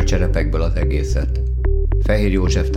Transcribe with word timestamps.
Tükörcserepekből 0.00 0.62
az 0.62 0.74
egészet. 0.74 1.40
Fehér 2.02 2.32
József 2.32 2.68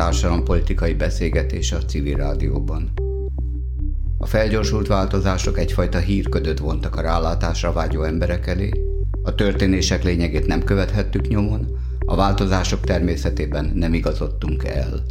politikai 0.43 0.93
beszélgetés 0.93 1.71
a 1.71 1.77
civil 1.77 2.15
rádióban. 2.15 2.91
A 4.17 4.25
felgyorsult 4.25 4.87
változások 4.87 5.59
egyfajta 5.59 5.97
hírködöt 5.99 6.59
vontak 6.59 6.95
a 6.95 7.01
rálátásra 7.01 7.71
vágyó 7.71 8.03
emberek 8.03 8.47
elé, 8.47 8.69
a 9.21 9.35
történések 9.35 10.03
lényegét 10.03 10.47
nem 10.47 10.63
követhettük 10.63 11.27
nyomon, 11.27 11.77
a 11.99 12.15
változások 12.15 12.79
természetében 12.79 13.71
nem 13.75 13.93
igazodtunk 13.93 14.63
el. 14.63 15.03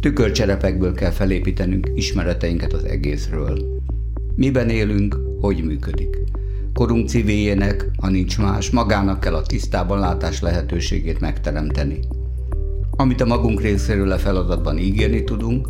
Tükörcserepekből 0.00 0.94
kell 0.94 1.10
felépítenünk 1.10 1.90
ismereteinket 1.94 2.72
az 2.72 2.84
egészről. 2.84 3.80
Miben 4.34 4.68
élünk, 4.68 5.16
hogy 5.40 5.64
működik. 5.64 6.18
Korunk 6.80 7.08
civiljének, 7.08 7.90
ha 7.96 8.08
nincs 8.08 8.38
más, 8.38 8.70
magának 8.70 9.20
kell 9.20 9.34
a 9.34 9.42
tisztában 9.42 9.98
látás 9.98 10.40
lehetőségét 10.40 11.20
megteremteni. 11.20 11.98
Amit 12.90 13.20
a 13.20 13.26
magunk 13.26 13.60
részéről 13.60 14.12
a 14.12 14.18
feladatban 14.18 14.78
ígérni 14.78 15.24
tudunk, 15.24 15.68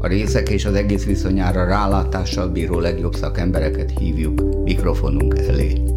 a 0.00 0.06
részek 0.06 0.48
és 0.48 0.64
az 0.64 0.74
egész 0.74 1.04
viszonyára 1.04 1.66
rálátással 1.66 2.48
bíró 2.48 2.78
legjobb 2.78 3.14
szakembereket 3.14 3.98
hívjuk 3.98 4.64
mikrofonunk 4.64 5.38
elé. 5.38 5.93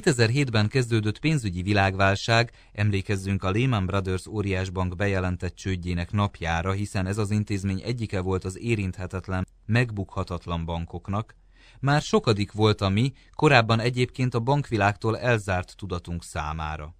2007-ben 0.00 0.68
kezdődött 0.68 1.18
pénzügyi 1.18 1.62
világválság, 1.62 2.52
emlékezzünk 2.72 3.42
a 3.42 3.50
Lehman 3.50 3.86
Brothers 3.86 4.26
óriás 4.26 4.70
bank 4.70 4.96
bejelentett 4.96 5.54
csődjének 5.54 6.12
napjára, 6.12 6.72
hiszen 6.72 7.06
ez 7.06 7.18
az 7.18 7.30
intézmény 7.30 7.80
egyike 7.84 8.20
volt 8.20 8.44
az 8.44 8.58
érinthetetlen, 8.58 9.46
megbukhatatlan 9.66 10.64
bankoknak, 10.64 11.34
már 11.80 12.02
sokadik 12.02 12.52
volt 12.52 12.80
a 12.80 12.88
mi, 12.88 13.12
korábban 13.32 13.80
egyébként 13.80 14.34
a 14.34 14.40
bankvilágtól 14.40 15.18
elzárt 15.18 15.76
tudatunk 15.76 16.24
számára. 16.24 16.94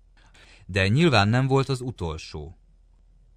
De 0.67 0.89
nyilván 0.89 1.29
nem 1.29 1.47
volt 1.47 1.69
az 1.69 1.81
utolsó. 1.81 2.59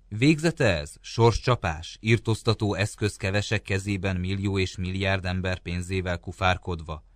Végzete 0.09 0.77
ez? 0.77 0.93
Sorscsapás? 1.01 1.97
Írtoztató 2.01 2.73
eszköz 2.73 3.15
kevesek 3.15 3.61
kezében 3.61 4.15
millió 4.15 4.59
és 4.59 4.75
milliárd 4.75 5.25
ember 5.25 5.59
pénzével 5.59 6.17
kufárkodva? 6.17 7.06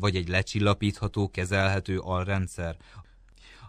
Vagy 0.00 0.16
egy 0.16 0.28
lecsillapítható, 0.28 1.30
kezelhető 1.30 1.98
alrendszer, 1.98 2.76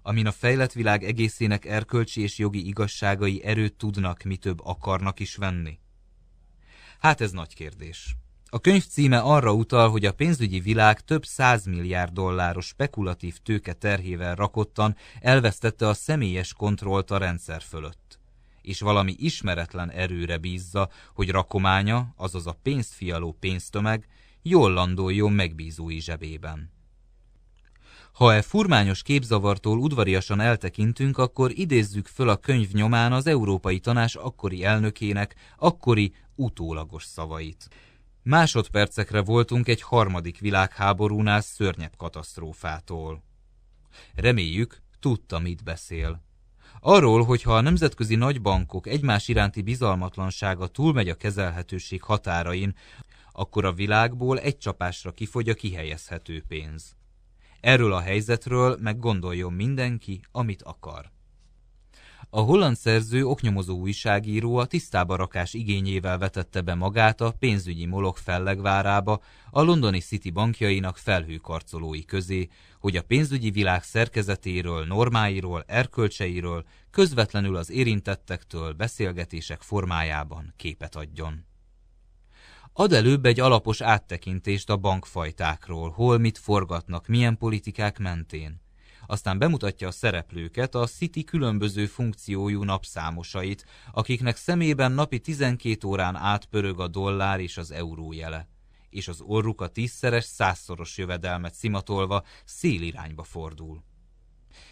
amin 0.03 0.27
a 0.27 0.31
fejlett 0.31 0.71
világ 0.71 1.03
egészének 1.03 1.65
erkölcsi 1.65 2.21
és 2.21 2.37
jogi 2.37 2.67
igazságai 2.67 3.43
erőt 3.43 3.75
tudnak, 3.75 4.23
mi 4.23 4.37
több 4.37 4.59
akarnak 4.63 5.19
is 5.19 5.35
venni? 5.35 5.79
Hát 6.99 7.21
ez 7.21 7.31
nagy 7.31 7.55
kérdés. 7.55 8.15
A 8.53 8.59
könyv 8.59 8.85
címe 8.85 9.19
arra 9.19 9.53
utal, 9.53 9.89
hogy 9.89 10.05
a 10.05 10.13
pénzügyi 10.13 10.59
világ 10.59 10.99
több 10.99 11.23
milliárd 11.65 12.13
dolláros 12.13 12.65
spekulatív 12.65 13.37
tőke 13.37 13.73
terhével 13.73 14.35
rakottan 14.35 14.95
elvesztette 15.19 15.87
a 15.87 15.93
személyes 15.93 16.53
kontrollt 16.53 17.11
a 17.11 17.17
rendszer 17.17 17.61
fölött. 17.61 18.19
És 18.61 18.79
valami 18.79 19.15
ismeretlen 19.17 19.91
erőre 19.91 20.37
bízza, 20.37 20.89
hogy 21.13 21.29
rakománya, 21.29 22.13
azaz 22.17 22.47
a 22.47 22.59
pénzt 22.63 22.93
fialó 22.93 23.37
pénztömeg 23.39 24.07
jól 24.41 24.71
landoljon 24.71 25.31
megbízói 25.31 25.99
zsebében. 25.99 26.71
Ha 28.11 28.33
e 28.33 28.41
furmányos 28.41 29.01
képzavartól 29.01 29.77
udvariasan 29.77 30.39
eltekintünk, 30.39 31.17
akkor 31.17 31.51
idézzük 31.51 32.07
föl 32.07 32.29
a 32.29 32.37
könyv 32.37 32.71
nyomán 32.71 33.13
az 33.13 33.27
Európai 33.27 33.79
Tanás 33.79 34.15
akkori 34.15 34.63
elnökének 34.63 35.35
akkori 35.57 36.13
utólagos 36.35 37.03
szavait. 37.03 37.67
Másodpercekre 38.23 39.21
voltunk 39.21 39.67
egy 39.67 39.81
harmadik 39.81 40.39
világháborúnál 40.39 41.41
szörnyebb 41.41 41.95
katasztrófától. 41.97 43.23
Reméljük, 44.15 44.81
tudta, 44.99 45.39
mit 45.39 45.63
beszél. 45.63 46.23
Arról, 46.79 47.23
hogy 47.23 47.41
ha 47.41 47.55
a 47.55 47.61
nemzetközi 47.61 48.15
nagybankok 48.15 48.87
egymás 48.87 49.27
iránti 49.27 49.61
bizalmatlansága 49.61 50.67
túlmegy 50.67 51.09
a 51.09 51.15
kezelhetőség 51.15 52.03
határain, 52.03 52.75
akkor 53.31 53.65
a 53.65 53.73
világból 53.73 54.39
egy 54.39 54.57
csapásra 54.57 55.11
kifogy 55.11 55.49
a 55.49 55.53
kihelyezhető 55.53 56.43
pénz. 56.47 56.95
Erről 57.59 57.93
a 57.93 57.99
helyzetről 57.99 58.77
meg 58.79 58.99
gondoljon 58.99 59.53
mindenki, 59.53 60.21
amit 60.31 60.61
akar. 60.61 61.11
A 62.33 62.39
holland 62.39 62.75
szerző 62.75 63.25
oknyomozó 63.25 63.77
újságíró 63.77 64.55
a 64.55 64.65
tisztába 64.65 65.15
rakás 65.15 65.53
igényével 65.53 66.17
vetette 66.17 66.61
be 66.61 66.73
magát 66.73 67.21
a 67.21 67.35
pénzügyi 67.39 67.85
molok 67.85 68.17
fellegvárába 68.17 69.21
a 69.49 69.61
londoni 69.61 69.99
City 69.99 70.29
bankjainak 70.29 70.97
felhőkarcolói 70.97 72.05
közé, 72.05 72.47
hogy 72.79 72.95
a 72.95 73.01
pénzügyi 73.01 73.51
világ 73.51 73.83
szerkezetéről, 73.83 74.85
normáiról, 74.85 75.63
erkölcseiről 75.67 76.65
közvetlenül 76.91 77.55
az 77.55 77.69
érintettektől 77.69 78.73
beszélgetések 78.73 79.61
formájában 79.61 80.53
képet 80.57 80.95
adjon. 80.95 81.45
Ad 82.73 82.93
előbb 82.93 83.25
egy 83.25 83.39
alapos 83.39 83.81
áttekintést 83.81 84.69
a 84.69 84.77
bankfajtákról, 84.77 85.89
hol 85.89 86.17
mit 86.17 86.37
forgatnak, 86.37 87.07
milyen 87.07 87.37
politikák 87.37 87.99
mentén. 87.99 88.61
Aztán 89.07 89.37
bemutatja 89.37 89.87
a 89.87 89.91
szereplőket, 89.91 90.75
a 90.75 90.87
City 90.87 91.23
különböző 91.23 91.85
funkciójú 91.85 92.63
napszámosait, 92.63 93.65
akiknek 93.91 94.35
szemében 94.35 94.91
napi 94.91 95.19
12 95.19 95.87
órán 95.87 96.15
átpörög 96.15 96.79
a 96.79 96.87
dollár 96.87 97.39
és 97.39 97.57
az 97.57 97.71
euró 97.71 98.13
jele 98.13 98.47
és 98.91 99.07
az 99.07 99.21
orruk 99.21 99.61
a 99.61 99.67
tízszeres, 99.67 100.23
százszoros 100.23 100.97
jövedelmet 100.97 101.53
szimatolva 101.53 102.23
szélirányba 102.45 103.23
fordul. 103.23 103.83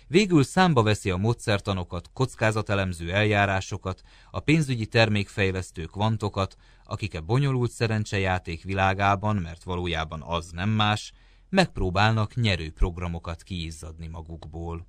Végül 0.07 0.43
számba 0.43 0.83
veszi 0.83 1.09
a 1.09 1.17
módszertanokat, 1.17 2.09
kockázatelemző 2.13 3.13
eljárásokat, 3.13 4.01
a 4.31 4.39
pénzügyi 4.39 4.85
termékfejlesztő 4.85 5.85
kvantokat, 5.85 6.55
akik 6.83 7.15
a 7.15 7.21
bonyolult 7.21 7.71
szerencsejáték 7.71 8.63
világában, 8.63 9.35
mert 9.35 9.63
valójában 9.63 10.21
az 10.21 10.51
nem 10.51 10.69
más, 10.69 11.11
megpróbálnak 11.49 12.35
nyerő 12.35 12.71
programokat 12.71 13.43
kiizzadni 13.43 14.07
magukból. 14.07 14.87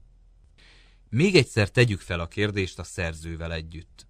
Még 1.08 1.36
egyszer 1.36 1.68
tegyük 1.68 2.00
fel 2.00 2.20
a 2.20 2.26
kérdést 2.26 2.78
a 2.78 2.84
szerzővel 2.84 3.52
együtt. 3.52 4.06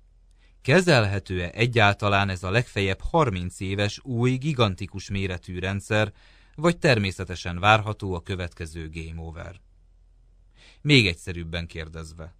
Kezelhető-e 0.62 1.50
egyáltalán 1.54 2.28
ez 2.28 2.42
a 2.42 2.50
legfeljebb 2.50 3.00
30 3.00 3.60
éves 3.60 4.00
új, 4.02 4.36
gigantikus 4.36 5.10
méretű 5.10 5.58
rendszer, 5.58 6.12
vagy 6.54 6.78
természetesen 6.78 7.58
várható 7.58 8.14
a 8.14 8.22
következő 8.22 8.90
game 8.92 9.20
over? 9.20 9.60
Még 10.82 11.06
egyszerűbben 11.06 11.66
kérdezve. 11.66 12.34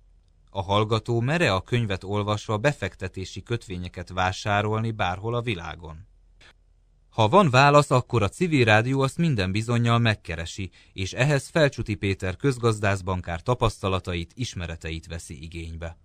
A 0.51 0.63
hallgató 0.63 1.21
mere 1.21 1.55
a 1.55 1.61
könyvet 1.61 2.05
olvasva 2.05 2.59
befektetési 2.59 3.43
kötvényeket 3.43 4.09
vásárolni 4.09 4.91
bárhol 4.91 5.35
a 5.35 5.43
világon? 5.43 6.09
Ha 7.11 7.29
van 7.29 7.51
válasz, 7.51 7.91
akkor 7.91 8.23
a 8.23 8.29
civil 8.29 8.65
rádió 8.65 9.01
azt 9.01 9.19
minden 9.19 9.53
bizonyal 9.53 9.99
megkeresi, 9.99 10.71
és 10.93 11.13
ehhez 11.13 11.49
Felcsuti 11.49 11.95
Péter 11.95 12.37
közgazdászbankár 12.37 13.43
tapasztalatait, 13.43 14.33
ismereteit 14.35 15.07
veszi 15.07 15.43
igénybe. 15.43 15.99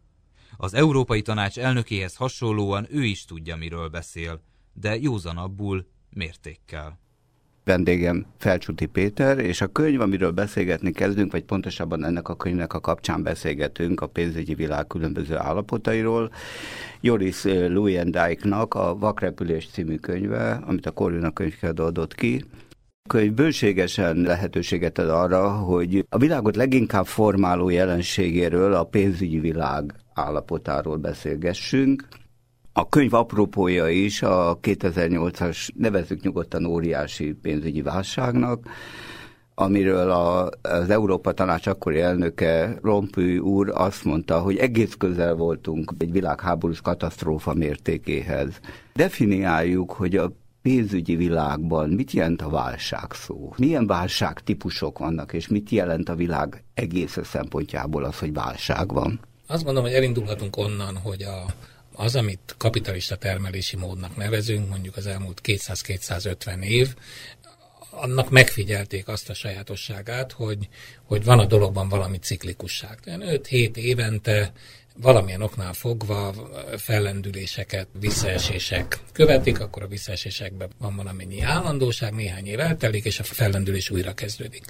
Az 0.57 0.73
Európai 0.73 1.21
Tanács 1.21 1.59
elnökéhez 1.59 2.15
hasonlóan 2.15 2.87
ő 2.89 3.03
is 3.03 3.25
tudja, 3.25 3.55
miről 3.55 3.89
beszél, 3.89 4.41
de 4.73 4.97
józanabbul, 4.97 5.87
mértékkel 6.09 7.03
vendégem 7.65 8.25
Felcsuti 8.37 8.85
Péter, 8.85 9.39
és 9.39 9.61
a 9.61 9.67
könyv, 9.67 10.01
amiről 10.01 10.31
beszélgetni 10.31 10.91
kezdünk, 10.91 11.31
vagy 11.31 11.43
pontosabban 11.43 12.05
ennek 12.05 12.29
a 12.29 12.35
könyvnek 12.35 12.73
a 12.73 12.79
kapcsán 12.79 13.23
beszélgetünk 13.23 14.01
a 14.01 14.07
pénzügyi 14.07 14.53
világ 14.53 14.87
különböző 14.87 15.37
állapotairól. 15.37 16.31
Joris 17.01 17.43
Luyendijk-nak 17.43 18.73
a 18.73 18.95
Vakrepülés 18.97 19.67
című 19.71 19.95
könyve, 19.95 20.51
amit 20.65 20.85
a 20.85 20.91
Corvina 20.91 21.31
könyvkiadó 21.31 21.83
adott 21.83 22.15
ki, 22.15 22.45
könyv 23.09 23.33
bőségesen 23.33 24.17
lehetőséget 24.17 24.97
ad 24.97 25.09
arra, 25.09 25.49
hogy 25.49 26.05
a 26.09 26.17
világot 26.17 26.55
leginkább 26.55 27.05
formáló 27.05 27.69
jelenségéről, 27.69 28.73
a 28.73 28.83
pénzügyi 28.83 29.39
világ 29.39 29.93
állapotáról 30.13 30.97
beszélgessünk, 30.97 32.07
a 32.77 32.89
könyv 32.89 33.13
apropója 33.13 33.89
is 33.89 34.21
a 34.21 34.59
2008-as, 34.61 35.69
nevezzük 35.75 36.21
nyugodtan 36.21 36.65
óriási 36.65 37.33
pénzügyi 37.33 37.81
válságnak, 37.81 38.67
amiről 39.53 40.11
a, 40.11 40.49
az 40.61 40.89
Európa 40.89 41.31
Tanács 41.31 41.67
akkori 41.67 41.99
elnöke 41.99 42.77
Rompű 42.81 43.37
úr 43.37 43.71
azt 43.73 44.03
mondta, 44.03 44.39
hogy 44.39 44.57
egész 44.57 44.93
közel 44.97 45.35
voltunk 45.35 45.91
egy 45.97 46.11
világháborús 46.11 46.81
katasztrófa 46.81 47.53
mértékéhez. 47.53 48.59
Definiáljuk, 48.93 49.91
hogy 49.91 50.15
a 50.15 50.31
pénzügyi 50.61 51.15
világban 51.15 51.89
mit 51.89 52.11
jelent 52.11 52.41
a 52.41 52.49
válság 52.49 53.11
szó? 53.11 53.53
Milyen 53.57 53.87
válság 53.87 54.39
típusok 54.39 54.99
vannak, 54.99 55.33
és 55.33 55.47
mit 55.47 55.69
jelent 55.69 56.09
a 56.09 56.15
világ 56.15 56.63
egész 56.73 57.17
szempontjából 57.23 58.03
az, 58.03 58.19
hogy 58.19 58.33
válság 58.33 58.93
van? 58.93 59.19
Azt 59.47 59.63
gondolom, 59.63 59.89
hogy 59.89 59.97
elindulhatunk 59.97 60.57
onnan, 60.57 60.97
hogy 60.97 61.23
a, 61.23 61.45
az, 61.95 62.15
amit 62.15 62.55
kapitalista 62.57 63.15
termelési 63.15 63.75
módnak 63.75 64.15
nevezünk, 64.15 64.69
mondjuk 64.69 64.97
az 64.97 65.07
elmúlt 65.07 65.41
200-250 65.43 66.63
év, 66.63 66.95
annak 67.89 68.29
megfigyelték 68.29 69.07
azt 69.07 69.29
a 69.29 69.33
sajátosságát, 69.33 70.31
hogy, 70.31 70.69
hogy 71.03 71.23
van 71.23 71.39
a 71.39 71.45
dologban 71.45 71.89
valami 71.89 72.17
ciklikusság. 72.17 72.99
5-7 73.05 73.75
évente 73.75 74.51
valamilyen 75.01 75.41
oknál 75.41 75.73
fogva 75.73 76.33
fellendüléseket, 76.77 77.87
visszaesések 77.99 78.99
követik, 79.11 79.59
akkor 79.59 79.83
a 79.83 79.87
visszaesésekben 79.87 80.69
van 80.77 80.95
valamennyi 80.95 81.41
állandóság, 81.41 82.13
néhány 82.13 82.47
év 82.47 82.59
eltelik, 82.59 83.05
és 83.05 83.19
a 83.19 83.23
fellendülés 83.23 83.89
újra 83.89 84.13
kezdődik 84.13 84.63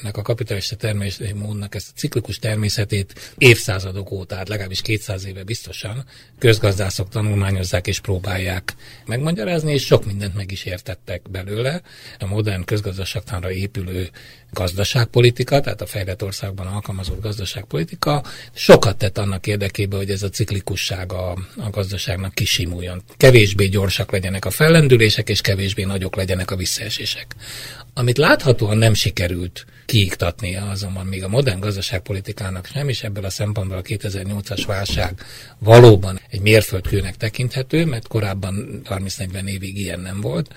ennek 0.00 0.16
a 0.16 0.22
kapitalista 0.22 0.76
természeti 0.76 1.32
módnak 1.32 1.74
ezt 1.74 1.90
a 1.94 1.98
ciklikus 1.98 2.38
természetét 2.38 3.34
évszázadok 3.38 4.10
óta, 4.10 4.34
hát 4.34 4.48
legalábbis 4.48 4.82
200 4.82 5.26
éve 5.26 5.42
biztosan 5.42 6.04
közgazdászok 6.38 7.08
tanulmányozzák 7.08 7.86
és 7.86 8.00
próbálják 8.00 8.74
megmagyarázni, 9.06 9.72
és 9.72 9.84
sok 9.84 10.04
mindent 10.06 10.34
meg 10.34 10.50
is 10.52 10.64
értettek 10.64 11.22
belőle. 11.30 11.82
A 12.18 12.26
modern 12.26 12.64
közgazdaságtanra 12.64 13.50
épülő 13.50 14.10
gazdaságpolitika, 14.52 15.60
tehát 15.60 15.80
a 15.80 15.86
fejlett 15.86 16.22
országban 16.22 16.66
alkalmazott 16.66 17.22
gazdaságpolitika 17.22 18.22
sokat 18.52 18.96
tett 18.96 19.18
annak 19.18 19.46
érdekében, 19.46 19.98
hogy 19.98 20.10
ez 20.10 20.22
a 20.22 20.28
ciklikusság 20.28 21.12
a, 21.12 21.30
a 21.56 21.70
gazdaságnak 21.70 22.34
kisimuljon. 22.34 23.02
Kevésbé 23.16 23.66
gyorsak 23.66 24.10
legyenek 24.10 24.44
a 24.44 24.50
fellendülések, 24.50 25.28
és 25.28 25.40
kevésbé 25.40 25.84
nagyok 25.84 26.16
legyenek 26.16 26.50
a 26.50 26.56
visszaesések. 26.56 27.34
Amit 27.94 28.18
láthatóan 28.18 28.78
nem 28.78 28.94
sikerült 28.94 29.66
kiiktatnia 29.86 30.68
azonban 30.68 31.06
még 31.06 31.24
a 31.24 31.28
modern 31.28 31.60
gazdaságpolitikának 31.60 32.66
sem, 32.66 32.88
és 32.88 33.02
ebből 33.02 33.24
a 33.24 33.30
szempontból 33.30 33.76
a 33.76 33.82
2008-as 33.82 34.62
válság 34.66 35.20
valóban 35.58 36.20
egy 36.30 36.40
mérföldkőnek 36.40 37.16
tekinthető, 37.16 37.84
mert 37.84 38.08
korábban 38.08 38.80
30-40 38.84 39.46
évig 39.46 39.78
ilyen 39.78 40.00
nem 40.00 40.20
volt. 40.20 40.54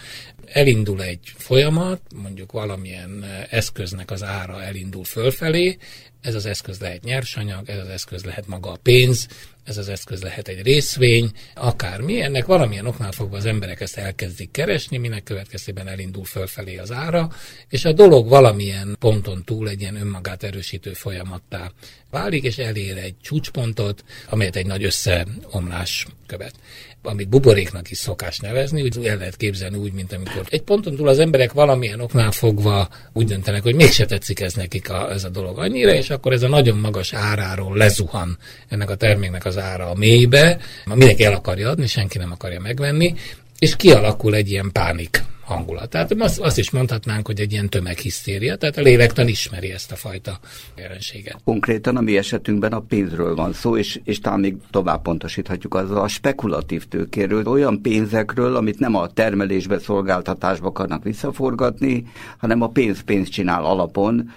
Elindul 0.53 1.01
egy 1.03 1.33
folyamat, 1.37 2.01
mondjuk 2.15 2.51
valamilyen 2.51 3.25
eszköznek 3.49 4.11
az 4.11 4.23
ára 4.23 4.63
elindul 4.63 5.03
fölfelé, 5.03 5.77
ez 6.21 6.35
az 6.35 6.45
eszköz 6.45 6.79
lehet 6.79 7.03
nyersanyag, 7.03 7.69
ez 7.69 7.77
az 7.77 7.87
eszköz 7.87 8.23
lehet 8.23 8.47
maga 8.47 8.71
a 8.71 8.77
pénz, 8.83 9.27
ez 9.63 9.77
az 9.77 9.89
eszköz 9.89 10.21
lehet 10.21 10.47
egy 10.47 10.61
részvény, 10.61 11.31
akármi. 11.55 12.21
Ennek 12.21 12.45
valamilyen 12.45 12.85
oknál 12.85 13.11
fogva 13.11 13.37
az 13.37 13.45
emberek 13.45 13.81
ezt 13.81 13.97
elkezdik 13.97 14.51
keresni, 14.51 14.97
minek 14.97 15.23
következtében 15.23 15.87
elindul 15.87 16.25
fölfelé 16.25 16.77
az 16.77 16.91
ára, 16.91 17.31
és 17.69 17.85
a 17.85 17.93
dolog 17.93 18.27
valamilyen 18.27 18.95
ponton 18.99 19.43
túl 19.43 19.69
egy 19.69 19.81
ilyen 19.81 19.95
önmagát 19.95 20.43
erősítő 20.43 20.93
folyamattá 20.93 21.71
válik, 22.09 22.43
és 22.43 22.57
elér 22.57 22.97
egy 22.97 23.15
csúcspontot, 23.21 24.03
amelyet 24.29 24.55
egy 24.55 24.65
nagy 24.65 24.83
összeomlás 24.83 26.07
követ 26.27 26.55
amit 27.03 27.29
buboréknak 27.29 27.91
is 27.91 27.97
szokás 27.97 28.39
nevezni, 28.39 28.81
úgy 28.81 29.05
el 29.05 29.17
lehet 29.17 29.37
képzelni 29.37 29.77
úgy, 29.77 29.93
mint 29.93 30.13
amikor 30.13 30.41
egy 30.49 30.61
ponton 30.61 30.95
túl 30.95 31.07
az 31.07 31.19
emberek 31.19 31.51
valamilyen 31.51 31.99
oknál 31.99 32.31
fogva 32.31 32.89
úgy 33.13 33.25
döntenek, 33.25 33.63
hogy 33.63 33.75
mégse 33.75 34.05
tetszik 34.05 34.39
ez 34.39 34.53
nekik 34.53 34.89
a, 34.89 35.11
ez 35.11 35.23
a 35.23 35.29
dolog 35.29 35.59
annyira, 35.59 35.93
és 35.93 36.09
akkor 36.09 36.33
ez 36.33 36.43
a 36.43 36.47
nagyon 36.47 36.77
magas 36.77 37.13
áráról 37.13 37.77
lezuhan 37.77 38.37
ennek 38.67 38.89
a 38.89 38.95
terméknek 38.95 39.45
az 39.45 39.57
ára 39.57 39.89
a 39.89 39.95
mélybe, 39.95 40.57
mindenki 40.85 41.23
el 41.23 41.33
akarja 41.33 41.69
adni, 41.69 41.87
senki 41.87 42.17
nem 42.17 42.31
akarja 42.31 42.59
megvenni, 42.59 43.13
és 43.59 43.75
kialakul 43.75 44.35
egy 44.35 44.51
ilyen 44.51 44.71
pánik 44.71 45.23
hangulat. 45.53 45.89
Tehát 45.89 46.15
azt, 46.19 46.39
azt 46.39 46.57
is 46.57 46.71
mondhatnánk, 46.71 47.25
hogy 47.25 47.39
egy 47.39 47.51
ilyen 47.51 47.69
tömeghisztéria, 47.69 48.55
tehát 48.55 48.77
a 48.77 48.81
lélektan 48.81 49.27
ismeri 49.27 49.71
ezt 49.71 49.91
a 49.91 49.95
fajta 49.95 50.39
jelenséget. 50.75 51.37
Konkrétan 51.43 51.97
a 51.97 52.01
mi 52.01 52.17
esetünkben 52.17 52.71
a 52.71 52.79
pénzről 52.79 53.35
van 53.35 53.53
szó, 53.53 53.77
és, 53.77 53.99
és 54.03 54.19
talán 54.19 54.39
még 54.39 54.55
tovább 54.71 55.01
pontosíthatjuk 55.01 55.75
azzal 55.75 56.01
a 56.01 56.07
spekulatív 56.07 56.85
tőkéről, 56.85 57.47
olyan 57.47 57.81
pénzekről, 57.81 58.55
amit 58.55 58.79
nem 58.79 58.95
a 58.95 59.07
termelésbe, 59.07 59.79
szolgáltatásba 59.79 60.67
akarnak 60.67 61.03
visszaforgatni, 61.03 62.05
hanem 62.37 62.61
a 62.61 62.67
pénz 62.67 63.01
pénzt 63.01 63.31
csinál 63.31 63.65
alapon, 63.65 64.31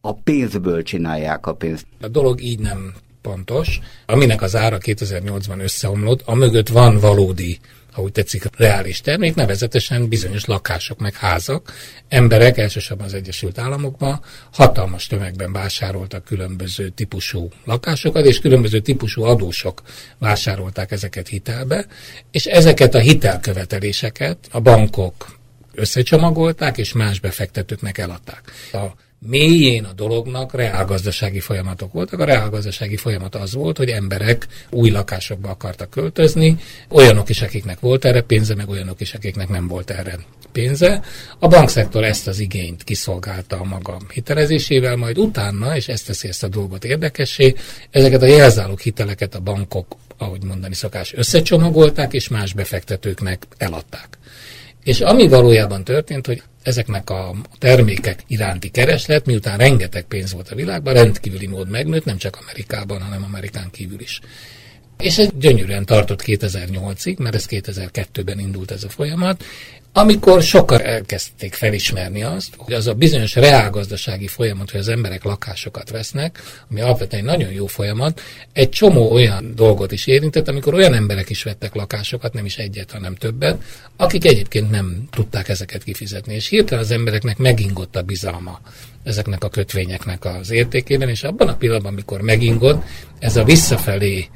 a 0.00 0.14
pénzből 0.14 0.82
csinálják 0.82 1.46
a 1.46 1.54
pénzt. 1.54 1.86
A 2.00 2.08
dolog 2.08 2.42
így 2.42 2.58
nem 2.58 2.94
pontos. 3.22 3.80
Aminek 4.06 4.42
az 4.42 4.56
ára 4.56 4.78
2008-ban 4.80 5.60
összeomlott, 5.62 6.22
amögött 6.24 6.68
van 6.68 6.98
valódi 6.98 7.58
úgy 7.96 8.12
tetszik, 8.12 8.44
reális 8.56 9.00
termék, 9.00 9.34
nevezetesen 9.34 10.08
bizonyos 10.08 10.44
lakások, 10.44 10.98
meg 10.98 11.14
házak. 11.14 11.72
Emberek, 12.08 12.58
elsősorban 12.58 13.06
az 13.06 13.14
Egyesült 13.14 13.58
Államokban 13.58 14.20
hatalmas 14.52 15.06
tömegben 15.06 15.52
vásároltak 15.52 16.24
különböző 16.24 16.88
típusú 16.88 17.48
lakásokat, 17.64 18.24
és 18.24 18.40
különböző 18.40 18.80
típusú 18.80 19.22
adósok 19.22 19.82
vásárolták 20.18 20.90
ezeket 20.90 21.28
hitelbe, 21.28 21.86
és 22.30 22.44
ezeket 22.44 22.94
a 22.94 22.98
hitelköveteléseket 22.98 24.38
a 24.50 24.60
bankok 24.60 25.36
összecsomagolták, 25.74 26.78
és 26.78 26.92
más 26.92 27.20
befektetőknek 27.20 27.98
eladták. 27.98 28.52
A 28.72 28.86
mélyén 29.18 29.84
a 29.84 29.92
dolognak 29.92 30.54
reálgazdasági 30.54 31.40
folyamatok 31.40 31.92
voltak. 31.92 32.20
A 32.20 32.24
reálgazdasági 32.24 32.96
folyamat 32.96 33.34
az 33.34 33.54
volt, 33.54 33.76
hogy 33.76 33.88
emberek 33.88 34.46
új 34.70 34.90
lakásokba 34.90 35.48
akartak 35.48 35.90
költözni, 35.90 36.56
olyanok 36.90 37.28
is, 37.28 37.42
akiknek 37.42 37.80
volt 37.80 38.04
erre 38.04 38.22
pénze, 38.22 38.54
meg 38.54 38.68
olyanok 38.68 39.00
is, 39.00 39.14
akiknek 39.14 39.48
nem 39.48 39.66
volt 39.68 39.90
erre 39.90 40.18
pénze. 40.52 41.02
A 41.38 41.48
bankszektor 41.48 42.04
ezt 42.04 42.26
az 42.26 42.38
igényt 42.38 42.84
kiszolgálta 42.84 43.60
a 43.60 43.64
maga 43.64 44.00
hitelezésével, 44.12 44.96
majd 44.96 45.18
utána, 45.18 45.76
és 45.76 45.88
ezt 45.88 46.06
teszi 46.06 46.28
ezt 46.28 46.42
a 46.42 46.48
dolgot 46.48 46.84
érdekessé, 46.84 47.54
ezeket 47.90 48.22
a 48.22 48.26
jelzálók 48.26 48.80
hiteleket 48.80 49.34
a 49.34 49.40
bankok, 49.40 49.96
ahogy 50.18 50.42
mondani 50.42 50.74
szokás, 50.74 51.14
összecsomagolták, 51.14 52.12
és 52.12 52.28
más 52.28 52.52
befektetőknek 52.52 53.46
eladták. 53.56 54.18
És 54.88 55.00
ami 55.00 55.28
valójában 55.28 55.84
történt, 55.84 56.26
hogy 56.26 56.42
ezeknek 56.62 57.10
a 57.10 57.34
termékek 57.58 58.22
iránti 58.26 58.68
kereslet, 58.68 59.26
miután 59.26 59.58
rengeteg 59.58 60.04
pénz 60.04 60.32
volt 60.32 60.50
a 60.50 60.54
világban, 60.54 60.94
rendkívüli 60.94 61.46
mód 61.46 61.70
megnőtt, 61.70 62.04
nem 62.04 62.16
csak 62.16 62.38
Amerikában, 62.40 63.02
hanem 63.02 63.24
Amerikán 63.24 63.70
kívül 63.70 64.00
is. 64.00 64.20
És 64.98 65.18
ez 65.18 65.28
gyönyörűen 65.38 65.84
tartott 65.84 66.22
2008-ig, 66.26 67.18
mert 67.18 67.34
ez 67.34 67.46
2002-ben 67.48 68.38
indult 68.38 68.70
ez 68.70 68.84
a 68.84 68.88
folyamat, 68.88 69.44
amikor 69.92 70.42
sokan 70.42 70.80
elkezdték 70.80 71.54
felismerni 71.54 72.22
azt, 72.22 72.54
hogy 72.56 72.74
az 72.74 72.86
a 72.86 72.94
bizonyos 72.94 73.34
reálgazdasági 73.34 74.26
folyamat, 74.26 74.70
hogy 74.70 74.80
az 74.80 74.88
emberek 74.88 75.24
lakásokat 75.24 75.90
vesznek, 75.90 76.42
ami 76.70 76.80
alapvetően 76.80 77.22
egy 77.22 77.28
nagyon 77.28 77.52
jó 77.52 77.66
folyamat, 77.66 78.20
egy 78.52 78.68
csomó 78.68 79.12
olyan 79.12 79.52
dolgot 79.54 79.92
is 79.92 80.06
érintett, 80.06 80.48
amikor 80.48 80.74
olyan 80.74 80.94
emberek 80.94 81.30
is 81.30 81.42
vettek 81.42 81.74
lakásokat, 81.74 82.32
nem 82.32 82.44
is 82.44 82.56
egyet, 82.56 82.90
hanem 82.90 83.14
többet, 83.14 83.62
akik 83.96 84.24
egyébként 84.24 84.70
nem 84.70 85.08
tudták 85.10 85.48
ezeket 85.48 85.84
kifizetni. 85.84 86.34
És 86.34 86.48
hirtelen 86.48 86.84
az 86.84 86.90
embereknek 86.90 87.38
megingott 87.38 87.96
a 87.96 88.02
bizalma 88.02 88.60
ezeknek 89.04 89.44
a 89.44 89.48
kötvényeknek 89.48 90.24
az 90.24 90.50
értékében, 90.50 91.08
és 91.08 91.22
abban 91.22 91.48
a 91.48 91.56
pillanatban, 91.56 91.92
amikor 91.92 92.20
megingott, 92.20 92.82
ez 93.18 93.36
a 93.36 93.44
visszafelé 93.44 94.28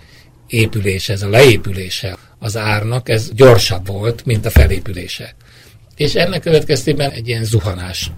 épülés, 0.53 1.09
ez 1.09 1.23
a 1.23 1.29
leépülése 1.29 2.17
az 2.39 2.57
árnak, 2.57 3.09
ez 3.09 3.31
gyorsabb 3.33 3.87
volt, 3.87 4.25
mint 4.25 4.47
a 4.47 4.51
felépülése. 4.51 5.35
És 5.97 6.15
ennek 6.15 6.41
következtében 6.41 7.11
egy 7.11 7.29
ilyen 7.29 7.45
zuhanás 7.45 8.11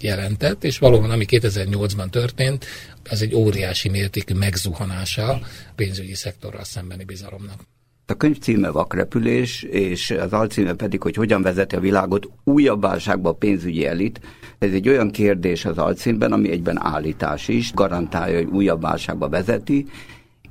jelentett, 0.00 0.64
és 0.64 0.78
valóban 0.78 1.10
ami 1.10 1.24
2008-ban 1.28 2.10
történt, 2.10 2.64
az 3.10 3.22
egy 3.22 3.34
óriási 3.34 3.88
mértékű 3.88 4.34
megzuhanása 4.34 5.28
a 5.28 5.40
pénzügyi 5.76 6.14
szektorral 6.14 6.64
szembeni 6.64 7.04
bizalomnak. 7.04 7.60
A 8.06 8.16
könyv 8.16 8.38
címe 8.38 8.70
Vakrepülés, 8.70 9.62
és 9.62 10.10
az 10.10 10.32
alcíme 10.32 10.74
pedig, 10.74 11.02
hogy 11.02 11.14
hogyan 11.14 11.42
vezeti 11.42 11.74
a 11.74 11.80
világot 11.80 12.28
újabb 12.44 12.80
válságba 12.80 13.28
a 13.28 13.34
pénzügyi 13.34 13.86
elit. 13.86 14.20
Ez 14.58 14.72
egy 14.72 14.88
olyan 14.88 15.10
kérdés 15.10 15.64
az 15.64 15.78
alcímben, 15.78 16.32
ami 16.32 16.50
egyben 16.50 16.82
állítás 16.82 17.48
is, 17.48 17.72
garantálja, 17.72 18.36
hogy 18.36 18.48
újabb 18.48 18.80
válságba 18.80 19.28
vezeti, 19.28 19.86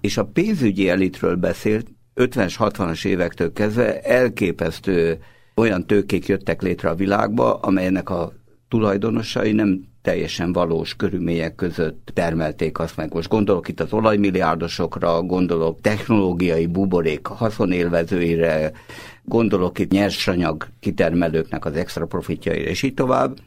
és 0.01 0.18
a 0.18 0.25
pénzügyi 0.25 0.89
elitről 0.89 1.36
beszélt 1.36 1.88
50-es, 2.15 2.56
60-as 2.60 3.06
évektől 3.06 3.53
kezdve 3.53 4.01
elképesztő 4.01 5.20
olyan 5.56 5.88
tőkék 5.88 6.27
jöttek 6.27 6.62
létre 6.62 6.89
a 6.89 6.96
világba, 6.96 7.53
amelynek 7.53 8.10
a 8.10 8.34
tulajdonosai 8.68 9.51
nem 9.51 9.88
teljesen 10.01 10.53
valós 10.53 10.96
körülmények 10.96 11.56
között 11.56 12.12
termelték 12.13 12.79
azt 12.79 12.98
meg. 12.98 13.13
Most 13.13 13.29
gondolok 13.29 13.68
itt 13.68 13.79
az 13.79 13.94
olajmilliárdosokra, 13.94 15.22
gondolok 15.22 15.82
technológiai 15.82 16.65
buborék 16.65 17.25
haszonélvezőire, 17.25 18.72
gondolok 19.24 19.79
itt 19.79 19.91
nyersanyag 19.91 20.68
kitermelőknek 20.79 21.65
az 21.65 21.75
extra 21.75 22.06
profitjaira, 22.06 22.70
és 22.70 22.84
így 22.84 22.94
tovább. 22.94 23.38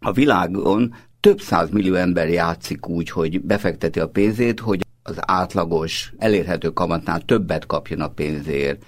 A 0.00 0.12
világon 0.12 0.94
több 1.20 1.40
száz 1.40 1.70
millió 1.70 1.94
ember 1.94 2.28
játszik 2.28 2.88
úgy, 2.88 3.10
hogy 3.10 3.40
befekteti 3.40 4.00
a 4.00 4.08
pénzét, 4.08 4.60
hogy 4.60 4.80
az 5.06 5.16
átlagos 5.20 6.12
elérhető 6.18 6.68
kamatnál 6.68 7.20
többet 7.20 7.66
kapjon 7.66 8.00
a 8.00 8.08
pénzért. 8.08 8.84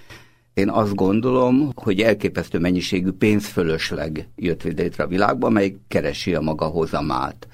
Én 0.53 0.69
azt 0.69 0.95
gondolom, 0.95 1.71
hogy 1.75 2.01
elképesztő 2.01 2.59
mennyiségű 2.59 3.11
pénzfölösleg 3.11 4.27
jött 4.35 4.63
létre 4.63 5.03
a 5.03 5.07
világban, 5.07 5.51
mely 5.51 5.75
keresi 5.87 6.35
a 6.35 6.41
maga 6.41 6.65
hozamát. 6.65 7.47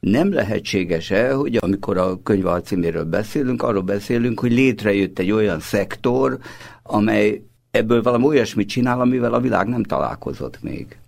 Nem 0.00 0.32
lehetséges-e, 0.32 1.32
hogy 1.32 1.58
amikor 1.60 1.96
a 1.98 2.22
könyv 2.22 2.46
alcíméről 2.46 3.04
beszélünk, 3.04 3.62
arról 3.62 3.82
beszélünk, 3.82 4.40
hogy 4.40 4.52
létrejött 4.52 5.18
egy 5.18 5.30
olyan 5.30 5.60
szektor, 5.60 6.38
amely 6.82 7.42
ebből 7.70 8.02
valami 8.02 8.24
olyasmit 8.24 8.68
csinál, 8.68 9.00
amivel 9.00 9.34
a 9.34 9.40
világ 9.40 9.68
nem 9.68 9.82
találkozott 9.82 10.62
még. 10.62 10.98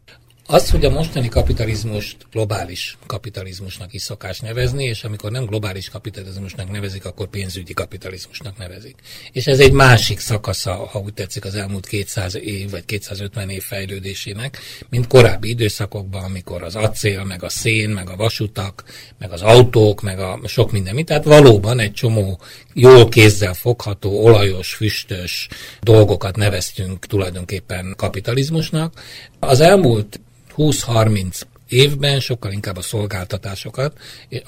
Az, 0.52 0.70
hogy 0.70 0.84
a 0.84 0.90
mostani 0.90 1.28
kapitalizmust 1.28 2.16
globális 2.30 2.98
kapitalizmusnak 3.06 3.92
is 3.92 4.02
szokás 4.02 4.40
nevezni, 4.40 4.84
és 4.84 5.04
amikor 5.04 5.30
nem 5.30 5.44
globális 5.44 5.88
kapitalizmusnak 5.88 6.70
nevezik, 6.70 7.04
akkor 7.04 7.26
pénzügyi 7.26 7.72
kapitalizmusnak 7.72 8.58
nevezik. 8.58 8.94
És 9.30 9.46
ez 9.46 9.58
egy 9.58 9.72
másik 9.72 10.18
szakasza, 10.18 10.72
ha 10.72 10.98
úgy 10.98 11.14
tetszik, 11.14 11.44
az 11.44 11.54
elmúlt 11.54 11.86
200 11.86 12.36
év 12.36 12.70
vagy 12.70 12.84
250 12.84 13.48
év 13.48 13.62
fejlődésének, 13.62 14.58
mint 14.88 15.06
korábbi 15.06 15.48
időszakokban, 15.48 16.24
amikor 16.24 16.62
az 16.62 16.76
acél, 16.76 17.24
meg 17.24 17.42
a 17.42 17.48
szén, 17.48 17.90
meg 17.90 18.08
a 18.08 18.16
vasutak, 18.16 18.84
meg 19.18 19.32
az 19.32 19.42
autók, 19.42 20.02
meg 20.02 20.18
a 20.18 20.40
sok 20.46 20.72
minden. 20.72 21.04
Tehát 21.04 21.24
valóban 21.24 21.78
egy 21.78 21.92
csomó 21.92 22.40
jól 22.72 23.08
kézzel 23.08 23.54
fogható, 23.54 24.24
olajos, 24.24 24.74
füstös 24.74 25.48
dolgokat 25.80 26.36
neveztünk 26.36 27.06
tulajdonképpen 27.06 27.94
kapitalizmusnak. 27.96 29.02
Az 29.38 29.60
elmúlt 29.60 30.20
20-30 30.56 31.42
évben 31.72 32.20
sokkal 32.20 32.52
inkább 32.52 32.76
a 32.76 32.82
szolgáltatásokat, 32.82 33.98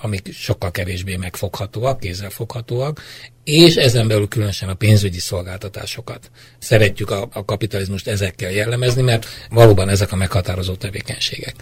amik 0.00 0.32
sokkal 0.32 0.70
kevésbé 0.70 1.16
megfoghatóak, 1.16 2.00
kézzelfoghatóak, 2.00 3.02
és 3.44 3.76
ezen 3.76 4.08
belül 4.08 4.28
különösen 4.28 4.68
a 4.68 4.74
pénzügyi 4.74 5.18
szolgáltatásokat. 5.18 6.30
Szeretjük 6.58 7.10
a, 7.10 7.28
a 7.32 7.44
kapitalizmust 7.44 8.08
ezekkel 8.08 8.50
jellemezni, 8.50 9.02
mert 9.02 9.26
valóban 9.50 9.88
ezek 9.88 10.12
a 10.12 10.16
meghatározó 10.16 10.74
tevékenységek. 10.74 11.54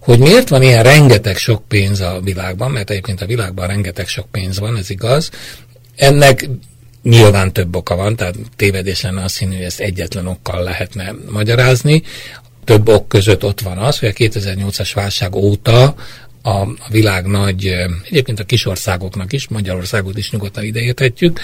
Hogy 0.00 0.18
miért 0.18 0.48
van 0.48 0.62
ilyen 0.62 0.82
rengeteg 0.82 1.36
sok 1.36 1.68
pénz 1.68 2.00
a 2.00 2.20
világban, 2.20 2.70
mert 2.70 2.90
egyébként 2.90 3.20
a 3.20 3.26
világban 3.26 3.66
rengeteg 3.66 4.06
sok 4.06 4.30
pénz 4.30 4.58
van, 4.58 4.76
ez 4.76 4.90
igaz, 4.90 5.30
ennek 5.96 6.48
Nyilván 7.02 7.52
több 7.52 7.76
oka 7.76 7.96
van, 7.96 8.16
tehát 8.16 8.34
tévedés 8.56 9.02
lenne 9.02 9.22
azt 9.22 9.38
hinni, 9.38 9.54
hogy 9.54 9.64
ezt 9.64 9.80
egyetlen 9.80 10.26
okkal 10.26 10.62
lehetne 10.62 11.14
magyarázni 11.30 12.02
több 12.68 12.88
ok 12.88 13.08
között 13.08 13.44
ott 13.44 13.60
van 13.60 13.78
az, 13.78 13.98
hogy 13.98 14.08
a 14.08 14.12
2008-as 14.12 14.90
válság 14.94 15.34
óta 15.34 15.94
a, 16.42 16.50
a 16.60 16.88
világ 16.90 17.26
nagy, 17.26 17.74
egyébként 18.04 18.40
a 18.40 18.44
kisországoknak 18.44 19.32
is, 19.32 19.48
Magyarországot 19.48 20.18
is 20.18 20.30
nyugodtan 20.30 20.64
ideérthetjük, 20.64 21.40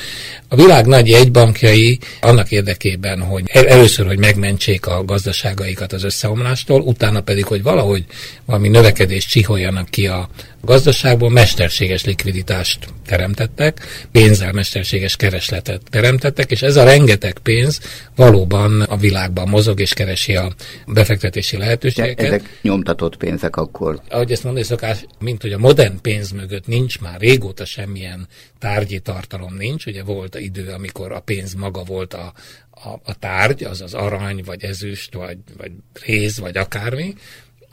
a 0.49 0.57
világ 0.57 0.87
nagy 0.87 1.09
jegybankjai 1.09 1.99
annak 2.21 2.51
érdekében, 2.51 3.21
hogy 3.21 3.45
először, 3.53 4.07
hogy 4.07 4.19
megmentsék 4.19 4.87
a 4.87 5.05
gazdaságaikat 5.05 5.93
az 5.93 6.05
összeomlástól, 6.05 6.81
utána 6.81 7.21
pedig, 7.21 7.45
hogy 7.45 7.63
valahogy 7.63 8.05
valami 8.45 8.69
növekedést 8.69 9.29
csiholjanak 9.29 9.89
ki 9.89 10.07
a, 10.07 10.29
gazdaságból 10.65 11.31
mesterséges 11.31 12.05
likviditást 12.05 12.89
teremtettek, 13.07 13.87
pénzzel 14.13 14.53
mesterséges 14.53 15.17
keresletet 15.17 15.83
teremtettek, 15.91 16.51
és 16.51 16.63
ez 16.63 16.77
a 16.77 16.85
rengeteg 16.85 17.39
pénz 17.39 17.81
valóban 18.17 18.81
a 18.81 18.97
világban 18.97 19.49
mozog 19.49 19.81
és 19.81 19.93
keresi 19.93 20.37
a 20.37 20.53
befektetési 20.87 21.57
lehetőségeket. 21.57 22.17
De 22.17 22.27
ezek 22.27 22.59
nyomtatott 22.63 23.17
pénzek 23.17 23.57
akkor. 23.57 24.01
Ahogy 24.09 24.33
ezt 24.33 24.45
mondani 24.45 24.65
szokás, 24.65 25.05
mint 25.19 25.43
hogy 25.43 25.53
a 25.53 25.59
modern 25.59 26.01
pénz 26.01 26.31
mögött 26.31 26.67
nincs 26.67 27.01
már 27.01 27.21
régóta 27.21 27.65
semmilyen 27.65 28.29
tárgyi 28.59 28.99
tartalom 28.99 29.55
nincs. 29.57 29.87
Ugye 29.87 30.03
volt 30.03 30.41
idő, 30.41 30.69
amikor 30.69 31.13
a 31.13 31.21
pénz 31.21 31.55
maga 31.55 31.83
volt 31.83 32.15
a, 32.15 32.33
a, 32.71 32.89
a 33.05 33.19
tárgy, 33.19 33.65
az 33.65 33.81
az 33.81 33.95
arany, 33.95 34.43
vagy 34.45 34.65
ezüst, 34.65 35.15
vagy, 35.15 35.39
vagy 35.57 35.71
réz, 36.05 36.39
vagy 36.39 36.57
akármi, 36.57 37.15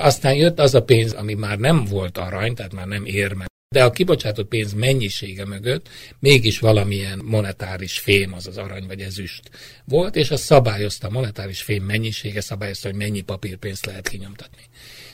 aztán 0.01 0.33
jött 0.33 0.59
az 0.59 0.75
a 0.75 0.83
pénz, 0.83 1.13
ami 1.13 1.33
már 1.33 1.57
nem 1.57 1.85
volt 1.85 2.17
arany, 2.17 2.55
tehát 2.55 2.73
már 2.73 2.87
nem 2.87 3.05
ér 3.05 3.33
meg. 3.33 3.49
De 3.75 3.83
a 3.83 3.91
kibocsátott 3.91 4.47
pénz 4.47 4.73
mennyisége 4.73 5.45
mögött 5.45 5.89
mégis 6.19 6.59
valamilyen 6.59 7.21
monetáris 7.23 7.99
fém, 7.99 8.33
az 8.33 8.47
az 8.47 8.57
arany 8.57 8.87
vagy 8.87 9.01
ezüst 9.01 9.49
volt, 9.85 10.15
és 10.15 10.31
az 10.31 10.41
szabályozta, 10.41 11.07
a 11.07 11.11
monetáris 11.11 11.61
fém 11.61 11.83
mennyisége 11.83 12.41
szabályozta, 12.41 12.87
hogy 12.87 12.97
mennyi 12.97 13.21
papírpénzt 13.21 13.85
lehet 13.85 14.07
kinyomtatni. 14.07 14.63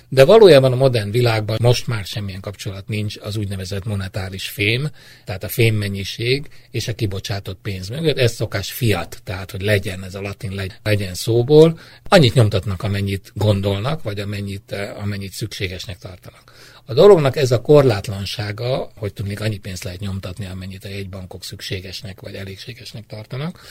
De 0.09 0.25
valójában 0.25 0.71
a 0.71 0.75
modern 0.75 1.11
világban 1.11 1.57
most 1.61 1.87
már 1.87 2.05
semmilyen 2.05 2.41
kapcsolat 2.41 2.87
nincs 2.87 3.17
az 3.17 3.35
úgynevezett 3.35 3.85
monetáris 3.85 4.49
fém, 4.49 4.89
tehát 5.25 5.43
a 5.43 5.49
fém 5.49 5.75
mennyiség 5.75 6.49
és 6.71 6.87
a 6.87 6.93
kibocsátott 6.93 7.59
pénz 7.61 7.89
mögött. 7.89 8.17
Ez 8.17 8.33
szokás 8.33 8.71
fiat, 8.71 9.21
tehát 9.23 9.51
hogy 9.51 9.61
legyen, 9.61 10.03
ez 10.03 10.15
a 10.15 10.21
latin 10.21 10.69
legyen 10.83 11.13
szóból. 11.13 11.79
Annyit 12.03 12.33
nyomtatnak, 12.33 12.83
amennyit 12.83 13.31
gondolnak, 13.35 14.03
vagy 14.03 14.19
amennyit, 14.19 14.75
amennyit 15.01 15.31
szükségesnek 15.31 15.97
tartanak. 15.97 16.53
A 16.85 16.93
dolognak 16.93 17.35
ez 17.35 17.51
a 17.51 17.61
korlátlansága, 17.61 18.91
hogy 18.95 19.13
tudnék 19.13 19.39
annyi 19.41 19.57
pénzt 19.57 19.83
lehet 19.83 19.99
nyomtatni, 19.99 20.45
amennyit 20.45 20.85
a 20.85 20.89
jegybankok 20.89 21.43
szükségesnek 21.43 22.21
vagy 22.21 22.33
elégségesnek 22.33 23.05
tartanak, 23.05 23.61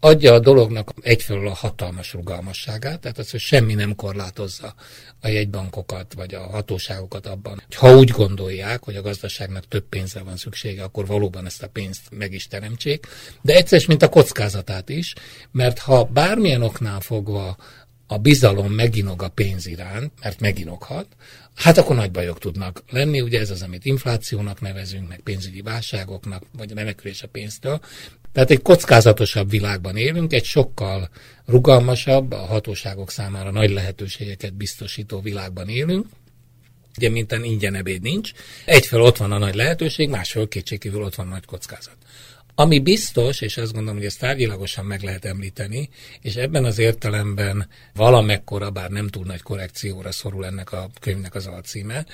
adja 0.00 0.32
a 0.32 0.38
dolognak 0.38 0.92
egyfelől 1.00 1.48
a 1.48 1.54
hatalmas 1.54 2.12
rugalmasságát, 2.12 3.00
tehát 3.00 3.18
az, 3.18 3.30
hogy 3.30 3.40
semmi 3.40 3.74
nem 3.74 3.94
korlátozza 3.94 4.74
a 5.20 5.28
jegybankokat 5.28 6.14
vagy 6.14 6.34
a 6.34 6.40
hatóságokat 6.40 7.26
abban, 7.26 7.62
ha 7.76 7.96
úgy 7.96 8.10
gondolják, 8.10 8.84
hogy 8.84 8.96
a 8.96 9.02
gazdaságnak 9.02 9.68
több 9.68 9.84
pénzre 9.88 10.22
van 10.22 10.36
szüksége, 10.36 10.82
akkor 10.82 11.06
valóban 11.06 11.46
ezt 11.46 11.62
a 11.62 11.68
pénzt 11.68 12.02
meg 12.10 12.32
is 12.32 12.46
teremtsék, 12.46 13.06
de 13.42 13.54
egyszer, 13.54 13.82
mint 13.86 14.02
a 14.02 14.08
kockázatát 14.08 14.88
is, 14.88 15.14
mert 15.52 15.78
ha 15.78 16.04
bármilyen 16.04 16.62
oknál 16.62 17.00
fogva 17.00 17.56
a 18.06 18.18
bizalom 18.18 18.72
meginog 18.72 19.22
a 19.22 19.28
pénz 19.28 19.66
iránt, 19.66 20.12
mert 20.22 20.40
meginoghat, 20.40 21.06
hát 21.54 21.78
akkor 21.78 21.96
nagy 21.96 22.10
bajok 22.10 22.38
tudnak 22.38 22.82
lenni. 22.90 23.20
Ugye 23.20 23.40
ez 23.40 23.50
az, 23.50 23.62
amit 23.62 23.84
inflációnak 23.84 24.60
nevezünk, 24.60 25.08
meg 25.08 25.20
pénzügyi 25.20 25.62
válságoknak, 25.62 26.42
vagy 26.56 26.70
a 26.70 26.74
menekülés 26.74 27.22
a 27.22 27.28
pénztől. 27.28 27.80
Tehát 28.32 28.50
egy 28.50 28.62
kockázatosabb 28.62 29.50
világban 29.50 29.96
élünk, 29.96 30.32
egy 30.32 30.44
sokkal 30.44 31.10
rugalmasabb, 31.46 32.32
a 32.32 32.36
hatóságok 32.46 33.10
számára 33.10 33.50
nagy 33.50 33.70
lehetőségeket 33.70 34.54
biztosító 34.54 35.20
világban 35.20 35.68
élünk, 35.68 36.06
ugye 36.96 37.08
minten 37.08 37.44
ingyen 37.44 37.74
ebéd 37.74 38.02
nincs. 38.02 38.32
Egyfelől 38.64 39.04
ott 39.04 39.16
van 39.16 39.32
a 39.32 39.38
nagy 39.38 39.54
lehetőség, 39.54 40.08
másfelől 40.08 40.48
kétségkívül 40.48 41.02
ott 41.02 41.14
van 41.14 41.28
nagy 41.28 41.44
kockázat. 41.44 41.96
Ami 42.54 42.78
biztos, 42.78 43.40
és 43.40 43.56
azt 43.56 43.72
gondolom, 43.72 43.96
hogy 43.96 44.06
ezt 44.06 44.18
tárgyilagosan 44.18 44.84
meg 44.84 45.02
lehet 45.02 45.24
említeni, 45.24 45.88
és 46.20 46.34
ebben 46.34 46.64
az 46.64 46.78
értelemben 46.78 47.68
valamekkora, 47.94 48.70
bár 48.70 48.90
nem 48.90 49.08
túl 49.08 49.24
nagy 49.24 49.42
korrekcióra 49.42 50.12
szorul 50.12 50.46
ennek 50.46 50.72
a 50.72 50.90
könyvnek 51.00 51.34
az 51.34 51.46
alcíme, 51.46 52.06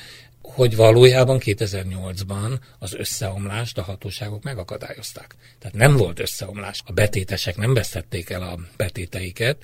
hogy 0.54 0.76
valójában 0.76 1.38
2008-ban 1.44 2.58
az 2.78 2.94
összeomlást 2.94 3.78
a 3.78 3.82
hatóságok 3.82 4.42
megakadályozták. 4.42 5.36
Tehát 5.58 5.76
nem 5.76 5.96
volt 5.96 6.20
összeomlás. 6.20 6.82
A 6.86 6.92
betétesek 6.92 7.56
nem 7.56 7.74
vesztették 7.74 8.30
el 8.30 8.42
a 8.42 8.58
betéteiket. 8.76 9.56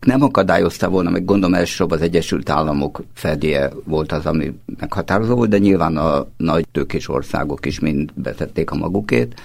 Nem 0.00 0.22
akadályozta 0.22 0.88
volna, 0.88 1.10
meg 1.10 1.24
gondolom 1.24 1.54
elsősorban 1.54 1.98
az 1.98 2.04
Egyesült 2.04 2.48
Államok 2.48 3.04
fedje 3.14 3.70
volt 3.84 4.12
az, 4.12 4.26
ami 4.26 4.52
meghatározó 4.78 5.34
volt, 5.34 5.50
de 5.50 5.58
nyilván 5.58 5.96
a 5.96 6.26
nagy 6.36 6.66
tőkés 6.72 7.08
országok 7.08 7.66
is 7.66 7.80
mind 7.80 8.12
betették 8.14 8.70
a 8.70 8.76
magukét. 8.76 9.40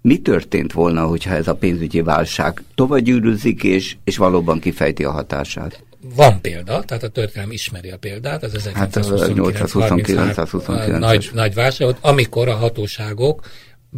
Mi 0.00 0.18
történt 0.18 0.72
volna, 0.72 1.06
hogyha 1.06 1.34
ez 1.34 1.48
a 1.48 1.54
pénzügyi 1.54 2.00
válság 2.00 2.62
tovább 2.74 3.00
gyűrűzik, 3.00 3.62
és, 3.62 3.96
és 4.04 4.16
valóban 4.16 4.58
kifejti 4.58 5.04
a 5.04 5.10
hatását? 5.10 5.82
Van 6.00 6.40
példa, 6.40 6.82
tehát 6.82 7.02
a 7.02 7.08
történelem 7.08 7.52
ismeri 7.52 7.90
a 7.90 7.96
példát, 7.96 8.42
az 8.42 8.54
1929 8.54 10.36
hát, 10.66 10.98
nagy, 10.98 11.30
nagy 11.32 11.54
válságot, 11.54 11.98
amikor 12.00 12.48
a 12.48 12.54
hatóságok 12.54 13.46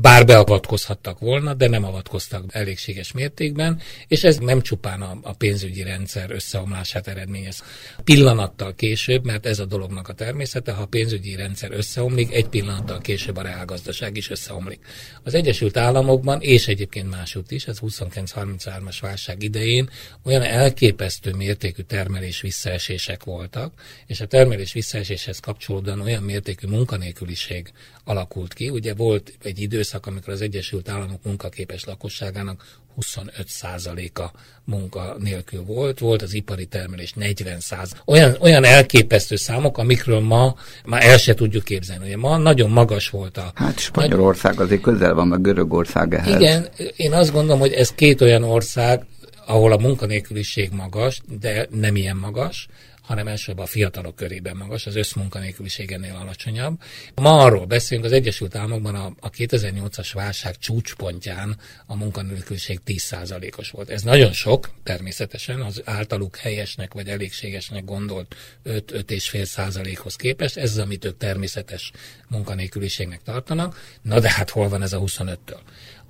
bár 0.00 0.26
beavatkozhattak 0.26 1.18
volna, 1.18 1.54
de 1.54 1.68
nem 1.68 1.84
avatkoztak 1.84 2.44
elégséges 2.48 3.12
mértékben, 3.12 3.80
és 4.08 4.24
ez 4.24 4.36
nem 4.36 4.60
csupán 4.60 5.02
a, 5.02 5.18
a 5.22 5.32
pénzügyi 5.32 5.82
rendszer 5.82 6.30
összeomlását 6.30 7.08
eredményez. 7.08 7.62
Pillanattal 8.04 8.74
később, 8.74 9.24
mert 9.24 9.46
ez 9.46 9.58
a 9.58 9.64
dolognak 9.64 10.08
a 10.08 10.12
természete, 10.12 10.72
ha 10.72 10.82
a 10.82 10.86
pénzügyi 10.86 11.36
rendszer 11.36 11.72
összeomlik, 11.72 12.32
egy 12.32 12.48
pillanattal 12.48 12.98
később 12.98 13.36
a 13.36 13.42
reálgazdaság 13.42 14.16
is 14.16 14.30
összeomlik. 14.30 14.80
Az 15.22 15.34
Egyesült 15.34 15.76
Államokban, 15.76 16.40
és 16.40 16.68
egyébként 16.68 17.10
másút 17.10 17.50
is, 17.50 17.66
ez 17.66 17.78
29-33-as 17.80 18.96
válság 19.00 19.42
idején 19.42 19.90
olyan 20.24 20.42
elképesztő 20.42 21.32
mértékű 21.32 21.82
termelés 21.82 22.40
visszaesések 22.40 23.24
voltak, 23.24 23.72
és 24.06 24.20
a 24.20 24.26
termelés 24.26 24.72
visszaeséshez 24.72 25.38
kapcsolódóan 25.38 26.00
olyan 26.00 26.22
mértékű 26.22 26.66
munkanélküliség 26.66 27.72
alakult 28.08 28.54
ki. 28.54 28.68
Ugye 28.68 28.94
volt 28.94 29.32
egy 29.42 29.60
időszak, 29.60 29.87
amikor 29.94 30.32
az 30.32 30.40
Egyesült 30.40 30.88
Államok 30.88 31.24
munkaképes 31.24 31.84
lakosságának 31.84 32.64
25%-a 33.00 34.30
munka 34.64 35.16
nélkül 35.18 35.62
volt, 35.64 35.98
volt 35.98 36.22
az 36.22 36.34
ipari 36.34 36.66
termelés 36.66 37.12
40 37.12 37.58
Olyan, 38.04 38.36
olyan 38.40 38.64
elképesztő 38.64 39.36
számok, 39.36 39.78
amikről 39.78 40.20
ma 40.20 40.54
már 40.84 41.04
el 41.04 41.18
se 41.18 41.34
tudjuk 41.34 41.64
képzelni. 41.64 42.04
Ugye 42.04 42.16
ma 42.16 42.36
nagyon 42.36 42.70
magas 42.70 43.08
volt 43.08 43.36
a... 43.36 43.50
Hát 43.54 43.78
Spanyolország 43.78 44.60
azért 44.60 44.80
közel 44.80 45.14
van, 45.14 45.28
meg 45.28 45.40
Görögország 45.40 46.14
ehhez. 46.14 46.40
Igen, 46.40 46.68
én 46.96 47.12
azt 47.12 47.32
gondolom, 47.32 47.60
hogy 47.60 47.72
ez 47.72 47.90
két 47.90 48.20
olyan 48.20 48.42
ország, 48.42 49.06
ahol 49.46 49.72
a 49.72 49.78
munkanélküliség 49.78 50.70
magas, 50.72 51.20
de 51.40 51.66
nem 51.70 51.96
ilyen 51.96 52.16
magas, 52.16 52.68
hanem 53.08 53.28
elsősorban 53.28 53.64
a 53.64 53.68
fiatalok 53.68 54.16
körében 54.16 54.56
magas, 54.56 54.86
az 54.86 54.96
összmunkanélküliség 54.96 55.92
ennél 55.92 56.14
alacsonyabb. 56.14 56.80
Ma 57.14 57.38
arról 57.38 57.66
beszélünk, 57.66 58.06
az 58.06 58.12
Egyesült 58.12 58.54
Államokban 58.54 58.94
a, 58.94 59.12
a 59.20 59.30
2008-as 59.30 60.10
válság 60.12 60.58
csúcspontján 60.58 61.58
a 61.86 61.96
munkanélküliség 61.96 62.80
10%-os 62.86 63.70
volt. 63.70 63.90
Ez 63.90 64.02
nagyon 64.02 64.32
sok, 64.32 64.70
természetesen, 64.82 65.60
az 65.60 65.82
általuk 65.84 66.36
helyesnek 66.36 66.94
vagy 66.94 67.08
elégségesnek 67.08 67.84
gondolt 67.84 68.36
5-5,5 68.64 69.44
százalékhoz 69.44 70.16
képest. 70.16 70.56
Ez 70.56 70.70
az, 70.70 70.78
amit 70.78 71.04
ők 71.04 71.16
természetes 71.16 71.92
munkanélküliségnek 72.28 73.22
tartanak. 73.22 73.98
Na 74.02 74.20
de 74.20 74.30
hát 74.30 74.50
hol 74.50 74.68
van 74.68 74.82
ez 74.82 74.92
a 74.92 74.98
25-től? 74.98 75.60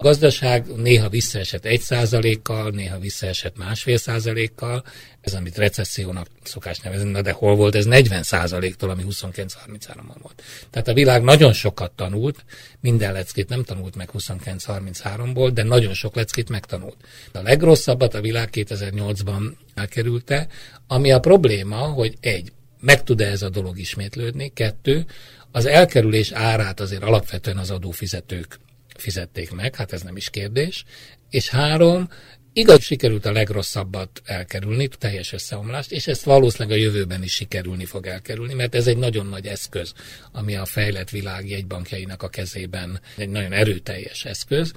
A 0.00 0.04
gazdaság 0.04 0.66
néha 0.76 1.08
visszaesett 1.08 1.64
egy 1.64 1.80
százalékkal, 1.80 2.70
néha 2.70 2.98
visszaesett 2.98 3.56
másfél 3.56 3.96
százalékkal, 3.96 4.84
ez 5.20 5.34
amit 5.34 5.56
recessziónak 5.56 6.26
szokás 6.42 6.78
nevezni, 6.78 7.20
de 7.20 7.32
hol 7.32 7.56
volt 7.56 7.74
ez 7.74 7.84
40 7.84 8.22
százaléktól, 8.22 8.90
ami 8.90 9.02
29-33-ban 9.08 10.16
volt. 10.22 10.42
Tehát 10.70 10.88
a 10.88 10.92
világ 10.92 11.22
nagyon 11.22 11.52
sokat 11.52 11.90
tanult, 11.90 12.44
minden 12.80 13.12
leckét 13.12 13.48
nem 13.48 13.64
tanult 13.64 13.96
meg 13.96 14.10
29-33-ból, 14.18 15.50
de 15.54 15.62
nagyon 15.62 15.94
sok 15.94 16.14
leckét 16.14 16.48
megtanult. 16.48 16.96
A 17.32 17.42
legrosszabbat 17.42 18.14
a 18.14 18.20
világ 18.20 18.48
2008-ban 18.52 19.52
elkerülte, 19.74 20.46
ami 20.86 21.12
a 21.12 21.20
probléma, 21.20 21.76
hogy 21.76 22.16
egy, 22.20 22.52
meg 22.80 23.02
tud-e 23.02 23.26
ez 23.26 23.42
a 23.42 23.48
dolog 23.48 23.78
ismétlődni, 23.78 24.52
kettő, 24.54 25.06
az 25.52 25.66
elkerülés 25.66 26.32
árát 26.32 26.80
azért 26.80 27.02
alapvetően 27.02 27.58
az 27.58 27.70
adófizetők 27.70 28.58
fizették 29.00 29.50
meg, 29.50 29.74
hát 29.74 29.92
ez 29.92 30.02
nem 30.02 30.16
is 30.16 30.30
kérdés. 30.30 30.84
És 31.30 31.48
három, 31.48 32.08
igaz, 32.52 32.82
sikerült 32.82 33.26
a 33.26 33.32
legrosszabbat 33.32 34.22
elkerülni, 34.24 34.88
teljes 34.88 35.32
összeomlást, 35.32 35.92
és 35.92 36.06
ezt 36.06 36.24
valószínűleg 36.24 36.78
a 36.78 36.80
jövőben 36.80 37.22
is 37.22 37.32
sikerülni 37.32 37.84
fog 37.84 38.06
elkerülni, 38.06 38.54
mert 38.54 38.74
ez 38.74 38.86
egy 38.86 38.96
nagyon 38.96 39.26
nagy 39.26 39.46
eszköz, 39.46 39.92
ami 40.32 40.56
a 40.56 40.64
fejlett 40.64 41.10
világ 41.10 41.48
jegybankjainak 41.48 42.22
a 42.22 42.28
kezében 42.28 43.00
egy 43.16 43.28
nagyon 43.28 43.52
erőteljes 43.52 44.24
eszköz, 44.24 44.72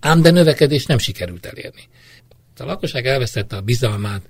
ám 0.00 0.22
de 0.22 0.30
növekedés 0.30 0.86
nem 0.86 0.98
sikerült 0.98 1.46
elérni. 1.46 1.88
A 2.56 2.64
lakosság 2.64 3.06
elvesztette 3.06 3.56
a 3.56 3.60
bizalmát 3.60 4.22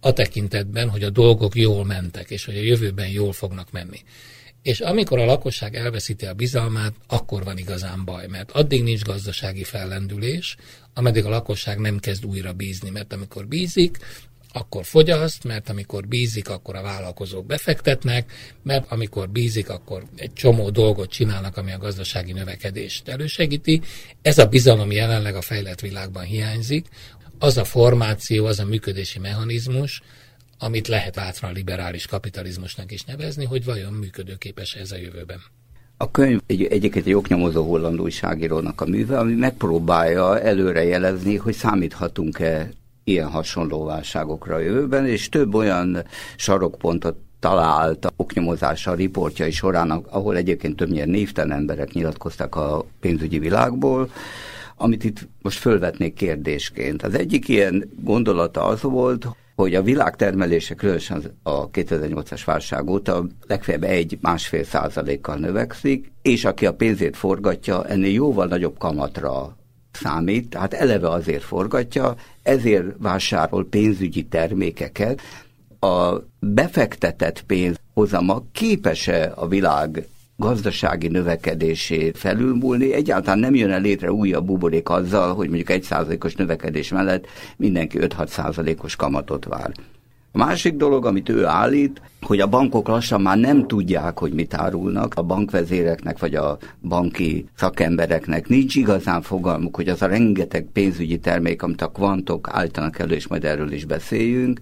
a 0.00 0.12
tekintetben, 0.12 0.88
hogy 0.88 1.02
a 1.02 1.10
dolgok 1.10 1.56
jól 1.56 1.84
mentek, 1.84 2.30
és 2.30 2.44
hogy 2.44 2.56
a 2.56 2.62
jövőben 2.62 3.08
jól 3.08 3.32
fognak 3.32 3.70
menni. 3.70 4.00
És 4.66 4.80
amikor 4.80 5.18
a 5.18 5.24
lakosság 5.24 5.74
elveszíti 5.74 6.26
a 6.26 6.34
bizalmát, 6.34 6.94
akkor 7.06 7.44
van 7.44 7.58
igazán 7.58 8.04
baj, 8.04 8.26
mert 8.26 8.50
addig 8.50 8.82
nincs 8.82 9.02
gazdasági 9.02 9.64
fellendülés, 9.64 10.56
ameddig 10.94 11.24
a 11.24 11.28
lakosság 11.28 11.78
nem 11.78 11.98
kezd 11.98 12.24
újra 12.24 12.52
bízni, 12.52 12.90
mert 12.90 13.12
amikor 13.12 13.46
bízik, 13.46 13.98
akkor 14.52 14.84
fogyaszt, 14.84 15.44
mert 15.44 15.68
amikor 15.68 16.06
bízik, 16.06 16.48
akkor 16.48 16.76
a 16.76 16.82
vállalkozók 16.82 17.46
befektetnek, 17.46 18.32
mert 18.62 18.92
amikor 18.92 19.28
bízik, 19.28 19.68
akkor 19.68 20.02
egy 20.16 20.32
csomó 20.32 20.70
dolgot 20.70 21.10
csinálnak, 21.10 21.56
ami 21.56 21.72
a 21.72 21.78
gazdasági 21.78 22.32
növekedést 22.32 23.08
elősegíti. 23.08 23.80
Ez 24.22 24.38
a 24.38 24.46
bizalom 24.46 24.90
jelenleg 24.90 25.34
a 25.34 25.42
fejlett 25.42 25.80
világban 25.80 26.24
hiányzik. 26.24 26.86
Az 27.38 27.56
a 27.56 27.64
formáció, 27.64 28.46
az 28.46 28.58
a 28.58 28.64
működési 28.64 29.18
mechanizmus, 29.18 30.02
amit 30.58 30.88
lehet 30.88 31.14
bátran 31.14 31.52
liberális 31.52 32.06
kapitalizmusnak 32.06 32.92
is 32.92 33.04
nevezni, 33.04 33.44
hogy 33.44 33.64
vajon 33.64 33.92
működőképes 33.92 34.74
ez 34.74 34.92
a 34.92 34.96
jövőben. 34.96 35.38
A 35.96 36.10
könyv 36.10 36.40
egy, 36.46 36.64
egyébként 36.64 37.06
egy 37.06 37.12
oknyomozó 37.12 37.64
holland 37.64 38.00
újságírónak 38.00 38.80
a 38.80 38.86
műve, 38.86 39.18
ami 39.18 39.34
megpróbálja 39.34 40.40
előrejelezni, 40.40 41.36
hogy 41.36 41.54
számíthatunk-e 41.54 42.70
ilyen 43.04 43.28
hasonló 43.28 43.84
válságokra 43.84 44.54
a 44.54 44.58
jövőben, 44.58 45.06
és 45.06 45.28
több 45.28 45.54
olyan 45.54 46.04
sarokpontot 46.36 47.16
talált 47.40 48.04
a 48.04 48.12
oknyomozása 48.16 48.90
a 48.90 48.94
riportjai 48.94 49.50
során, 49.50 49.90
ahol 49.90 50.36
egyébként 50.36 50.76
többnyire 50.76 51.04
névtelen 51.04 51.58
emberek 51.58 51.92
nyilatkoztak 51.92 52.54
a 52.54 52.84
pénzügyi 53.00 53.38
világból, 53.38 54.10
amit 54.76 55.04
itt 55.04 55.28
most 55.42 55.58
fölvetnék 55.58 56.14
kérdésként. 56.14 57.02
Az 57.02 57.14
egyik 57.14 57.48
ilyen 57.48 57.90
gondolata 58.00 58.64
az 58.64 58.82
volt, 58.82 59.26
hogy 59.56 59.74
a 59.74 59.82
világtermelése 59.82 60.74
különösen 60.74 61.38
a 61.42 61.70
2008-as 61.70 62.42
válság 62.44 62.88
óta 62.88 63.26
legfeljebb 63.46 63.82
egy-másfél 63.82 64.64
százalékkal 64.64 65.36
növekszik, 65.36 66.12
és 66.22 66.44
aki 66.44 66.66
a 66.66 66.74
pénzét 66.74 67.16
forgatja, 67.16 67.84
ennél 67.84 68.12
jóval 68.12 68.46
nagyobb 68.46 68.78
kamatra 68.78 69.56
számít, 69.92 70.48
tehát 70.48 70.74
eleve 70.74 71.08
azért 71.08 71.42
forgatja, 71.42 72.14
ezért 72.42 72.86
vásárol 72.98 73.66
pénzügyi 73.70 74.22
termékeket. 74.22 75.20
A 75.80 76.16
befektetett 76.38 77.42
pénz 77.42 77.76
hozama 77.94 78.42
képes-e 78.52 79.32
a 79.34 79.48
világ 79.48 80.06
gazdasági 80.36 81.08
növekedését 81.08 82.18
felülmúlni. 82.18 82.92
Egyáltalán 82.92 83.38
nem 83.38 83.54
jön 83.54 83.70
el 83.70 83.80
létre 83.80 84.12
újabb 84.12 84.46
buborék 84.46 84.88
azzal, 84.88 85.34
hogy 85.34 85.46
mondjuk 85.46 85.70
egy 85.70 85.82
százalékos 85.82 86.34
növekedés 86.34 86.88
mellett 86.88 87.26
mindenki 87.56 87.98
5-6 88.00 88.26
százalékos 88.26 88.96
kamatot 88.96 89.44
vár. 89.44 89.72
A 90.32 90.38
másik 90.38 90.76
dolog, 90.76 91.06
amit 91.06 91.28
ő 91.28 91.44
állít, 91.44 92.00
hogy 92.20 92.40
a 92.40 92.46
bankok 92.46 92.88
lassan 92.88 93.20
már 93.20 93.38
nem 93.38 93.66
tudják, 93.66 94.18
hogy 94.18 94.32
mit 94.32 94.54
árulnak. 94.54 95.14
A 95.14 95.22
bankvezéreknek 95.22 96.18
vagy 96.18 96.34
a 96.34 96.58
banki 96.82 97.48
szakembereknek 97.54 98.48
nincs 98.48 98.74
igazán 98.74 99.22
fogalmuk, 99.22 99.76
hogy 99.76 99.88
az 99.88 100.02
a 100.02 100.06
rengeteg 100.06 100.66
pénzügyi 100.72 101.18
termék, 101.18 101.62
amit 101.62 101.82
a 101.82 101.90
kvantok 101.90 102.48
állítanak 102.52 102.98
elő, 102.98 103.14
és 103.14 103.26
majd 103.26 103.44
erről 103.44 103.72
is 103.72 103.84
beszéljünk, 103.84 104.60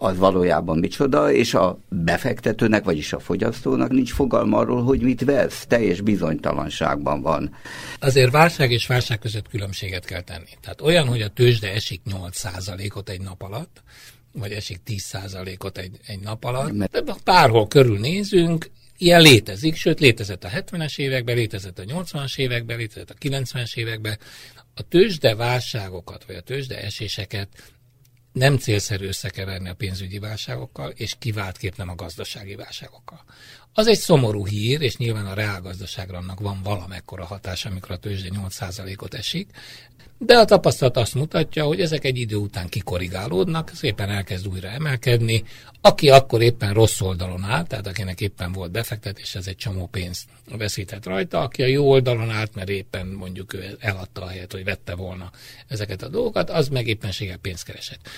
az 0.00 0.16
valójában 0.16 0.78
micsoda, 0.78 1.32
és 1.32 1.54
a 1.54 1.78
befektetőnek, 1.88 2.84
vagyis 2.84 3.12
a 3.12 3.18
fogyasztónak 3.18 3.90
nincs 3.90 4.12
fogalma 4.12 4.58
arról, 4.58 4.82
hogy 4.82 5.00
mit 5.00 5.24
vesz, 5.24 5.66
teljes 5.66 6.00
bizonytalanságban 6.00 7.22
van. 7.22 7.54
Azért 8.00 8.30
válság 8.30 8.70
és 8.70 8.86
válság 8.86 9.18
között 9.18 9.48
különbséget 9.48 10.04
kell 10.04 10.20
tenni. 10.20 10.50
Tehát 10.60 10.80
olyan, 10.80 11.06
hogy 11.06 11.20
a 11.20 11.28
tőzsde 11.28 11.72
esik 11.72 12.00
8%-ot 12.10 13.08
egy 13.08 13.20
nap 13.20 13.42
alatt, 13.42 13.82
vagy 14.32 14.52
esik 14.52 14.80
10%-ot 14.86 15.78
egy, 15.78 15.96
egy 16.06 16.20
nap 16.20 16.44
alatt, 16.44 16.72
Mert... 16.72 17.22
párhol 17.24 17.68
körülnézünk, 17.68 18.70
Ilyen 19.00 19.20
létezik, 19.20 19.76
sőt 19.76 20.00
létezett 20.00 20.44
a 20.44 20.48
70-es 20.48 20.98
években, 20.98 21.36
létezett 21.36 21.78
a 21.78 21.82
80-as 21.82 22.38
években, 22.38 22.76
létezett 22.76 23.10
a 23.10 23.14
90-es 23.14 23.76
években. 23.76 24.18
A 24.74 24.82
tőzsde 24.82 25.34
válságokat, 25.34 26.24
vagy 26.24 26.36
a 26.36 26.40
tőzsde 26.40 26.82
eséseket 26.82 27.48
nem 28.38 28.56
célszerű 28.56 29.06
összekeverni 29.06 29.68
a 29.68 29.74
pénzügyi 29.74 30.18
válságokkal, 30.18 30.90
és 30.90 31.14
kiváltképp 31.18 31.76
nem 31.76 31.88
a 31.88 31.94
gazdasági 31.94 32.54
válságokkal. 32.54 33.24
Az 33.78 33.86
egy 33.86 33.98
szomorú 33.98 34.46
hír, 34.46 34.80
és 34.80 34.96
nyilván 34.96 35.26
a 35.26 35.34
reálgazdaságra 35.34 36.18
annak 36.18 36.40
van 36.40 36.60
valamekkora 36.62 37.24
hatása, 37.24 37.68
amikor 37.68 37.90
a 37.90 37.96
tőzsde 37.96 38.28
8%-ot 38.32 39.14
esik, 39.14 39.48
de 40.18 40.38
a 40.38 40.44
tapasztalat 40.44 40.96
azt 40.96 41.14
mutatja, 41.14 41.64
hogy 41.64 41.80
ezek 41.80 42.04
egy 42.04 42.18
idő 42.18 42.36
után 42.36 42.68
kikorrigálódnak, 42.68 43.70
szépen 43.74 44.10
elkezd 44.10 44.48
újra 44.48 44.68
emelkedni. 44.68 45.44
Aki 45.80 46.10
akkor 46.10 46.42
éppen 46.42 46.72
rossz 46.72 47.00
oldalon 47.00 47.44
állt, 47.44 47.68
tehát 47.68 47.86
akinek 47.86 48.20
éppen 48.20 48.52
volt 48.52 48.70
befektetés, 48.70 49.34
ez 49.34 49.46
egy 49.46 49.56
csomó 49.56 49.86
pénzt 49.86 50.28
veszített 50.56 51.06
rajta, 51.06 51.40
aki 51.40 51.62
a 51.62 51.66
jó 51.66 51.90
oldalon 51.90 52.30
állt, 52.30 52.54
mert 52.54 52.68
éppen 52.68 53.06
mondjuk 53.06 53.54
ő 53.54 53.76
eladta 53.80 54.22
a 54.22 54.28
helyet, 54.28 54.52
hogy 54.52 54.64
vette 54.64 54.94
volna 54.94 55.30
ezeket 55.68 56.02
a 56.02 56.08
dolgokat, 56.08 56.50
az 56.50 56.68
meg 56.68 56.86
éppenséggel 56.86 57.36
pénzt 57.36 57.64
keresett. 57.64 58.08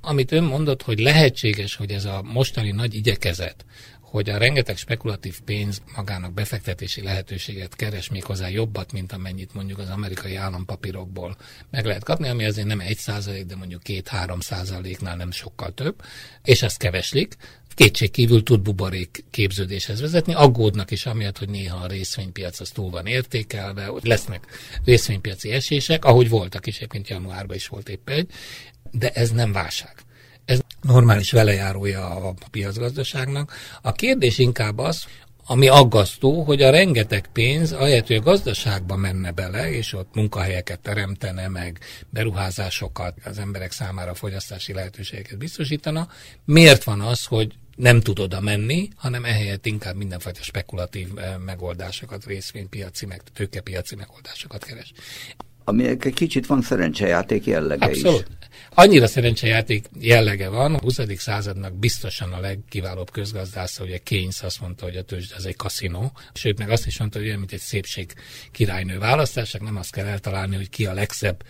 Amit 0.00 0.32
ön 0.32 0.44
mondott, 0.44 0.82
hogy 0.82 0.98
lehetséges, 0.98 1.76
hogy 1.76 1.90
ez 1.90 2.04
a 2.04 2.22
mostani 2.22 2.70
nagy 2.70 2.94
igyekezet, 2.94 3.64
hogy 4.10 4.30
a 4.30 4.38
rengeteg 4.38 4.76
spekulatív 4.76 5.40
pénz 5.40 5.82
magának 5.96 6.32
befektetési 6.32 7.02
lehetőséget 7.02 7.76
keres 7.76 8.08
még 8.08 8.24
hozzá 8.24 8.48
jobbat, 8.48 8.92
mint 8.92 9.12
amennyit 9.12 9.54
mondjuk 9.54 9.78
az 9.78 9.88
amerikai 9.88 10.34
állampapírokból 10.34 11.36
meg 11.70 11.84
lehet 11.84 12.04
kapni, 12.04 12.28
ami 12.28 12.44
azért 12.44 12.66
nem 12.66 12.80
egy 12.80 12.96
százalék, 12.96 13.46
de 13.46 13.56
mondjuk 13.56 13.82
két-három 13.82 14.40
százaléknál 14.40 15.16
nem 15.16 15.30
sokkal 15.30 15.74
több, 15.74 16.02
és 16.44 16.62
ezt 16.62 16.78
keveslik, 16.78 17.36
kétség 17.74 18.10
kívül 18.10 18.42
tud 18.42 18.60
buborék 18.60 19.24
képződéshez 19.30 20.00
vezetni, 20.00 20.34
aggódnak 20.34 20.90
is 20.90 21.06
amiatt, 21.06 21.38
hogy 21.38 21.48
néha 21.48 21.76
a 21.76 21.86
részvénypiac 21.86 22.60
az 22.60 22.70
túl 22.70 22.90
van 22.90 23.06
értékelve, 23.06 23.84
hogy 23.84 24.04
lesznek 24.04 24.46
részvénypiaci 24.84 25.50
esések, 25.50 26.04
ahogy 26.04 26.28
voltak 26.28 26.66
is, 26.66 26.76
egyébként 26.76 27.08
januárban 27.08 27.56
is 27.56 27.66
volt 27.66 27.88
épp 27.88 28.08
egy, 28.08 28.30
de 28.90 29.10
ez 29.10 29.30
nem 29.30 29.52
válság 29.52 29.94
ez 30.50 30.60
normális 30.80 31.32
velejárója 31.32 32.06
a 32.06 32.34
piacgazdaságnak. 32.50 33.52
A 33.82 33.92
kérdés 33.92 34.38
inkább 34.38 34.78
az, 34.78 35.04
ami 35.46 35.68
aggasztó, 35.68 36.42
hogy 36.42 36.62
a 36.62 36.70
rengeteg 36.70 37.26
pénz, 37.32 37.72
ahelyett, 37.72 38.06
hogy 38.06 38.16
a 38.16 38.20
gazdaságba 38.20 38.96
menne 38.96 39.30
bele, 39.30 39.70
és 39.70 39.92
ott 39.92 40.14
munkahelyeket 40.14 40.80
teremtene, 40.80 41.48
meg 41.48 41.78
beruházásokat, 42.08 43.14
az 43.24 43.38
emberek 43.38 43.72
számára 43.72 44.14
fogyasztási 44.14 44.72
lehetőségeket 44.72 45.38
biztosítana, 45.38 46.08
miért 46.44 46.84
van 46.84 47.00
az, 47.00 47.24
hogy 47.24 47.54
nem 47.76 48.00
tud 48.00 48.18
oda 48.18 48.40
menni, 48.40 48.88
hanem 48.96 49.24
ehelyett 49.24 49.66
inkább 49.66 49.96
mindenfajta 49.96 50.42
spekulatív 50.42 51.08
eh, 51.16 51.34
megoldásokat, 51.44 52.26
részvénypiaci, 52.26 53.06
meg 53.06 53.22
tőkepiaci 53.34 53.94
megoldásokat 53.94 54.64
keres. 54.64 54.92
Ami 55.70 55.86
egy 55.86 56.12
kicsit 56.14 56.46
van 56.46 56.62
szerencsejáték 56.62 57.44
jellege 57.44 57.84
Abszolút. 57.86 58.26
is. 58.28 58.48
Annyira 58.74 59.06
szerencsejáték 59.06 59.86
jellege 60.00 60.48
van, 60.48 60.74
a 60.74 60.80
20. 60.80 60.98
századnak 61.16 61.74
biztosan 61.74 62.32
a 62.32 62.40
legkiválóbb 62.40 63.10
közgazdásza, 63.10 63.84
ugye 63.84 63.98
Keynes 63.98 64.42
azt 64.42 64.60
mondta, 64.60 64.84
hogy 64.84 64.96
a 64.96 65.02
tőzsde 65.02 65.34
az 65.36 65.46
egy 65.46 65.56
kaszinó, 65.56 66.12
sőt 66.32 66.58
meg 66.58 66.70
azt 66.70 66.86
is 66.86 66.98
mondta, 66.98 67.18
hogy 67.18 67.26
olyan, 67.26 67.38
mint 67.38 67.52
egy 67.52 67.60
szépség 67.60 68.12
királynő 68.52 68.98
választás, 68.98 69.56
nem 69.60 69.76
azt 69.76 69.92
kell 69.92 70.06
eltalálni, 70.06 70.56
hogy 70.56 70.68
ki 70.68 70.86
a 70.86 70.92
legszebb 70.92 71.42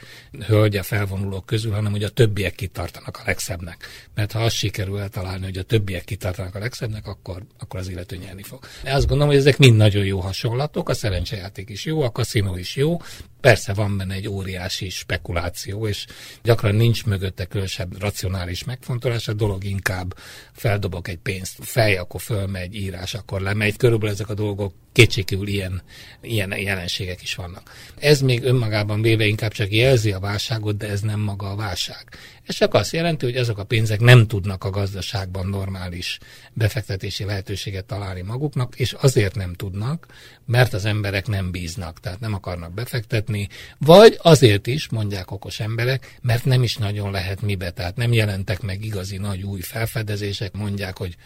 hölgy 0.46 0.76
a 0.76 0.82
felvonulók 0.82 1.46
közül, 1.46 1.72
hanem 1.72 1.92
hogy 1.92 2.04
a 2.04 2.08
többiek 2.08 2.54
kitartanak 2.54 3.16
a 3.16 3.22
legszebbnek. 3.26 3.86
Mert 4.14 4.32
ha 4.32 4.44
azt 4.44 4.56
sikerül 4.56 4.98
eltalálni, 4.98 5.44
hogy 5.44 5.56
a 5.56 5.62
többiek 5.62 6.04
kitartanak 6.04 6.54
a 6.54 6.58
legszebbnek, 6.58 7.06
akkor, 7.06 7.42
akkor 7.58 7.80
az 7.80 7.88
illető 7.88 8.16
nyerni 8.16 8.42
fog. 8.42 8.58
De 8.82 8.94
azt 8.94 9.06
gondolom, 9.06 9.28
hogy 9.28 9.40
ezek 9.40 9.58
mind 9.58 9.76
nagyon 9.76 10.04
jó 10.04 10.20
hasonlatok, 10.20 10.88
a 10.88 10.94
szerencsejáték 10.94 11.68
is 11.68 11.84
jó, 11.84 12.02
a 12.02 12.10
kaszinó 12.10 12.56
is 12.56 12.76
jó, 12.76 12.98
Persze 13.40 13.72
van 13.72 13.96
benne 13.96 14.14
egy 14.14 14.28
óriási 14.28 14.88
spekuláció, 14.88 15.88
és 15.88 16.06
gyakran 16.42 16.74
nincs 16.74 17.04
mögötte 17.04 17.44
különösebb 17.44 18.00
racionális 18.00 18.64
megfontolás, 18.64 19.28
a 19.28 19.32
dolog 19.32 19.64
inkább 19.64 20.14
feldobok 20.52 21.08
egy 21.08 21.18
pénzt, 21.18 21.58
fej, 21.60 21.96
akkor 21.96 22.20
fölmegy, 22.20 22.74
írás, 22.74 23.14
akkor 23.14 23.40
lemegy. 23.40 23.76
Körülbelül 23.76 24.14
ezek 24.14 24.28
a 24.28 24.34
dolgok 24.34 24.72
kétségkívül 24.92 25.46
ilyen, 25.46 25.82
ilyen 26.20 26.58
jelenségek 26.58 27.22
is 27.22 27.34
vannak. 27.34 27.72
Ez 27.98 28.20
még 28.20 28.42
önmagában 28.42 29.02
véve 29.02 29.24
inkább 29.26 29.52
csak 29.52 29.72
jelzi 29.72 30.12
a 30.12 30.20
válságot, 30.20 30.76
de 30.76 30.88
ez 30.88 31.00
nem 31.00 31.20
maga 31.20 31.50
a 31.50 31.56
válság. 31.56 32.04
Ez 32.46 32.54
csak 32.56 32.74
azt 32.74 32.92
jelenti, 32.92 33.24
hogy 33.24 33.36
azok 33.36 33.58
a 33.58 33.64
pénzek 33.64 34.00
nem 34.00 34.26
tudnak 34.26 34.64
a 34.64 34.70
gazdaságban 34.70 35.46
normális 35.46 36.18
befektetési 36.52 37.24
lehetőséget 37.24 37.84
találni 37.84 38.22
maguknak, 38.22 38.74
és 38.76 38.92
azért 38.92 39.34
nem 39.34 39.54
tudnak, 39.54 40.06
mert 40.46 40.72
az 40.72 40.84
emberek 40.84 41.26
nem 41.26 41.50
bíznak, 41.50 42.00
tehát 42.00 42.20
nem 42.20 42.34
akarnak 42.34 42.74
befektetni, 42.74 43.48
vagy 43.78 44.18
azért 44.22 44.66
is, 44.66 44.88
mondják 44.88 45.30
okos 45.30 45.60
emberek, 45.60 46.18
mert 46.22 46.44
nem 46.44 46.62
is 46.62 46.76
nagyon 46.76 47.10
lehet 47.10 47.42
mibe, 47.42 47.70
tehát 47.70 47.96
nem 47.96 48.12
jelentek 48.12 48.60
meg 48.60 48.84
igazi 48.84 49.16
nagy 49.16 49.42
új 49.42 49.60
felfedezések, 49.60 50.52
mondják, 50.52 50.96
hogy 50.96 51.16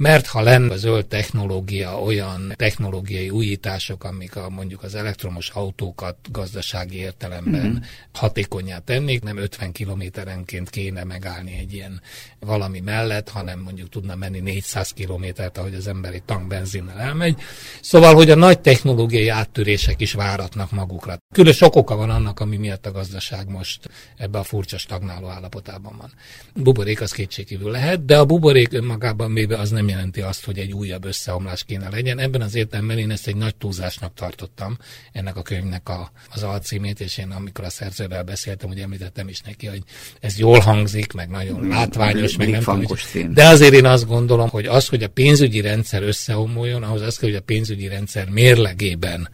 mert 0.00 0.26
ha 0.26 0.40
lenne 0.40 0.72
a 0.72 0.76
zöld 0.76 1.06
technológia 1.06 2.00
olyan 2.00 2.52
technológiai 2.56 3.30
újítások, 3.30 4.04
amik 4.04 4.36
a, 4.36 4.48
mondjuk 4.50 4.82
az 4.82 4.94
elektromos 4.94 5.48
autókat 5.48 6.16
gazdasági 6.30 6.96
értelemben 6.96 7.66
mm-hmm. 7.66 7.82
hatékonyá 8.12 8.78
tennék, 8.78 9.22
nem 9.22 9.36
50 9.36 9.72
kilométerenként 9.72 10.70
kéne 10.70 11.04
megállni 11.04 11.56
egy 11.58 11.72
ilyen 11.72 12.00
valami 12.38 12.80
mellett, 12.80 13.28
hanem 13.28 13.58
mondjuk 13.60 13.88
tudna 13.88 14.14
menni 14.14 14.40
400 14.40 14.90
kilométert, 14.90 15.58
ahogy 15.58 15.74
az 15.74 15.86
ember 15.86 16.12
egy 16.12 16.22
tank 16.22 16.46
benzinnel 16.46 17.00
elmegy. 17.00 17.38
Szóval, 17.80 18.14
hogy 18.14 18.30
a 18.30 18.34
nagy 18.34 18.60
technológiai 18.60 19.28
áttörések 19.28 20.00
is 20.00 20.12
váratnak 20.12 20.70
magukra. 20.70 21.18
Külön 21.34 21.52
sok 21.52 21.76
oka 21.76 21.96
van 21.96 22.10
annak, 22.10 22.40
ami 22.40 22.56
miatt 22.56 22.86
a 22.86 22.92
gazdaság 22.92 23.48
most 23.48 23.88
ebbe 24.16 24.38
a 24.38 24.42
furcsa 24.42 24.78
stagnáló 24.78 25.28
állapotában 25.28 25.96
van. 25.98 26.12
Buborék 26.54 27.00
az 27.00 27.12
kétségkívül 27.12 27.70
lehet, 27.70 28.04
de 28.04 28.18
a 28.18 28.24
buborék 28.24 28.72
önmagában 28.72 29.34
véve 29.34 29.58
az 29.58 29.70
nem 29.70 29.88
jelenti 29.90 30.20
azt, 30.20 30.44
hogy 30.44 30.58
egy 30.58 30.72
újabb 30.72 31.04
összeomlás 31.04 31.64
kéne 31.64 31.88
legyen. 31.88 32.18
Ebben 32.18 32.40
az 32.40 32.54
értelemben 32.54 32.98
én 32.98 33.10
ezt 33.10 33.26
egy 33.26 33.36
nagy 33.36 33.56
túlzásnak 33.56 34.14
tartottam, 34.14 34.78
ennek 35.12 35.36
a 35.36 35.42
könyvnek 35.42 35.88
a, 35.88 36.10
az 36.34 36.42
alcímét, 36.42 37.00
és 37.00 37.18
én 37.18 37.30
amikor 37.30 37.64
a 37.64 37.70
szerzővel 37.70 38.22
beszéltem, 38.22 38.68
hogy 38.68 38.80
említettem 38.80 39.28
is 39.28 39.40
neki, 39.40 39.66
hogy 39.66 39.82
ez 40.20 40.38
jól 40.38 40.58
hangzik, 40.58 41.12
meg 41.12 41.28
nagyon 41.28 41.68
látványos, 41.68 42.36
meg 42.36 42.48
nem 42.48 42.62
tudom, 42.62 43.32
De 43.34 43.48
azért 43.48 43.74
én 43.74 43.86
azt 43.86 44.06
gondolom, 44.06 44.48
hogy 44.48 44.66
az, 44.66 44.88
hogy 44.88 45.02
a 45.02 45.08
pénzügyi 45.08 45.60
rendszer 45.60 46.02
összeomoljon, 46.02 46.82
ahhoz 46.82 47.00
az 47.00 47.16
kell, 47.16 47.28
hogy 47.28 47.38
a 47.38 47.42
pénzügyi 47.42 47.88
rendszer 47.88 48.28
mérlegében 48.28 49.28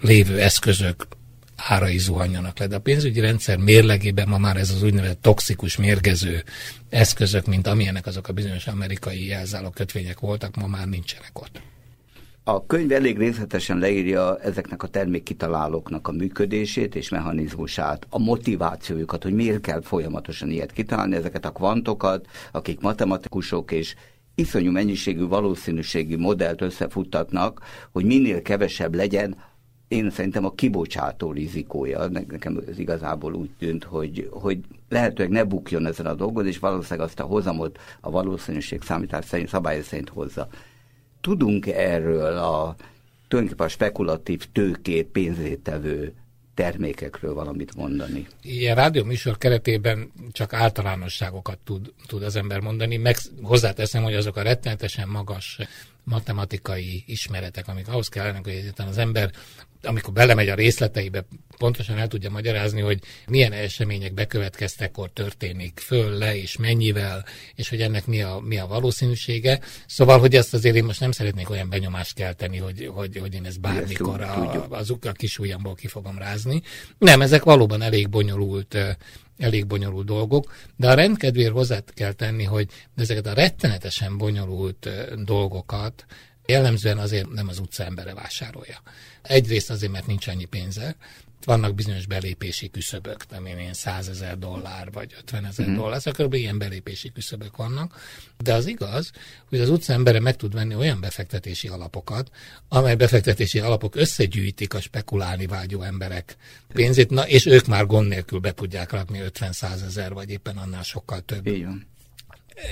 lévő 0.00 0.40
eszközök 0.40 1.06
árai 1.66 1.98
zuhanjanak 1.98 2.58
le. 2.58 2.66
De 2.66 2.76
a 2.76 2.80
pénzügyi 2.80 3.20
rendszer 3.20 3.58
mérlegében 3.58 4.28
ma 4.28 4.38
már 4.38 4.56
ez 4.56 4.70
az 4.70 4.82
úgynevezett 4.82 5.22
toxikus, 5.22 5.76
mérgező 5.76 6.42
eszközök, 6.88 7.46
mint 7.46 7.66
amilyenek 7.66 8.06
azok 8.06 8.28
a 8.28 8.32
bizonyos 8.32 8.66
amerikai 8.66 9.26
jelzáló 9.26 9.70
kötvények 9.70 10.20
voltak, 10.20 10.56
ma 10.56 10.66
már 10.66 10.86
nincsenek 10.86 11.40
ott. 11.40 11.60
A 12.44 12.66
könyv 12.66 12.92
elég 12.92 13.18
részletesen 13.18 13.78
leírja 13.78 14.38
ezeknek 14.38 14.82
a 14.82 14.86
termékkitalálóknak 14.86 16.08
a 16.08 16.12
működését 16.12 16.94
és 16.94 17.08
mechanizmusát, 17.08 18.06
a 18.10 18.18
motivációjukat, 18.18 19.22
hogy 19.22 19.32
miért 19.32 19.60
kell 19.60 19.82
folyamatosan 19.82 20.50
ilyet 20.50 20.72
kitalálni, 20.72 21.16
ezeket 21.16 21.44
a 21.44 21.50
kvantokat, 21.50 22.26
akik 22.52 22.80
matematikusok 22.80 23.72
és 23.72 23.94
iszonyú 24.34 24.70
mennyiségű 24.70 25.26
valószínűségi 25.26 26.16
modellt 26.16 26.60
összefuttatnak, 26.60 27.60
hogy 27.92 28.04
minél 28.04 28.42
kevesebb 28.42 28.94
legyen 28.94 29.36
én 29.90 30.10
szerintem 30.10 30.44
a 30.44 30.54
kibocsátó 30.54 31.32
rizikója, 31.32 32.06
nekem 32.06 32.62
ez 32.68 32.78
igazából 32.78 33.34
úgy 33.34 33.50
tűnt, 33.58 33.84
hogy, 33.84 34.28
hogy 34.30 34.58
lehetőleg 34.88 35.32
ne 35.32 35.44
bukjon 35.44 35.86
ezen 35.86 36.06
a 36.06 36.14
dolgon, 36.14 36.46
és 36.46 36.58
valószínűleg 36.58 37.06
azt 37.06 37.20
a 37.20 37.24
hozamot 37.24 37.78
a 38.00 38.10
valószínűség 38.10 38.82
számítás 38.82 39.24
szerint, 39.24 39.48
szabály 39.48 39.82
szerint 39.82 40.08
hozza. 40.08 40.48
Tudunk 41.20 41.66
erről 41.66 42.36
a 42.36 42.76
tulajdonképpen 43.28 43.66
a 43.66 43.70
spekulatív 43.70 44.46
tőkét 44.52 45.06
pénzétevő 45.06 46.14
termékekről 46.54 47.34
valamit 47.34 47.74
mondani. 47.74 48.26
Ilyen 48.42 48.74
rádióműsor 48.74 49.38
keretében 49.38 50.12
csak 50.32 50.52
általánosságokat 50.52 51.58
tud, 51.58 51.92
tud 52.06 52.22
az 52.22 52.36
ember 52.36 52.60
mondani, 52.60 52.96
meg 52.96 53.16
hozzáteszem, 53.42 54.02
hogy 54.02 54.14
azok 54.14 54.36
a 54.36 54.42
rettenetesen 54.42 55.08
magas 55.08 55.58
matematikai 56.04 57.04
ismeretek, 57.06 57.68
amik 57.68 57.88
ahhoz 57.88 58.08
kellene, 58.08 58.40
hogy 58.42 58.72
az 58.76 58.98
ember 58.98 59.30
amikor 59.82 60.12
belemegy 60.12 60.48
a 60.48 60.54
részleteibe, 60.54 61.24
pontosan 61.58 61.98
el 61.98 62.08
tudja 62.08 62.30
magyarázni, 62.30 62.80
hogy 62.80 62.98
milyen 63.26 63.52
események 63.52 64.14
bekövetkeztekor 64.14 65.10
történik 65.12 65.78
föl, 65.78 66.18
le, 66.18 66.36
és 66.36 66.56
mennyivel, 66.56 67.24
és 67.54 67.68
hogy 67.68 67.80
ennek 67.80 68.06
mi 68.06 68.22
a, 68.22 68.40
mi 68.44 68.58
a 68.58 68.66
valószínűsége. 68.66 69.60
Szóval, 69.86 70.18
hogy 70.18 70.34
ezt 70.34 70.54
azért 70.54 70.76
én 70.76 70.84
most 70.84 71.00
nem 71.00 71.12
szeretnék 71.12 71.50
olyan 71.50 71.68
benyomást 71.68 72.14
kelteni, 72.14 72.58
hogy, 72.58 72.90
hogy, 72.94 73.18
hogy 73.18 73.34
én 73.34 73.44
ezt 73.44 73.60
bármikor 73.60 74.20
a, 74.20 74.66
az 74.70 74.94
a 75.00 75.12
kis 75.12 75.38
ujjamból 75.38 75.74
ki 75.74 75.86
fogom 75.86 76.18
rázni. 76.18 76.62
Nem, 76.98 77.22
ezek 77.22 77.42
valóban 77.42 77.82
elég 77.82 78.08
bonyolult 78.08 78.76
elég 79.40 79.66
bonyolult 79.66 80.06
dolgok, 80.06 80.54
de 80.76 80.88
a 80.88 80.94
rendkedvéért 80.94 81.52
hozzá 81.52 81.78
kell 81.94 82.12
tenni, 82.12 82.44
hogy 82.44 82.68
ezeket 82.96 83.26
a 83.26 83.32
rettenetesen 83.32 84.18
bonyolult 84.18 84.88
dolgokat 85.24 86.04
jellemzően 86.50 86.98
azért 86.98 87.30
nem 87.30 87.48
az 87.48 87.58
utca 87.58 87.84
embere 87.84 88.14
vásárolja. 88.14 88.82
Egyrészt 89.22 89.70
azért, 89.70 89.92
mert 89.92 90.06
nincs 90.06 90.26
annyi 90.26 90.44
pénze, 90.44 90.96
vannak 91.44 91.74
bizonyos 91.74 92.06
belépési 92.06 92.70
küszöbök, 92.70 93.30
nem 93.30 93.46
én, 93.46 93.58
én 93.58 93.72
100 93.72 94.08
ezer 94.08 94.38
dollár 94.38 94.92
vagy 94.92 95.14
50 95.18 95.44
ezer 95.44 95.66
mm. 95.66 95.74
dollár, 95.74 96.00
szóval 96.00 96.26
kb. 96.26 96.34
ilyen 96.34 96.58
belépési 96.58 97.12
küszöbök 97.12 97.56
vannak. 97.56 98.00
De 98.38 98.54
az 98.54 98.66
igaz, 98.66 99.10
hogy 99.48 99.60
az 99.60 99.68
utca 99.68 99.92
embere 99.92 100.20
meg 100.20 100.36
tud 100.36 100.54
venni 100.54 100.74
olyan 100.74 101.00
befektetési 101.00 101.68
alapokat, 101.68 102.30
amely 102.68 102.94
befektetési 102.94 103.58
alapok 103.58 103.96
összegyűjtik 103.96 104.74
a 104.74 104.80
spekulálni 104.80 105.46
vágyó 105.46 105.82
emberek 105.82 106.36
pénzét, 106.72 107.10
na, 107.10 107.28
és 107.28 107.46
ők 107.46 107.66
már 107.66 107.86
gond 107.86 108.08
nélkül 108.08 108.38
be 108.38 108.52
tudják 108.52 108.90
rakni 108.90 109.20
50-100 109.24 109.84
ezer, 109.84 110.12
vagy 110.12 110.30
éppen 110.30 110.56
annál 110.56 110.82
sokkal 110.82 111.20
több. 111.20 111.46
Igen. 111.46 111.88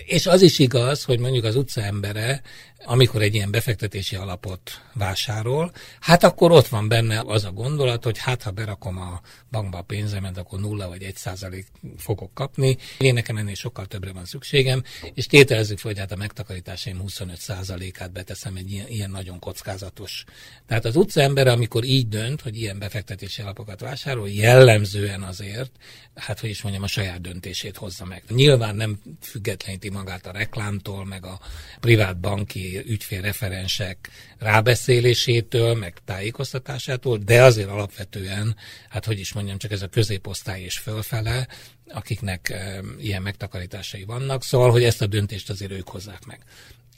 És 0.05 0.27
az 0.27 0.43
is 0.43 0.59
igaz, 0.59 1.05
hogy 1.05 1.19
mondjuk 1.19 1.45
az 1.45 1.57
utca 1.57 1.83
embere 1.83 2.43
amikor 2.85 3.23
egy 3.23 3.35
ilyen 3.35 3.51
befektetési 3.51 4.17
alapot 4.17 4.83
vásárol, 4.95 5.73
hát 6.01 6.25
akkor 6.25 6.53
ott 6.53 6.67
van 6.67 6.89
benne 6.89 7.23
az 7.27 7.45
a 7.45 7.53
gondolat, 7.53 8.05
hogy 8.05 8.19
hát 8.19 8.43
ha 8.43 8.51
berakom 8.51 8.99
a 8.99 9.21
bankba 9.51 9.79
a 9.79 9.83
pénzemet, 9.83 10.39
akkor 10.39 10.61
nulla 10.61 10.89
vagy 10.89 11.03
egy 11.03 11.17
százalék 11.17 11.67
fogok 11.97 12.35
kapni. 12.35 12.77
Én 12.99 13.15
nekem 13.15 13.37
ennél 13.37 13.55
sokkal 13.55 13.87
többre 13.87 14.13
van 14.13 14.25
szükségem, 14.25 14.83
és 15.15 15.27
tételezzük 15.27 15.79
fel, 15.79 15.91
hogy 15.91 16.01
hát 16.01 16.13
a 16.13 16.17
megtakarításaim 16.17 17.01
25 17.01 17.39
százalékát 17.39 18.13
beteszem 18.13 18.57
egy 18.57 18.71
ilyen, 18.71 18.89
ilyen 18.89 19.11
nagyon 19.11 19.39
kockázatos. 19.39 20.25
Tehát 20.67 20.85
az 20.85 20.97
utca 20.97 21.21
ember, 21.21 21.47
amikor 21.47 21.85
így 21.85 22.09
dönt, 22.09 22.41
hogy 22.41 22.57
ilyen 22.57 22.79
befektetési 22.79 23.43
alapokat 23.43 23.81
vásárol, 23.81 24.29
jellemzően 24.29 25.23
azért, 25.23 25.71
hát 26.15 26.41
hogy 26.41 26.51
is 26.51 26.63
mondjam, 26.63 26.85
a 26.85 26.87
saját 26.87 27.21
döntését 27.21 27.77
hozza 27.77 28.05
meg. 28.05 28.23
Nyilván 28.29 28.77
nem 28.77 28.99
függetleníti 29.21 29.91
magát 29.91 30.27
a 30.27 30.33
reklámtól, 30.33 31.05
meg 31.05 31.27
a 31.27 31.41
privát 31.81 32.21
banki 32.21 32.68
ügyfélreferensek 32.77 34.11
rábeszélésétől, 34.39 35.75
meg 35.75 35.95
tájékoztatásától, 36.05 37.19
de 37.19 37.43
azért 37.43 37.69
alapvetően, 37.69 38.57
hát 38.89 39.05
hogy 39.05 39.19
is 39.19 39.33
mondjam, 39.33 39.59
csak 39.59 39.71
ez 39.71 39.83
a 39.83 39.89
középosztály 39.89 40.63
és 40.63 40.79
fölfele, 40.79 41.49
akiknek 41.89 42.55
ilyen 42.99 43.23
megtakarításai 43.23 44.05
vannak, 44.05 44.43
szóval, 44.43 44.71
hogy 44.71 44.85
ezt 44.85 45.03
a 45.03 45.07
döntést 45.07 45.51
azért 45.51 45.73
ők 45.73 45.89
hozzák 45.89 46.25
meg. 46.25 46.41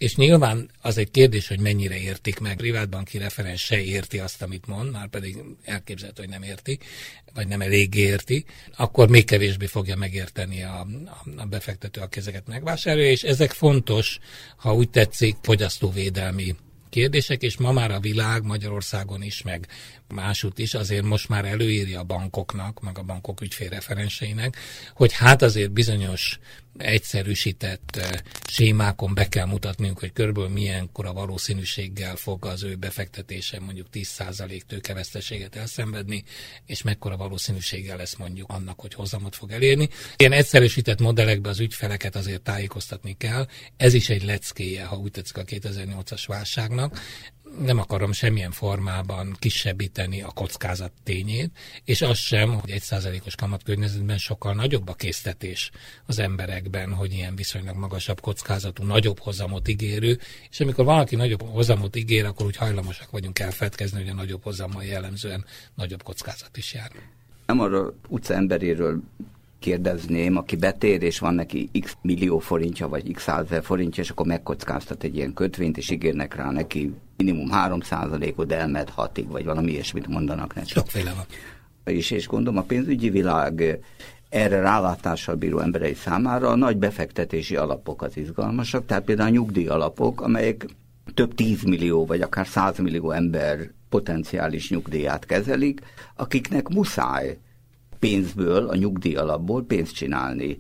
És 0.00 0.16
nyilván 0.16 0.70
az 0.80 0.98
egy 0.98 1.10
kérdés, 1.10 1.48
hogy 1.48 1.60
mennyire 1.60 1.96
értik 1.98 2.38
meg. 2.38 2.56
Privátbanki 2.56 3.18
referens 3.18 3.60
se 3.60 3.80
érti 3.80 4.18
azt, 4.18 4.42
amit 4.42 4.66
mond, 4.66 4.90
már 4.90 5.08
pedig 5.08 5.36
elképzelhető, 5.64 6.22
hogy 6.22 6.30
nem 6.30 6.42
érti, 6.42 6.78
vagy 7.34 7.48
nem 7.48 7.60
elég 7.60 7.94
érti, 7.94 8.44
akkor 8.76 9.08
még 9.08 9.24
kevésbé 9.24 9.66
fogja 9.66 9.96
megérteni 9.96 10.62
a, 10.62 10.86
a 11.36 11.44
befektető, 11.44 12.00
aki 12.00 12.18
ezeket 12.18 12.46
megvásárolja, 12.46 13.10
és 13.10 13.22
ezek 13.22 13.50
fontos, 13.50 14.18
ha 14.56 14.74
úgy 14.74 14.90
tetszik, 14.90 15.36
fogyasztóvédelmi 15.42 16.56
kérdések, 16.90 17.42
és 17.42 17.56
ma 17.56 17.72
már 17.72 17.90
a 17.90 18.00
világ 18.00 18.42
Magyarországon 18.42 19.22
is, 19.22 19.42
meg 19.42 19.68
másút 20.12 20.59
is 20.59 20.75
azért 20.75 21.05
most 21.05 21.29
már 21.29 21.44
előírja 21.44 22.01
a 22.01 22.05
bankoknak, 22.05 22.81
meg 22.81 22.99
a 22.99 23.03
bankok 23.03 23.40
ügyfélreferenseinek, 23.40 24.57
hogy 24.94 25.12
hát 25.12 25.42
azért 25.42 25.70
bizonyos 25.73 26.38
egyszerűsített 26.79 28.01
sémákon 28.49 29.14
be 29.14 29.29
kell 29.29 29.46
mutatniuk, 29.46 29.99
hogy 29.99 30.12
körülbelül 30.12 30.51
milyenkor 30.51 31.07
a 31.07 31.12
valószínűséggel 31.12 32.16
fog 32.16 32.44
az 32.44 32.62
ő 32.62 32.75
befektetése 32.75 33.61
mondjuk 33.61 33.87
10% 33.92 34.61
tőkeveszteséget 34.61 35.57
elszenvedni, 35.57 36.25
és 36.66 36.83
mekkora 36.83 37.16
valószínűséggel 37.16 37.96
lesz 37.96 38.16
mondjuk 38.16 38.51
annak, 38.51 38.81
hogy 38.81 38.94
hozamot 38.94 39.37
fog 39.37 39.51
elérni. 39.51 39.88
Ilyen 40.16 40.33
egyszerűsített 40.33 41.01
modellekbe 41.01 41.49
az 41.49 41.61
ügyfeleket 41.61 42.16
azért 42.16 42.42
tájékoztatni 42.42 43.16
kell. 43.18 43.46
Ez 43.77 43.94
is 43.94 44.09
egy 44.09 44.25
leckéje, 44.25 44.85
ha 44.85 44.96
úgy 44.96 45.11
tetszik 45.11 45.37
a 45.37 45.44
2008-as 45.44 46.25
válságnak 46.27 47.01
nem 47.58 47.78
akarom 47.78 48.12
semmilyen 48.12 48.50
formában 48.50 49.36
kisebbíteni 49.38 50.22
a 50.22 50.30
kockázat 50.30 50.92
tényét, 51.02 51.50
és 51.84 52.02
az 52.02 52.18
sem, 52.18 52.54
hogy 52.54 52.70
egy 52.70 52.82
százalékos 52.82 53.34
kamatkörnyezetben 53.34 54.18
sokkal 54.18 54.54
nagyobb 54.54 54.88
a 54.88 54.94
késztetés 54.94 55.70
az 56.06 56.18
emberekben, 56.18 56.92
hogy 56.92 57.12
ilyen 57.12 57.36
viszonylag 57.36 57.76
magasabb 57.76 58.20
kockázatú, 58.20 58.84
nagyobb 58.84 59.18
hozamot 59.18 59.68
ígérő, 59.68 60.18
és 60.50 60.60
amikor 60.60 60.84
valaki 60.84 61.16
nagyobb 61.16 61.42
hozamot 61.42 61.96
ígér, 61.96 62.24
akkor 62.24 62.46
úgy 62.46 62.56
hajlamosak 62.56 63.10
vagyunk 63.10 63.38
elfedkezni, 63.38 64.00
hogy 64.00 64.10
a 64.10 64.14
nagyobb 64.14 64.42
hozammal 64.42 64.84
jellemzően 64.84 65.44
nagyobb 65.74 66.02
kockázat 66.02 66.56
is 66.56 66.74
jár. 66.74 66.90
Nem 67.46 67.60
arra 67.60 67.94
utca 68.08 68.34
emberéről 68.34 69.00
kérdezném, 69.61 70.37
aki 70.37 70.57
betér, 70.57 71.03
és 71.03 71.18
van 71.18 71.35
neki 71.35 71.70
x 71.81 71.96
millió 72.03 72.38
forintja, 72.38 72.88
vagy 72.88 73.12
x 73.12 73.23
százezer 73.23 73.62
forintja, 73.62 74.03
és 74.03 74.11
akkor 74.11 74.27
megkockáztat 74.27 75.03
egy 75.03 75.16
ilyen 75.16 75.33
kötvényt, 75.33 75.77
és 75.77 75.90
ígérnek 75.90 76.35
rá 76.35 76.51
neki 76.51 76.94
minimum 77.16 77.51
3 77.51 77.81
ot 78.37 78.53
elmed 78.53 78.88
6 78.88 79.20
vagy 79.29 79.44
valami 79.44 79.70
ilyesmit 79.70 80.07
mondanak 80.07 80.55
neki. 80.55 80.68
Sokféle 80.68 81.12
van. 81.14 81.25
És, 81.85 82.11
és 82.11 82.27
gondolom 82.27 82.59
a 82.59 82.62
pénzügyi 82.62 83.11
világ 83.11 83.79
erre 84.29 84.61
rálátással 84.61 85.35
bíró 85.35 85.59
emberei 85.59 85.94
számára 85.94 86.49
a 86.49 86.57
nagy 86.57 86.77
befektetési 86.77 87.57
alapok 87.57 88.03
az 88.03 88.16
izgalmasak, 88.16 88.87
tehát 88.87 89.05
például 89.05 89.29
a 89.29 89.33
nyugdíj 89.33 89.66
alapok, 89.66 90.20
amelyek 90.20 90.66
több 91.14 91.35
tízmillió 91.35 92.07
vagy 92.07 92.20
akár 92.20 92.46
százmillió 92.46 93.11
ember 93.11 93.70
potenciális 93.88 94.70
nyugdíját 94.70 95.27
kezelik, 95.27 95.81
akiknek 96.16 96.68
muszáj 96.68 97.38
pénzből, 98.00 98.68
a 98.68 98.76
nyugdíj 98.76 99.14
alapból 99.14 99.64
pénzt 99.64 99.94
csinálni. 99.94 100.58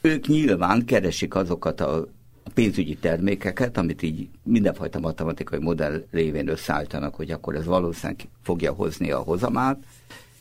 Ők 0.00 0.26
nyilván 0.26 0.84
keresik 0.84 1.34
azokat 1.34 1.80
a 1.80 2.06
pénzügyi 2.54 2.94
termékeket, 2.94 3.76
amit 3.78 4.02
így 4.02 4.28
mindenfajta 4.42 4.98
matematikai 4.98 5.58
modell 5.58 6.04
révén 6.10 6.48
összeállítanak, 6.48 7.14
hogy 7.14 7.30
akkor 7.30 7.54
ez 7.54 7.64
valószínűleg 7.64 8.28
fogja 8.42 8.72
hozni 8.72 9.10
a 9.10 9.18
hozamát, 9.18 9.78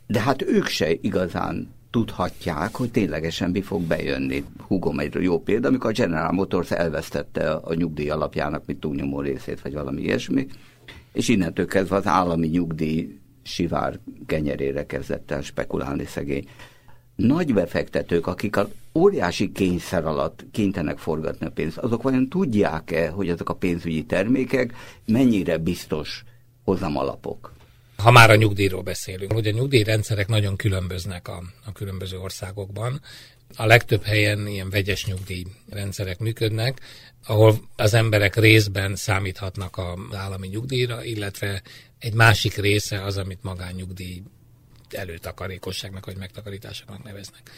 de 0.08 0.21
hát 0.21 0.41
ők 0.41 0.65
se 0.65 0.91
igazán 0.91 1.73
tudhatják, 1.89 2.75
hogy 2.75 2.91
ténylegesen 2.91 3.51
mi 3.51 3.62
fog 3.62 3.82
bejönni. 3.82 4.43
Hugom 4.67 4.99
egy 4.99 5.13
jó 5.13 5.39
példa, 5.39 5.67
amikor 5.67 5.89
a 5.89 5.93
General 5.93 6.32
Motors 6.32 6.71
elvesztette 6.71 7.51
a 7.51 7.73
nyugdíj 7.73 8.10
alapjának, 8.10 8.65
mint 8.65 8.80
túlnyomó 8.80 9.21
részét, 9.21 9.62
vagy 9.62 9.73
valami 9.73 10.01
ilyesmi, 10.01 10.47
és 11.13 11.28
innentől 11.28 11.65
kezdve 11.65 11.95
az 11.95 12.08
állami 12.08 12.47
nyugdíj 12.47 13.19
sivár 13.46 14.00
kenyerére 14.26 14.86
kezdett 14.86 15.32
el 15.32 15.42
spekulálni 15.42 16.06
szegény. 16.06 16.50
Nagy 17.16 17.54
befektetők, 17.54 18.28
akik 18.28 18.56
a 18.58 18.70
óriási 18.94 19.52
kényszer 19.52 20.06
alatt 20.06 20.46
kénytenek 20.52 20.98
forgatni 20.98 21.46
a 21.46 21.52
pénzt, 21.52 21.78
azok 21.78 22.02
vajon 22.02 22.30
tudják-e, 22.30 23.10
hogy 23.10 23.30
ezek 23.30 23.50
a 23.50 23.56
pénzügyi 23.56 24.06
termékek 24.06 24.74
mennyire 25.06 25.58
biztos 25.58 26.24
hozamalapok? 26.64 27.54
Ha 27.98 28.12
már 28.12 28.30
a 28.30 28.36
nyugdíjról 28.36 28.82
beszélünk, 28.82 29.32
hogy 29.32 29.48
a 29.48 29.52
nyugdíjrendszerek 29.52 30.28
nagyon 30.28 30.56
különböznek 30.56 31.28
a, 31.28 31.44
a 31.66 31.72
különböző 31.72 32.18
országokban. 32.18 33.02
A 33.58 33.66
legtöbb 33.66 34.04
helyen 34.04 34.48
ilyen 34.48 34.70
vegyes 34.70 35.06
nyugdíjrendszerek 35.06 36.20
működnek, 36.20 36.82
ahol 37.26 37.70
az 37.76 37.94
emberek 37.94 38.36
részben 38.36 38.96
számíthatnak 38.96 39.78
az 39.78 40.16
állami 40.16 40.48
nyugdíjra, 40.48 41.04
illetve 41.04 41.62
egy 42.00 42.14
másik 42.14 42.56
része 42.56 43.04
az, 43.04 43.18
amit 43.18 43.44
magánnyugdíj 43.44 44.22
előtakarékosságnak 44.90 46.06
vagy 46.06 46.18
megtakarításoknak 46.18 47.04
neveznek. 47.04 47.52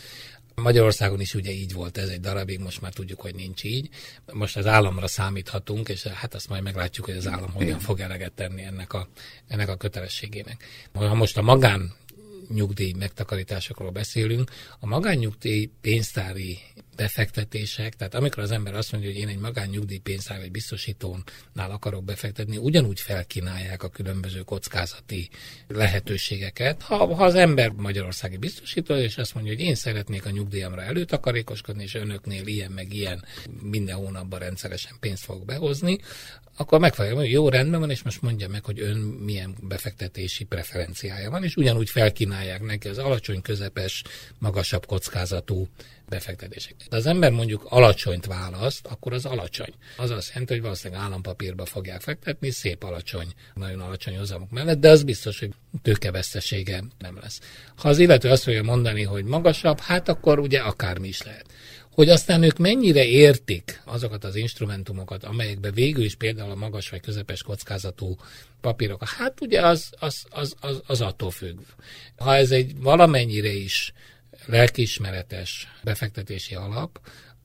Magyarországon 0.56 1.20
is 1.20 1.34
ugye 1.34 1.52
így 1.52 1.74
volt 1.74 1.98
ez 1.98 2.10
egy 2.10 2.20
darabig, 2.20 2.60
most 2.60 2.82
már 2.82 2.94
tudjuk, 2.94 3.22
hogy 3.22 3.36
nincs 3.36 3.64
így. 3.64 3.90
Most 4.34 4.58
az 4.58 4.66
államra 4.66 5.08
számíthatunk, 5.08 5.90
és 5.90 6.04
hát 6.04 6.34
azt 6.34 6.50
majd 6.50 6.64
meglátjuk, 6.64 7.06
hogy 7.06 7.18
az 7.18 7.28
állam 7.28 7.52
hogyan 7.52 7.80
fog 7.80 8.00
eleget 8.00 8.32
tenni 8.32 8.64
ennek 8.64 8.94
a, 8.94 9.08
ennek 9.48 9.70
a 9.70 9.76
kötelességének. 9.76 10.64
Ha 10.94 11.14
most 11.14 11.38
a 11.38 11.42
magán 11.42 11.94
nyugdíj 12.54 12.94
megtakarításokról 12.98 13.92
beszélünk, 13.92 14.52
a 14.80 14.86
magánnyugdíj 14.86 15.70
pénztári 15.82 16.60
befektetések, 16.98 17.96
tehát 17.96 18.16
amikor 18.16 18.44
az 18.44 18.52
ember 18.52 18.76
azt 18.76 18.92
mondja, 18.92 19.12
hogy 19.12 19.20
én 19.20 19.28
egy 19.28 19.38
magánnyugdíj 19.38 19.98
pénztár 19.98 20.40
vagy 20.40 20.52
biztosítónál 20.52 21.72
akarok 21.72 22.04
befektetni, 22.04 22.58
ugyanúgy 22.58 23.00
felkínálják 23.00 23.84
a 23.84 23.90
különböző 23.90 24.42
kockázati 24.42 25.30
lehetőségeket. 25.68 26.82
Ha, 26.82 27.16
ha 27.16 27.26
az 27.26 27.36
ember 27.36 27.70
magyarországi 27.70 28.38
biztosító, 28.38 28.96
és 28.96 29.18
azt 29.18 29.34
mondja, 29.34 29.54
hogy 29.54 29.62
én 29.62 29.76
szeretnék 29.76 30.26
a 30.26 30.30
nyugdíjamra 30.30 30.82
előtakarékoskodni, 30.82 31.84
és 31.84 31.94
önöknél 31.94 32.48
ilyen 32.48 32.72
meg 32.72 32.94
ilyen 32.94 33.26
minden 33.62 33.96
hónapban 33.96 34.40
rendszeresen 34.40 34.96
pénzt 35.00 35.24
fog 35.24 35.46
behozni, 35.46 35.98
akkor 36.60 36.80
megfelelően, 36.80 37.22
hogy 37.22 37.32
jó, 37.32 37.50
rendben 37.50 37.80
van, 37.80 37.90
és 37.90 38.04
most 38.04 38.22
mondja 38.22 38.48
meg, 38.48 38.66
hogy 38.66 38.80
ön 38.80 38.98
milyen 38.98 39.56
befektetési 39.62 40.44
preferenciája 40.44 41.30
van, 41.30 41.44
és 41.44 41.56
ugyanúgy 41.56 41.90
felkínálják 41.90 42.62
neki 42.62 42.88
az 42.88 42.98
alacsony, 42.98 43.42
közepes, 43.42 44.04
magasabb 44.40 44.86
kockázatú 44.86 45.68
befektetések. 46.10 46.76
De 46.90 46.98
az 46.98 47.06
ember 47.06 47.32
mondjuk 47.32 47.66
alacsonyt 47.70 48.26
választ, 48.26 48.86
akkor 48.86 49.14
az 49.14 49.26
alacsony. 49.26 49.74
Az 49.98 50.10
azt 50.10 50.28
jelenti, 50.28 50.54
hogy 50.54 50.62
valószínűleg 50.62 51.04
állampapírba 51.04 51.66
fogják 51.66 52.02
fektetni, 52.02 52.50
szép 52.50 52.84
alacsony, 52.84 53.28
nagyon 53.54 53.80
alacsony 53.80 54.18
hozamok 54.18 54.52
mellett, 54.52 54.80
de 54.80 54.90
az 54.90 55.04
biztos, 55.04 55.40
hogy 55.40 55.52
tőkevesztesége 55.82 56.84
nem 57.00 57.18
lesz. 57.22 57.40
Ha 57.76 57.90
az 57.90 58.00
illető 58.00 58.30
azt 58.30 58.44
fogja 58.44 58.64
mondani, 58.64 59.04
hogy 59.04 59.24
magasabb, 59.24 59.80
hát 59.80 60.10
akkor 60.10 60.40
ugye 60.40 60.60
akármi 60.60 61.08
is 61.08 61.22
lehet. 61.24 61.46
Hogy 61.92 62.10
aztán 62.10 62.44
ők 62.44 62.58
mennyire 62.58 63.06
értik 63.06 63.82
azokat 63.86 64.24
az 64.24 64.36
instrumentumokat, 64.36 65.24
amelyekbe 65.24 65.72
végül 65.72 66.04
is 66.04 66.16
például 66.16 66.52
a 66.52 66.56
magas 66.56 66.90
vagy 66.90 67.02
közepes 67.02 67.44
kockázatú 67.44 68.16
papírok, 68.62 69.08
hát 69.08 69.42
ugye 69.42 69.68
az, 69.68 69.90
az, 70.00 70.26
az, 70.30 70.56
az, 70.60 70.82
az 70.88 71.02
attól 71.02 71.32
függ. 71.32 71.60
Ha 72.18 72.36
ez 72.36 72.52
egy 72.52 72.72
valamennyire 72.80 73.52
is 73.52 73.94
lelkiismeretes 74.46 75.68
befektetési 75.84 76.56
alap, 76.56 77.00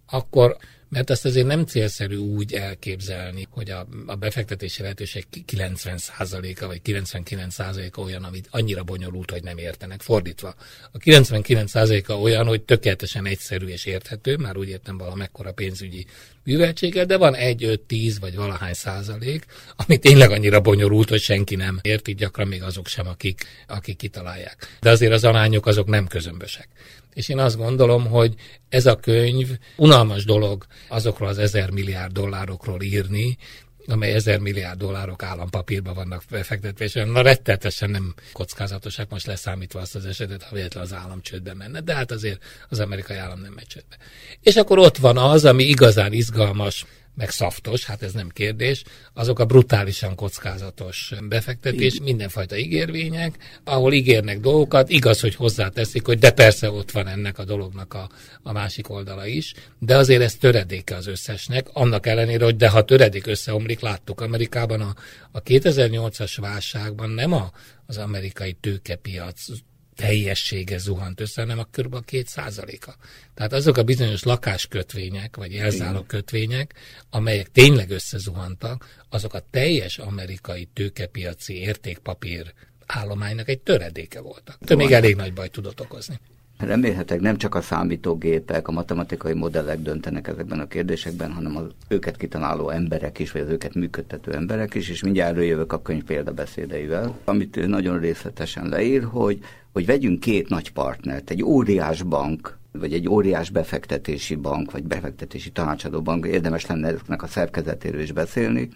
akkor 0.07 0.57
mert 0.93 1.11
ezt 1.11 1.25
azért 1.25 1.47
nem 1.47 1.65
célszerű 1.65 2.17
úgy 2.17 2.53
elképzelni, 2.53 3.47
hogy 3.51 3.71
a, 3.71 3.87
a 4.07 4.15
befektetési 4.15 4.83
lehetőség 4.83 5.27
90%-a 5.53 6.67
vagy 6.67 6.81
99%-a 6.85 8.01
olyan, 8.01 8.25
amit 8.25 8.49
annyira 8.51 8.83
bonyolult, 8.83 9.31
hogy 9.31 9.43
nem 9.43 9.59
értenek. 9.59 10.01
Fordítva, 10.01 10.55
a 10.93 10.99
99%-a 10.99 12.13
olyan, 12.13 12.47
hogy 12.47 12.63
tökéletesen 12.63 13.27
egyszerű 13.27 13.67
és 13.67 13.85
érthető, 13.85 14.37
már 14.37 14.57
úgy 14.57 14.69
értem 14.69 14.99
valamekkora 14.99 15.53
pénzügyi 15.53 16.07
műveltséggel, 16.45 17.05
de 17.05 17.17
van 17.17 17.35
egy, 17.35 17.65
öt, 17.65 17.81
tíz 17.81 18.19
vagy 18.19 18.37
valahány 18.37 18.75
százalék, 18.75 19.45
ami 19.77 19.99
tényleg 19.99 20.31
annyira 20.31 20.61
bonyolult, 20.61 21.09
hogy 21.09 21.21
senki 21.21 21.57
nem 21.57 21.79
érti, 21.83 22.15
gyakran 22.15 22.49
még 22.49 22.63
azok 22.63 22.87
sem, 22.87 23.07
akik, 23.07 23.47
akik 23.67 23.97
kitalálják. 23.97 24.79
De 24.81 24.91
azért 24.91 25.13
az 25.13 25.25
arányok 25.25 25.67
azok 25.67 25.87
nem 25.87 26.07
közömbösek. 26.07 26.69
És 27.15 27.29
én 27.29 27.39
azt 27.39 27.57
gondolom, 27.57 28.07
hogy 28.07 28.35
ez 28.69 28.87
a 28.87 28.97
könyv 28.97 29.49
unalmas 29.77 30.25
dolog 30.25 30.67
azokról 30.89 31.29
az 31.29 31.39
ezer 31.39 31.71
milliárd 31.71 32.13
dollárokról 32.13 32.83
írni, 32.83 33.39
amely 33.87 34.13
ezer 34.13 34.39
milliárd 34.39 34.79
dollárok 34.79 35.23
állampapírba 35.23 35.95
vannak 35.95 36.23
befektetve, 36.31 36.85
és 36.85 36.93
na 36.93 37.23
rettetesen 37.23 37.91
nem 37.91 38.15
kockázatosak, 38.33 39.11
most 39.11 39.27
leszámítva 39.27 39.81
azt 39.81 39.95
az 39.95 40.05
esetet, 40.05 40.43
ha 40.43 40.55
véletlen 40.55 40.83
az 40.83 40.93
állam 40.93 41.21
csődbe 41.23 41.55
menne, 41.55 41.81
de 41.81 41.95
hát 41.95 42.11
azért 42.11 42.43
az 42.69 42.81
amerikai 42.81 43.17
állam 43.17 43.41
nem 43.41 43.53
megy 43.53 43.67
csődbe. 43.67 43.97
És 44.41 44.57
akkor 44.57 44.79
ott 44.79 44.97
van 44.97 45.19
az, 45.19 45.45
ami 45.45 45.65
igazán 45.65 46.13
izgalmas, 46.13 46.87
meg 47.15 47.31
szaftos, 47.31 47.85
hát 47.85 48.03
ez 48.03 48.13
nem 48.13 48.29
kérdés, 48.29 48.85
azok 49.15 49.39
a 49.39 49.45
brutálisan 49.45 50.15
kockázatos 50.15 51.13
befektetés, 51.29 52.01
mindenfajta 52.01 52.57
ígérvények, 52.57 53.61
ahol 53.65 53.93
ígérnek 53.93 54.41
dolgokat, 54.41 54.89
igaz, 54.89 55.21
hogy 55.21 55.35
hozzáteszik, 55.35 56.07
hogy 56.07 56.19
de 56.19 56.31
persze 56.31 56.71
ott 56.71 56.91
van 56.91 57.07
ennek 57.07 57.39
a 57.39 57.45
dolognak 57.45 57.95
a, 57.95 58.09
a 58.43 58.53
másik 58.53 58.91
oldala 58.91 59.27
is, 59.27 59.55
de 59.79 59.97
azért 59.97 60.23
ez 60.23 60.35
töredéke 60.35 60.97
az 60.97 61.07
összesnek, 61.07 61.67
annak 61.73 62.07
ellenére, 62.07 62.45
hogy 62.45 62.57
de 62.57 62.69
ha 62.69 62.85
töredék 62.85 63.27
összeomlik, 63.27 63.81
láttuk 63.81 64.21
Amerikában 64.21 64.81
a, 64.81 64.95
a 65.31 65.43
2008-as 65.43 66.37
válságban 66.41 67.11
nem 67.11 67.33
a, 67.33 67.51
az 67.87 67.99
amerikai 67.99 68.53
tőkepiac 68.53 69.47
teljessége 69.95 70.79
zuhant 70.79 71.21
össze, 71.21 71.41
hanem 71.41 71.59
a 71.59 71.67
kb. 71.71 71.95
a 71.95 72.01
két 72.01 72.27
százaléka. 72.27 72.97
Tehát 73.35 73.53
azok 73.53 73.77
a 73.77 73.83
bizonyos 73.83 74.23
lakáskötvények, 74.23 75.37
vagy 75.37 75.55
elszálló 75.55 76.03
kötvények, 76.03 76.75
amelyek 77.11 77.51
tényleg 77.51 77.91
összezuhantak, 77.91 79.05
azok 79.09 79.35
a 79.35 79.47
teljes 79.51 79.99
amerikai 79.99 80.69
tőkepiaci 80.73 81.59
értékpapír 81.59 82.53
állománynak 82.87 83.49
egy 83.49 83.61
töredéke 83.61 84.21
voltak. 84.21 84.57
De 84.61 84.75
még 84.75 84.93
elég 84.93 85.17
nagy 85.17 85.33
baj 85.33 85.49
tudott 85.49 85.81
okozni. 85.81 86.21
Remélhetek 86.59 87.21
nem 87.21 87.37
csak 87.37 87.55
a 87.55 87.61
számítógépek, 87.61 88.69
a 88.69 88.73
matematikai 88.73 89.35
modellek 89.35 89.81
döntenek 89.81 90.29
ezekben 90.29 90.61
a 90.61 90.67
kérdésekben, 90.67 91.33
hanem 91.33 91.57
az 91.57 91.65
őket 91.89 92.17
kitaláló 92.17 92.69
emberek 92.69 93.19
is, 93.19 93.33
vagy 93.33 93.43
az 93.43 93.49
őket 93.49 93.75
működtető 93.75 94.33
emberek 94.33 94.75
is, 94.75 94.89
és 94.89 95.03
mindjárt 95.03 95.37
előjövök 95.37 95.73
a 95.73 95.83
könyv 95.83 96.05
példabeszédeivel, 96.05 97.19
amit 97.25 97.67
nagyon 97.67 97.99
részletesen 97.99 98.69
leír, 98.69 99.05
hogy, 99.05 99.39
hogy 99.73 99.87
vegyünk 99.87 100.21
két 100.21 100.49
nagy 100.49 100.73
partnert, 100.73 101.31
egy 101.31 101.43
óriás 101.43 102.03
bank, 102.03 102.59
vagy 102.73 102.93
egy 102.93 103.09
óriás 103.09 103.51
befektetési 103.51 104.35
bank, 104.35 104.71
vagy 104.71 104.83
befektetési 104.83 105.51
tanácsadó 105.51 106.03
bank, 106.03 106.27
érdemes 106.27 106.67
lenne 106.67 106.89
ezeknek 106.89 107.23
a 107.23 107.27
szerkezetéről 107.27 108.01
is 108.01 108.13
beszélni, 108.13 108.69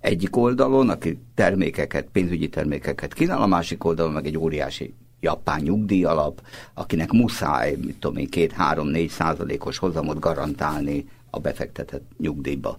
egyik 0.00 0.36
oldalon, 0.36 0.88
aki 0.88 1.18
termékeket, 1.34 2.06
pénzügyi 2.12 2.48
termékeket 2.48 3.14
kínál, 3.14 3.42
a 3.42 3.46
másik 3.46 3.84
oldalon 3.84 4.12
meg 4.12 4.26
egy 4.26 4.38
óriási 4.38 4.94
japán 5.22 5.60
nyugdíjalap, 5.60 6.42
akinek 6.74 7.12
muszáj, 7.12 7.76
mit 7.84 7.96
tudom 7.98 8.16
én, 8.16 8.28
két, 8.28 8.52
három, 8.52 8.88
négy 8.88 9.10
százalékos 9.10 9.78
hozamot 9.78 10.18
garantálni 10.18 11.08
a 11.30 11.38
befektetett 11.38 12.04
nyugdíjba. 12.18 12.78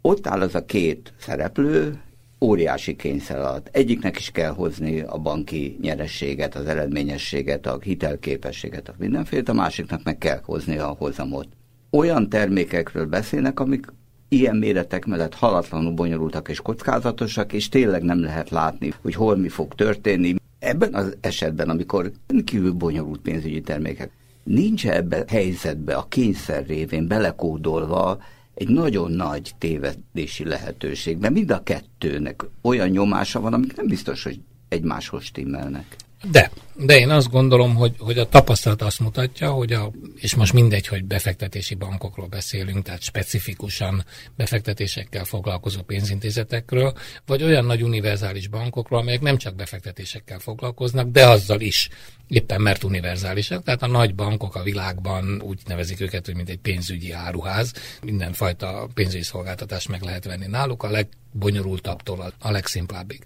Ott 0.00 0.26
áll 0.26 0.40
az 0.40 0.54
a 0.54 0.64
két 0.64 1.12
szereplő, 1.18 2.00
óriási 2.40 2.96
kényszer 2.96 3.38
alatt. 3.38 3.68
Egyiknek 3.72 4.18
is 4.18 4.30
kell 4.30 4.50
hozni 4.50 5.00
a 5.00 5.18
banki 5.18 5.78
nyerességet, 5.80 6.54
az 6.54 6.66
eredményességet, 6.66 7.66
a 7.66 7.78
hitelképességet, 7.80 8.88
a 8.88 8.94
mindenféle, 8.98 9.42
a 9.46 9.52
másiknak 9.52 10.02
meg 10.02 10.18
kell 10.18 10.40
hozni 10.44 10.78
a 10.78 10.94
hozamot. 10.98 11.48
Olyan 11.90 12.28
termékekről 12.28 13.06
beszélnek, 13.06 13.60
amik 13.60 13.86
ilyen 14.28 14.56
méretek 14.56 15.04
mellett 15.04 15.34
halatlanul 15.34 15.92
bonyolultak 15.92 16.48
és 16.48 16.60
kockázatosak, 16.60 17.52
és 17.52 17.68
tényleg 17.68 18.02
nem 18.02 18.20
lehet 18.20 18.50
látni, 18.50 18.92
hogy 19.02 19.14
hol 19.14 19.36
mi 19.36 19.48
fog 19.48 19.74
történni. 19.74 20.34
Ebben 20.62 20.94
az 20.94 21.16
esetben, 21.20 21.68
amikor 21.68 22.12
kívül 22.44 22.72
bonyolult 22.72 23.20
pénzügyi 23.20 23.60
termékek, 23.60 24.10
nincs 24.44 24.86
ebbe 24.86 25.24
helyzetbe 25.28 25.94
a 25.94 26.06
kényszer 26.08 26.66
révén 26.66 27.06
belekódolva 27.06 28.18
egy 28.54 28.68
nagyon 28.68 29.10
nagy 29.10 29.52
tévedési 29.58 30.44
lehetőség, 30.44 31.18
mert 31.18 31.34
mind 31.34 31.50
a 31.50 31.62
kettőnek 31.62 32.44
olyan 32.60 32.88
nyomása 32.88 33.40
van, 33.40 33.52
amik 33.52 33.76
nem 33.76 33.86
biztos, 33.86 34.22
hogy 34.22 34.40
egymáshoz 34.68 35.22
stimmelnek. 35.22 35.96
De, 36.30 36.50
de 36.74 36.98
én 36.98 37.10
azt 37.10 37.30
gondolom, 37.30 37.74
hogy, 37.74 37.94
hogy 37.98 38.18
a 38.18 38.28
tapasztalat 38.28 38.82
azt 38.82 39.00
mutatja, 39.00 39.50
hogy 39.50 39.72
a, 39.72 39.92
és 40.16 40.34
most 40.34 40.52
mindegy, 40.52 40.86
hogy 40.86 41.04
befektetési 41.04 41.74
bankokról 41.74 42.26
beszélünk, 42.26 42.84
tehát 42.84 43.02
specifikusan 43.02 44.04
befektetésekkel 44.36 45.24
foglalkozó 45.24 45.82
pénzintézetekről, 45.82 46.92
vagy 47.26 47.42
olyan 47.42 47.64
nagy 47.64 47.82
univerzális 47.82 48.48
bankokról, 48.48 49.00
amelyek 49.00 49.20
nem 49.20 49.36
csak 49.36 49.54
befektetésekkel 49.54 50.38
foglalkoznak, 50.38 51.08
de 51.08 51.28
azzal 51.28 51.60
is, 51.60 51.88
éppen 52.28 52.60
mert 52.60 52.84
univerzálisak. 52.84 53.62
Tehát 53.62 53.82
a 53.82 53.86
nagy 53.86 54.14
bankok 54.14 54.54
a 54.54 54.62
világban 54.62 55.42
úgy 55.44 55.60
nevezik 55.66 56.00
őket, 56.00 56.26
hogy 56.26 56.34
mint 56.34 56.48
egy 56.48 56.58
pénzügyi 56.58 57.12
áruház, 57.12 57.72
mindenfajta 58.02 58.88
pénzügyi 58.94 59.22
szolgáltatást 59.22 59.88
meg 59.88 60.02
lehet 60.02 60.24
venni 60.24 60.46
náluk, 60.46 60.82
a 60.82 60.90
legbonyolultabbtól 60.90 62.32
a 62.38 62.50
legszimplábbig. 62.50 63.24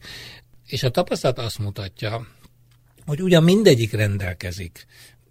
És 0.66 0.82
a 0.82 0.90
tapasztalat 0.90 1.38
azt 1.38 1.58
mutatja, 1.58 2.26
hogy 3.06 3.22
ugyan 3.22 3.42
mindegyik 3.42 3.92
rendelkezik, 3.92 4.86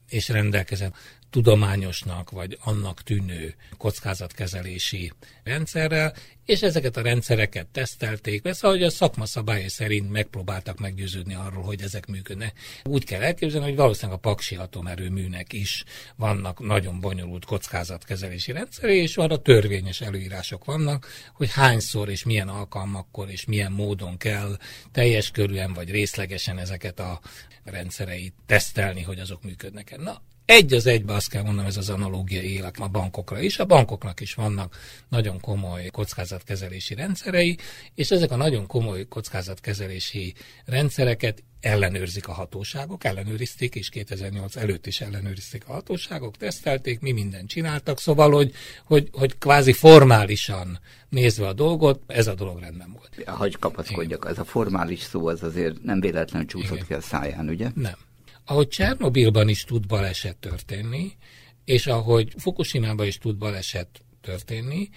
és 0.09 0.29
rendelkezett 0.29 0.93
tudományosnak 1.35 2.31
vagy 2.31 2.57
annak 2.63 3.01
tűnő 3.03 3.55
kockázatkezelési 3.77 5.11
rendszerrel, 5.43 6.13
és 6.45 6.61
ezeket 6.61 6.97
a 6.97 7.01
rendszereket 7.01 7.67
tesztelték, 7.67 8.43
vesz, 8.43 8.63
ahogy 8.63 8.83
a 8.83 8.89
szakma 8.89 9.25
szabályai 9.25 9.69
szerint 9.69 10.11
megpróbáltak 10.11 10.79
meggyőződni 10.79 11.33
arról, 11.33 11.63
hogy 11.63 11.81
ezek 11.81 12.05
működnek. 12.05 12.59
Úgy 12.83 13.05
kell 13.05 13.21
elképzelni, 13.21 13.65
hogy 13.67 13.75
valószínűleg 13.75 14.17
a 14.17 14.29
paksi 14.29 14.55
atomerőműnek 14.55 15.53
is 15.53 15.83
vannak 16.15 16.59
nagyon 16.59 16.99
bonyolult 16.99 17.45
kockázatkezelési 17.45 18.51
rendszerei, 18.51 19.01
és 19.01 19.17
arra 19.17 19.41
törvényes 19.41 20.01
előírások 20.01 20.65
vannak, 20.65 21.07
hogy 21.33 21.51
hányszor 21.51 22.09
és 22.09 22.23
milyen 22.23 22.47
alkalmakkor 22.47 23.29
és 23.29 23.45
milyen 23.45 23.71
módon 23.71 24.17
kell 24.17 24.57
teljes 24.91 25.31
körűen 25.31 25.73
vagy 25.73 25.89
részlegesen 25.89 26.57
ezeket 26.57 26.99
a 26.99 27.19
rendszereit 27.63 28.33
tesztelni, 28.45 29.01
hogy 29.01 29.19
azok 29.19 29.43
működnek-e. 29.43 29.97
Na, 29.97 30.21
egy 30.45 30.73
az 30.73 30.85
egybe 30.85 31.13
azt 31.13 31.29
kell 31.29 31.43
mondanom, 31.43 31.69
ez 31.69 31.77
az 31.77 31.89
analógia 31.89 32.41
élek 32.41 32.79
a 32.79 32.87
bankokra 32.87 33.41
is. 33.41 33.59
A 33.59 33.65
bankoknak 33.65 34.19
is 34.19 34.33
vannak 34.33 34.77
nagyon 35.09 35.39
komoly 35.39 35.85
kockázatkezelési 35.85 36.93
rendszerei, 36.93 37.57
és 37.95 38.11
ezek 38.11 38.31
a 38.31 38.35
nagyon 38.35 38.67
komoly 38.67 39.07
kockázatkezelési 39.07 40.33
rendszereket 40.65 41.43
ellenőrzik 41.61 42.27
a 42.27 42.31
hatóságok, 42.31 43.03
ellenőrizték, 43.03 43.75
és 43.75 43.89
2008 43.89 44.55
előtt 44.55 44.87
is 44.87 45.01
ellenőrizték 45.01 45.63
a 45.67 45.73
hatóságok, 45.73 46.37
tesztelték, 46.37 46.99
mi 46.99 47.11
mindent 47.11 47.49
csináltak, 47.49 47.99
szóval, 47.99 48.31
hogy, 48.31 48.53
hogy, 48.83 49.09
hogy 49.11 49.37
kvázi 49.37 49.73
formálisan 49.73 50.79
nézve 51.09 51.47
a 51.47 51.53
dolgot, 51.53 52.01
ez 52.07 52.27
a 52.27 52.33
dolog 52.33 52.59
rendben 52.59 52.91
volt. 52.91 53.37
Hogy 53.37 53.57
kapaszkodjak, 53.59 54.19
Igen. 54.19 54.31
ez 54.31 54.39
a 54.39 54.45
formális 54.45 54.99
szó 54.99 55.27
az 55.27 55.43
azért 55.43 55.83
nem 55.83 55.99
véletlenül 55.99 56.47
csúszott 56.47 56.75
Igen. 56.75 56.87
ki 56.87 56.93
a 56.93 57.01
száján, 57.01 57.49
ugye? 57.49 57.69
Nem. 57.75 57.97
Ahogy 58.45 58.67
Csernobilban 58.67 59.49
is 59.49 59.63
tud 59.63 59.87
baleset 59.87 60.37
történni, 60.37 61.11
és 61.65 61.87
ahogy 61.87 62.33
Fukushima-ban 62.37 63.05
is 63.05 63.17
tud 63.17 63.37
baleset 63.37 64.01
történni, 64.21 64.89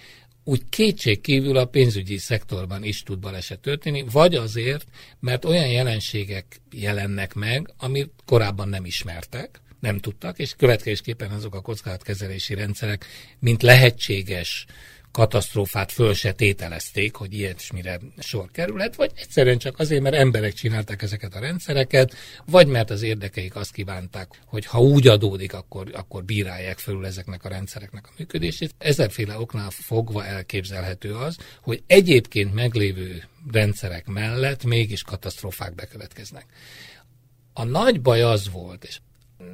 úgy 0.43 0.69
kétség 0.69 1.21
kívül 1.21 1.57
a 1.57 1.65
pénzügyi 1.65 2.17
szektorban 2.17 2.83
is 2.83 3.03
tud 3.03 3.19
baleset 3.19 3.59
történni, 3.59 4.03
vagy 4.11 4.35
azért, 4.35 4.85
mert 5.19 5.45
olyan 5.45 5.67
jelenségek 5.67 6.61
jelennek 6.71 7.33
meg, 7.33 7.73
amit 7.77 8.11
korábban 8.25 8.69
nem 8.69 8.85
ismertek, 8.85 9.61
nem 9.79 9.99
tudtak, 9.99 10.39
és 10.39 10.53
következésképpen 10.57 11.31
azok 11.31 11.55
a 11.55 11.61
kockázatkezelési 11.61 12.53
rendszerek, 12.53 13.05
mint 13.39 13.61
lehetséges 13.61 14.65
katasztrófát 15.11 15.91
föl 15.91 16.13
se 16.13 16.31
tételezték, 16.31 17.15
hogy 17.15 17.33
ilyesmire 17.33 17.99
sor 18.17 18.51
kerülhet, 18.51 18.95
vagy 18.95 19.11
egyszerűen 19.15 19.57
csak 19.57 19.79
azért, 19.79 20.01
mert 20.01 20.15
emberek 20.15 20.53
csinálták 20.53 21.01
ezeket 21.01 21.35
a 21.35 21.39
rendszereket, 21.39 22.15
vagy 22.45 22.67
mert 22.67 22.89
az 22.89 23.01
érdekeik 23.01 23.55
azt 23.55 23.71
kívánták, 23.71 24.41
hogy 24.45 24.65
ha 24.65 24.81
úgy 24.81 25.07
adódik, 25.07 25.53
akkor, 25.53 25.91
akkor 25.93 26.23
bírálják 26.23 26.77
fölül 26.77 27.05
ezeknek 27.05 27.43
a 27.43 27.49
rendszereknek 27.49 28.07
a 28.07 28.13
működését. 28.17 28.75
Ezerféle 28.77 29.39
oknál 29.39 29.69
fogva 29.69 30.25
elképzelhető 30.25 31.15
az, 31.15 31.37
hogy 31.61 31.83
egyébként 31.87 32.53
meglévő 32.53 33.23
rendszerek 33.51 34.07
mellett 34.07 34.63
mégis 34.63 35.03
katasztrófák 35.03 35.75
bekövetkeznek. 35.75 36.45
A 37.53 37.63
nagy 37.63 38.01
baj 38.01 38.21
az 38.21 38.51
volt, 38.51 38.83
és 38.83 38.99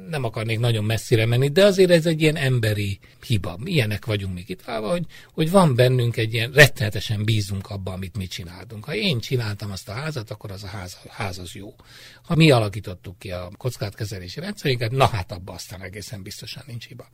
nem 0.08 0.24
akarnék 0.24 0.58
nagyon 0.58 0.84
messzire 0.84 1.26
menni, 1.26 1.48
de 1.48 1.64
azért 1.64 1.90
ez 1.90 2.06
egy 2.06 2.20
ilyen 2.20 2.36
emberi 2.36 2.98
hiba. 3.26 3.58
Ilyenek 3.64 4.04
vagyunk 4.04 4.34
még 4.34 4.48
itt 4.48 4.62
válva, 4.62 4.90
hogy, 4.90 5.06
hogy 5.32 5.50
van 5.50 5.74
bennünk 5.74 6.16
egy 6.16 6.34
ilyen 6.34 6.52
rettenetesen 6.52 7.24
bízunk 7.24 7.70
abban, 7.70 7.94
amit 7.94 8.16
mi 8.16 8.26
csináltunk. 8.26 8.84
Ha 8.84 8.94
én 8.94 9.20
csináltam 9.20 9.70
azt 9.70 9.88
a 9.88 9.92
házat, 9.92 10.30
akkor 10.30 10.50
az 10.50 10.62
a 10.62 10.66
ház, 10.66 10.98
ház 11.08 11.38
az 11.38 11.54
jó. 11.54 11.74
Ha 12.22 12.34
mi 12.34 12.50
alakítottuk 12.50 13.18
ki 13.18 13.30
a 13.30 13.50
kockázatkezelési 13.56 14.40
rendszerünket, 14.40 14.90
na 14.90 15.06
hát 15.06 15.32
abban 15.32 15.54
aztán 15.54 15.82
egészen 15.82 16.22
biztosan 16.22 16.62
nincs 16.66 16.86
hiba. 16.86 17.08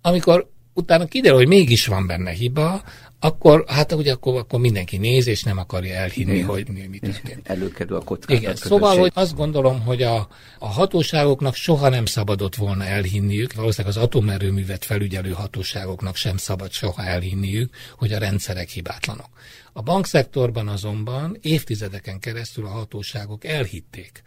Amikor 0.00 0.50
utána 0.74 1.04
kiderül, 1.04 1.36
hogy 1.36 1.48
mégis 1.48 1.86
van 1.86 2.06
benne 2.06 2.30
hiba, 2.30 2.82
akkor, 3.24 3.64
hát 3.66 3.92
ugye 3.92 4.12
akkor, 4.12 4.38
akkor 4.38 4.60
mindenki 4.60 4.96
néz, 4.96 5.26
és 5.26 5.42
nem 5.42 5.58
akarja 5.58 5.94
elhinni, 5.94 6.34
Igen. 6.34 6.46
hogy 6.46 6.68
mi, 6.68 6.86
mi 6.90 6.98
történt. 6.98 7.48
Előkerül 7.48 7.96
a 7.96 8.00
kockázat 8.00 8.42
Igen, 8.42 8.56
szóval, 8.56 8.98
hogy 8.98 9.10
azt 9.14 9.34
gondolom, 9.34 9.80
hogy 9.80 10.02
a, 10.02 10.28
a 10.58 10.68
hatóságoknak 10.68 11.54
soha 11.54 11.88
nem 11.88 12.04
szabadott 12.04 12.54
volna 12.54 12.84
elhinniük, 12.84 13.52
valószínűleg 13.52 13.96
az 13.96 14.02
atomerőművet 14.02 14.84
felügyelő 14.84 15.30
hatóságoknak 15.30 16.16
sem 16.16 16.36
szabad 16.36 16.72
soha 16.72 17.04
elhinniük, 17.04 17.74
hogy 17.96 18.12
a 18.12 18.18
rendszerek 18.18 18.68
hibátlanok. 18.68 19.28
A 19.72 19.82
bankszektorban 19.82 20.68
azonban 20.68 21.38
évtizedeken 21.40 22.18
keresztül 22.18 22.64
a 22.66 22.70
hatóságok 22.70 23.44
elhitték. 23.44 24.22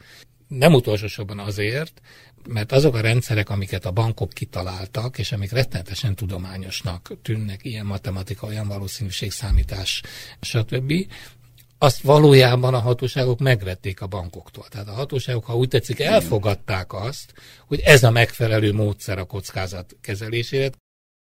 Nem 0.48 0.74
utolsó 0.74 1.08
sorban 1.08 1.40
azért, 1.40 2.02
mert 2.48 2.72
azok 2.72 2.96
a 2.96 3.02
rendszerek, 3.02 3.50
amiket 3.50 3.86
a 3.86 3.92
bankok 3.92 4.30
kitaláltak, 4.30 5.18
és 5.18 5.32
amik 5.32 5.52
rettenetesen 5.52 6.16
tudományosnak 6.16 7.12
tűnnek, 7.22 7.66
ilyen 7.66 7.86
matematika, 7.86 8.48
olyan 8.48 8.68
valószínűségszámítás, 8.68 10.02
stb., 10.42 10.94
azt 11.78 12.02
valójában 12.02 12.74
a 12.74 12.80
hatóságok 12.80 13.40
megvették 13.40 14.02
a 14.02 14.08
bankoktól. 14.08 14.66
Tehát 14.70 14.88
a 14.88 14.92
hatóságok, 14.92 15.46
ha 15.46 15.56
úgy 15.56 15.68
tetszik, 15.68 16.00
elfogadták 16.00 16.94
azt, 16.94 17.34
hogy 17.68 17.80
ez 17.80 18.04
a 18.04 18.12
megfelelő 18.12 18.74
módszer 18.74 19.18
a 19.18 19.26
kockázat 19.26 19.96
kezelésére. 20.02 20.70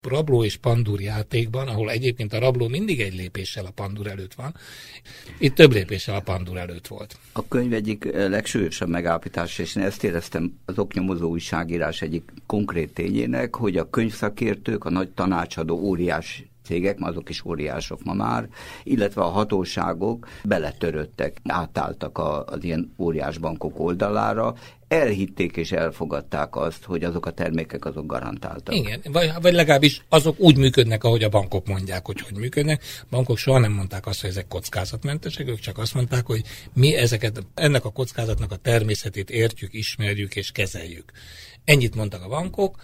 Rabló 0.06 0.44
és 0.44 0.58
pandúr 0.58 1.02
játékban, 1.02 1.68
ahol 1.68 1.90
egyébként 1.90 2.34
a 2.34 2.40
rabló 2.40 2.68
mindig 2.68 3.02
egy 3.02 3.16
lépéssel 3.16 3.66
a 3.66 3.72
pandúr 3.72 4.08
előtt 4.08 4.34
van, 4.34 4.56
itt 5.38 5.56
több 5.56 5.72
lépéssel 5.72 6.16
a 6.16 6.20
pandúr 6.20 6.58
előtt 6.58 6.88
volt. 6.88 7.18
A 7.32 7.48
könyv 7.48 7.74
egyik 7.74 8.06
eh, 8.06 8.30
legsúlyosabb 8.30 8.90
megállapítás, 8.90 9.58
és 9.58 9.76
én 9.76 9.84
ezt 9.84 10.04
éreztem 10.04 10.60
az 10.66 10.80
oknyomozó 10.80 11.30
újságírás 11.30 12.02
egyik 12.02 12.32
konkrét 12.46 12.94
tényének, 12.94 13.56
hogy 13.56 13.78
a 13.78 13.90
könyvszakértők, 13.90 14.86
a 14.86 14.90
nagy 14.90 15.10
tanácsadó 15.10 15.76
óriás 15.78 16.44
cégek, 16.66 16.98
azok 17.00 17.30
is 17.30 17.46
óriások 17.46 18.04
ma 18.04 18.14
már, 18.14 18.48
illetve 18.84 19.22
a 19.22 19.30
hatóságok 19.30 20.28
beletöröttek, 20.44 21.42
átálltak 21.44 22.18
az 22.46 22.64
ilyen 22.64 22.94
óriás 22.98 23.38
bankok 23.38 23.80
oldalára, 23.80 24.56
elhitték 24.96 25.58
és 25.58 25.72
elfogadták 25.72 26.56
azt, 26.56 26.84
hogy 26.84 27.04
azok 27.04 27.26
a 27.26 27.32
termékek 27.32 27.86
azok 27.86 28.06
garantáltak. 28.06 28.76
Igen, 28.76 29.02
vagy, 29.12 29.32
vagy 29.42 29.54
legalábbis 29.54 30.02
azok 30.10 30.40
úgy 30.40 30.58
működnek, 30.58 31.04
ahogy 31.04 31.24
a 31.24 31.30
bankok 31.30 31.68
mondják, 31.68 32.06
hogy 32.06 32.22
hogy 32.22 32.38
működnek. 32.38 32.84
A 33.02 33.06
bankok 33.10 33.38
soha 33.38 33.60
nem 33.60 33.72
mondták 33.72 34.08
azt, 34.08 34.22
hogy 34.22 34.30
ezek 34.30 34.48
kockázatmentesek, 34.48 35.48
ők 35.48 35.60
csak 35.60 35.78
azt 35.78 35.94
mondták, 35.94 36.26
hogy 36.26 36.42
mi 36.74 36.96
ezeket, 36.96 37.46
ennek 37.54 37.86
a 37.86 37.92
kockázatnak 37.92 38.52
a 38.52 38.56
természetét 38.56 39.30
értjük, 39.30 39.74
ismerjük 39.74 40.36
és 40.36 40.52
kezeljük. 40.52 41.12
Ennyit 41.64 41.96
mondtak 41.96 42.24
a 42.24 42.28
bankok, 42.28 42.82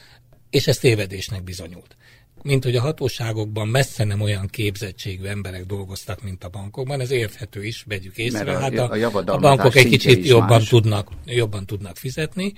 és 0.49 0.67
ez 0.67 0.77
tévedésnek 0.77 1.43
bizonyult 1.43 1.95
mint 2.43 2.63
hogy 2.63 2.75
a 2.75 2.81
hatóságokban 2.81 3.67
messze 3.67 4.03
nem 4.03 4.21
olyan 4.21 4.47
képzettségű 4.47 5.25
emberek 5.25 5.65
dolgoztak, 5.65 6.21
mint 6.21 6.43
a 6.43 6.49
bankokban, 6.49 6.99
ez 6.99 7.11
érthető 7.11 7.63
is, 7.63 7.83
vegyük 7.87 8.17
észre. 8.17 8.43
Mert 8.43 8.57
a, 8.57 8.59
hát 8.59 8.77
a, 8.77 9.11
a, 9.17 9.33
a 9.33 9.37
bankok 9.37 9.75
egy 9.75 9.87
kicsit 9.87 10.27
jobban 10.27 10.63
tudnak, 10.63 11.09
jobban 11.25 11.65
tudnak 11.65 11.97
fizetni. 11.97 12.53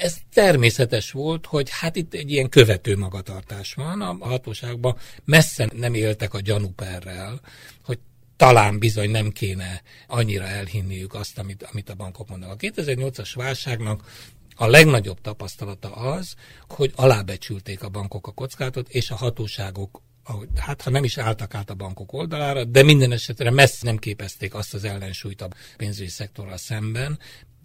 Ez 0.00 0.16
természetes 0.32 1.10
volt, 1.10 1.46
hogy 1.46 1.68
hát 1.70 1.96
itt 1.96 2.14
egy 2.14 2.30
ilyen 2.30 2.48
követő 2.48 2.96
magatartás 2.96 3.74
van. 3.74 4.00
A 4.00 4.16
hatóságban 4.20 4.96
messze 5.24 5.68
nem 5.76 5.94
éltek 5.94 6.34
a 6.34 6.40
gyanúperrel, 6.40 7.40
hogy 7.84 7.98
talán 8.36 8.78
bizony 8.78 9.10
nem 9.10 9.30
kéne 9.30 9.82
annyira 10.06 10.44
elhinniük 10.44 11.14
azt, 11.14 11.38
amit, 11.38 11.68
amit 11.72 11.90
a 11.90 11.94
bankok 11.94 12.28
mondanak. 12.28 12.62
A 12.62 12.66
2008-as 12.66 13.30
válságnak 13.34 14.02
a 14.60 14.66
legnagyobb 14.66 15.20
tapasztalata 15.20 15.92
az, 15.92 16.34
hogy 16.68 16.92
alábecsülték 16.96 17.82
a 17.82 17.88
bankok 17.88 18.26
a 18.26 18.32
kockázatot, 18.32 18.88
és 18.88 19.10
a 19.10 19.16
hatóságok 19.16 20.02
hát 20.56 20.82
ha 20.82 20.90
nem 20.90 21.04
is 21.04 21.18
álltak 21.18 21.54
át 21.54 21.70
a 21.70 21.74
bankok 21.74 22.12
oldalára, 22.12 22.64
de 22.64 22.82
minden 22.82 23.12
esetre 23.12 23.50
messze 23.50 23.86
nem 23.86 23.96
képezték 23.96 24.54
azt 24.54 24.74
az 24.74 24.84
ellensúlyt 24.84 25.42
a 25.42 25.48
pénzügyi 25.76 26.08
szektorral 26.08 26.56
szemben, 26.56 27.18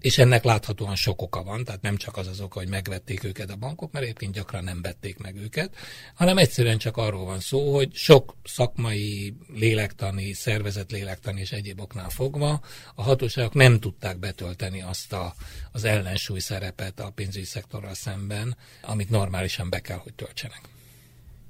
és 0.04 0.18
ennek 0.18 0.44
láthatóan 0.44 0.96
sok 0.96 1.22
oka 1.22 1.44
van, 1.44 1.64
tehát 1.64 1.82
nem 1.82 1.98
csak 1.98 2.18
az 2.18 2.28
az 2.28 2.40
oka, 2.42 2.60
hogy 2.60 2.68
megvették 2.68 3.24
őket 3.24 3.50
a 3.50 3.56
bankok, 3.56 3.92
mert 3.92 4.06
egyébként 4.06 4.34
gyakran 4.34 4.64
nem 4.64 4.82
vették 4.82 5.18
meg 5.18 5.36
őket, 5.36 5.76
hanem 6.14 6.38
egyszerűen 6.38 6.78
csak 6.78 6.98
arról 6.98 7.26
van 7.26 7.40
szó, 7.40 7.74
hogy 7.76 7.94
sok 7.94 8.36
szakmai, 8.44 9.36
lélektani, 9.54 10.34
szervezet 10.34 10.92
lélektani 10.92 11.40
és 11.40 11.52
egyéb 11.52 11.82
oknál 11.82 12.10
fogva 12.10 12.62
a 12.96 13.04
hatóságok 13.04 13.54
nem 13.54 13.80
tudták 13.80 14.18
betölteni 14.18 14.82
azt 14.82 15.14
a, 15.14 15.34
az 15.72 15.84
ellensúly 15.84 16.40
szerepet 16.40 17.00
a 17.00 17.12
pénzügyi 17.16 17.46
szektorral 17.46 17.94
szemben, 17.94 18.58
amit 18.82 19.10
normálisan 19.10 19.70
be 19.70 19.80
kell, 19.80 19.98
hogy 19.98 20.14
töltsenek. 20.14 20.62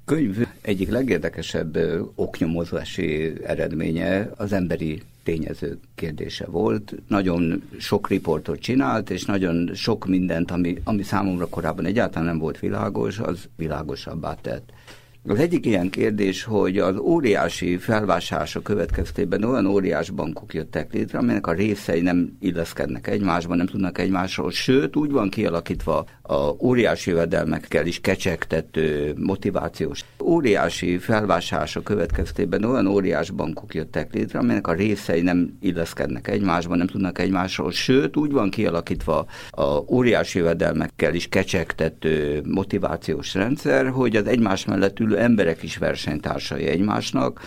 Könyv 0.04 0.46
egyik 0.60 0.88
legérdekesebb 0.88 1.78
oknyomozási 2.14 3.32
eredménye 3.44 4.30
az 4.36 4.52
emberi 4.52 5.02
tényező 5.24 5.78
kérdése 5.94 6.46
volt. 6.46 6.94
Nagyon 7.08 7.62
sok 7.78 8.08
riportot 8.08 8.58
csinált, 8.58 9.10
és 9.10 9.24
nagyon 9.24 9.70
sok 9.74 10.06
mindent, 10.06 10.50
ami, 10.50 10.80
ami 10.84 11.02
számomra 11.02 11.46
korábban 11.48 11.84
egyáltalán 11.84 12.26
nem 12.26 12.38
volt 12.38 12.58
világos, 12.58 13.18
az 13.18 13.48
világosabbá 13.56 14.34
tett. 14.34 14.72
Az 15.28 15.38
egyik 15.38 15.66
ilyen 15.66 15.90
kérdés, 15.90 16.44
hogy 16.44 16.78
az 16.78 16.96
óriási 16.96 17.76
felvásárlása 17.76 18.62
következtében 18.62 19.44
olyan 19.44 19.66
óriás 19.66 20.10
bankok 20.10 20.54
jöttek 20.54 20.92
létre, 20.92 21.18
amelynek 21.18 21.46
a 21.46 21.52
részei 21.52 22.00
nem 22.00 22.36
illeszkednek 22.40 23.06
egymásba, 23.06 23.54
nem 23.54 23.66
tudnak 23.66 23.98
egymásról, 23.98 24.50
sőt 24.50 24.96
úgy 24.96 25.10
van 25.10 25.28
kialakítva 25.28 26.06
a 26.22 26.36
óriási 26.60 27.10
jövedelmekkel 27.10 27.86
is 27.86 28.00
kecsegtető 28.00 29.14
motivációs. 29.16 30.04
Óriási 30.22 30.98
felvásárlása 30.98 31.82
következtében 31.82 32.64
olyan 32.64 32.86
óriás 32.86 33.30
bankok 33.30 33.74
jöttek 33.74 34.14
létre, 34.14 34.38
amelynek 34.38 34.66
a 34.66 34.72
részei 34.72 35.20
nem 35.20 35.58
illeszkednek 35.60 36.28
egymásba, 36.28 36.76
nem 36.76 36.86
tudnak 36.86 37.18
egymásról, 37.18 37.72
sőt 37.72 38.16
úgy 38.16 38.32
van 38.32 38.50
kialakítva 38.50 39.26
a 39.50 39.64
óriási 39.88 40.38
jövedelmekkel 40.38 41.14
is 41.14 41.28
kecsegtető 41.28 42.42
motivációs 42.46 43.34
rendszer, 43.34 43.88
hogy 43.88 44.16
az 44.16 44.26
egymás 44.26 44.64
mellett 44.64 45.00
ülő 45.00 45.12
emberek 45.16 45.62
is 45.62 45.76
versenytársai 45.76 46.66
egymásnak, 46.66 47.40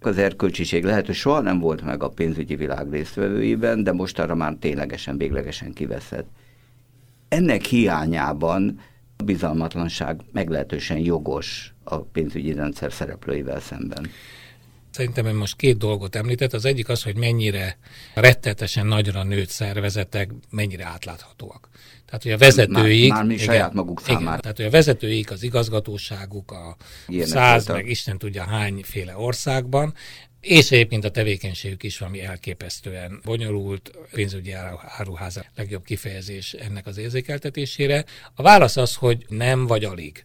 az 0.00 0.18
erkölcsiség 0.18 0.84
lehet, 0.84 1.06
hogy 1.06 1.14
soha 1.14 1.40
nem 1.40 1.58
volt 1.58 1.82
meg 1.82 2.02
a 2.02 2.08
pénzügyi 2.08 2.56
világ 2.56 2.90
résztvevőiben, 2.90 3.82
de 3.82 3.92
most 3.92 4.18
arra 4.18 4.34
már 4.34 4.56
ténylegesen, 4.60 5.18
véglegesen 5.18 5.72
kiveszett. 5.72 6.28
Ennek 7.28 7.64
hiányában 7.64 8.80
a 9.16 9.22
bizalmatlanság 9.22 10.20
meglehetősen 10.32 10.98
jogos 10.98 11.74
a 11.84 11.98
pénzügyi 11.98 12.52
rendszer 12.52 12.92
szereplőivel 12.92 13.60
szemben. 13.60 14.10
Szerintem 14.90 15.26
ön 15.26 15.34
most 15.34 15.56
két 15.56 15.78
dolgot 15.78 16.16
említett. 16.16 16.52
Az 16.52 16.64
egyik 16.64 16.88
az, 16.88 17.02
hogy 17.02 17.16
mennyire 17.16 17.78
rettetesen 18.14 18.86
nagyra 18.86 19.22
nőtt 19.22 19.48
szervezetek, 19.48 20.30
mennyire 20.50 20.84
átláthatóak. 20.84 21.68
Tehát, 22.06 22.22
hogy 22.22 22.32
a 22.32 22.38
vezetőik... 22.38 23.10
Már, 23.10 23.22
már 23.22 23.32
igen, 23.32 23.44
saját 23.44 23.72
maguk 23.72 24.00
számára. 24.00 24.26
Igen, 24.26 24.40
tehát, 24.40 24.56
hogy 24.56 24.66
a 24.66 24.70
vezetőik, 24.70 25.30
az 25.30 25.42
igazgatóságuk, 25.42 26.50
a 26.50 26.76
Ilyenek 27.06 27.28
száz, 27.28 27.66
voltak. 27.66 27.76
meg 27.82 27.90
Isten 27.90 28.18
tudja 28.18 28.44
hányféle 28.44 29.16
országban, 29.16 29.94
és 30.40 30.70
egyébként 30.70 31.04
a 31.04 31.10
tevékenységük 31.10 31.82
is 31.82 31.98
valami 31.98 32.22
elképesztően 32.22 33.20
bonyolult, 33.24 33.90
pénzügyi 34.12 34.52
áruháza 34.98 35.44
legjobb 35.54 35.84
kifejezés 35.84 36.52
ennek 36.52 36.86
az 36.86 36.96
érzékeltetésére. 36.96 38.04
A 38.34 38.42
válasz 38.42 38.76
az, 38.76 38.94
hogy 38.94 39.24
nem 39.28 39.66
vagy 39.66 39.84
alig. 39.84 40.24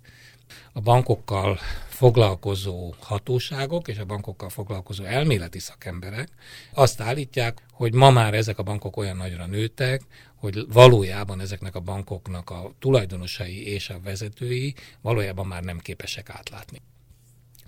A 0.73 0.79
bankokkal 0.79 1.59
foglalkozó 1.89 2.93
hatóságok 2.99 3.87
és 3.87 3.97
a 3.97 4.05
bankokkal 4.05 4.49
foglalkozó 4.49 5.03
elméleti 5.03 5.59
szakemberek 5.59 6.29
azt 6.73 7.01
állítják, 7.01 7.63
hogy 7.71 7.93
ma 7.93 8.09
már 8.09 8.33
ezek 8.33 8.59
a 8.59 8.63
bankok 8.63 8.97
olyan 8.97 9.17
nagyra 9.17 9.45
nőttek, 9.45 10.01
hogy 10.41 10.65
valójában 10.73 11.39
ezeknek 11.39 11.75
a 11.75 11.79
bankoknak 11.79 12.49
a 12.49 12.71
tulajdonosai 12.79 13.67
és 13.67 13.89
a 13.89 13.99
vezetői 14.03 14.75
valójában 15.01 15.47
már 15.47 15.63
nem 15.63 15.77
képesek 15.77 16.29
átlátni 16.29 16.81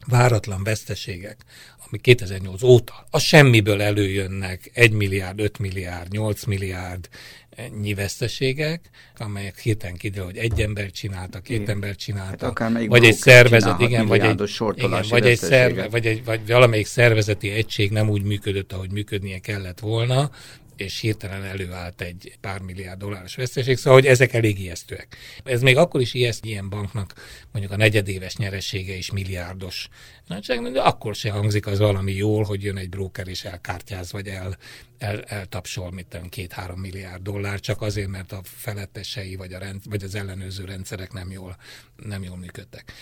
váratlan 0.06 0.64
veszteségek, 0.64 1.38
ami 1.88 1.98
2008 1.98 2.64
óta 2.64 3.06
a 3.10 3.20
semmiből 3.20 3.82
előjönnek 3.82 4.72
1 4.74 4.92
milliárd, 4.92 5.40
5 5.40 5.60
milliárd, 5.60 6.12
8 6.12 6.44
milliárd 6.44 7.10
nyi 7.82 7.94
veszteségek, 7.94 8.90
amelyek 9.18 9.60
hirtelen 9.60 9.96
kiderül, 9.96 10.26
hogy 10.26 10.38
egy 10.38 10.62
ember 10.62 10.92
csinálta, 10.92 11.40
két 11.40 11.60
igen. 11.60 11.70
ember 11.70 11.96
csinálta, 11.96 12.46
hát 12.56 12.86
vagy 12.86 13.04
egy 13.04 13.16
szervezet, 13.16 13.80
igen, 13.80 14.08
vagy 14.08 14.22
egy, 14.22 14.40
igen, 14.76 15.04
vagy 15.10 15.26
egy, 15.26 15.38
szerve, 15.38 15.88
vagy, 15.88 16.06
egy, 16.06 16.24
vagy 16.24 16.48
valamelyik 16.48 16.86
szervezeti 16.86 17.50
egység 17.50 17.92
nem 17.92 18.10
úgy 18.10 18.24
működött, 18.24 18.74
ahogy 18.74 18.92
működnie 18.92 19.40
kellett 19.40 19.80
volna, 19.80 20.32
és 20.76 21.00
hirtelen 21.00 21.44
előállt 21.44 22.02
egy 22.02 22.38
pár 22.42 22.62
milliárd 22.62 23.00
dolláros 23.00 23.36
veszteség, 23.36 23.78
szóval 23.78 24.00
hogy 24.00 24.10
ezek 24.10 24.34
elég 24.34 24.60
ijesztőek. 24.60 25.18
Ez 25.44 25.62
még 25.62 25.78
akkor 25.78 26.02
is 26.02 26.14
ijeszt 26.14 26.46
ilyen 26.46 26.70
banknak 26.70 27.14
mondjuk 27.52 27.74
a 27.74 27.78
negyedéves 27.78 28.36
nyeressége 28.36 28.96
is 28.96 29.12
milliárdos 29.12 29.90
nagyság, 30.28 30.72
de 30.72 30.82
akkor 30.82 31.16
se 31.16 31.32
hangzik 31.32 31.68
az 31.68 31.80
valami 31.80 32.14
jól, 32.14 32.44
hogy 32.44 32.64
jön 32.64 32.78
egy 32.78 32.90
broker 32.90 33.28
és 33.28 33.44
elkártyáz, 33.44 34.12
vagy 34.12 34.28
el, 34.28 34.58
el, 35.04 35.22
eltapsol, 35.22 35.92
mit 35.92 36.08
tudom, 36.08 36.30
két-három 36.30 36.80
milliárd 36.80 37.22
dollár, 37.22 37.60
csak 37.60 37.82
azért, 37.82 38.08
mert 38.08 38.32
a 38.32 38.42
felettesei 38.44 39.36
vagy, 39.36 39.54
a 39.54 39.60
rend, 39.60 39.82
vagy 39.90 40.04
az 40.04 40.16
ellenőrző 40.16 40.66
rendszerek 40.66 41.14
nem 41.14 41.32
jól, 41.32 41.58
nem 41.96 42.24
jól 42.24 42.38
működtek. 42.38 42.94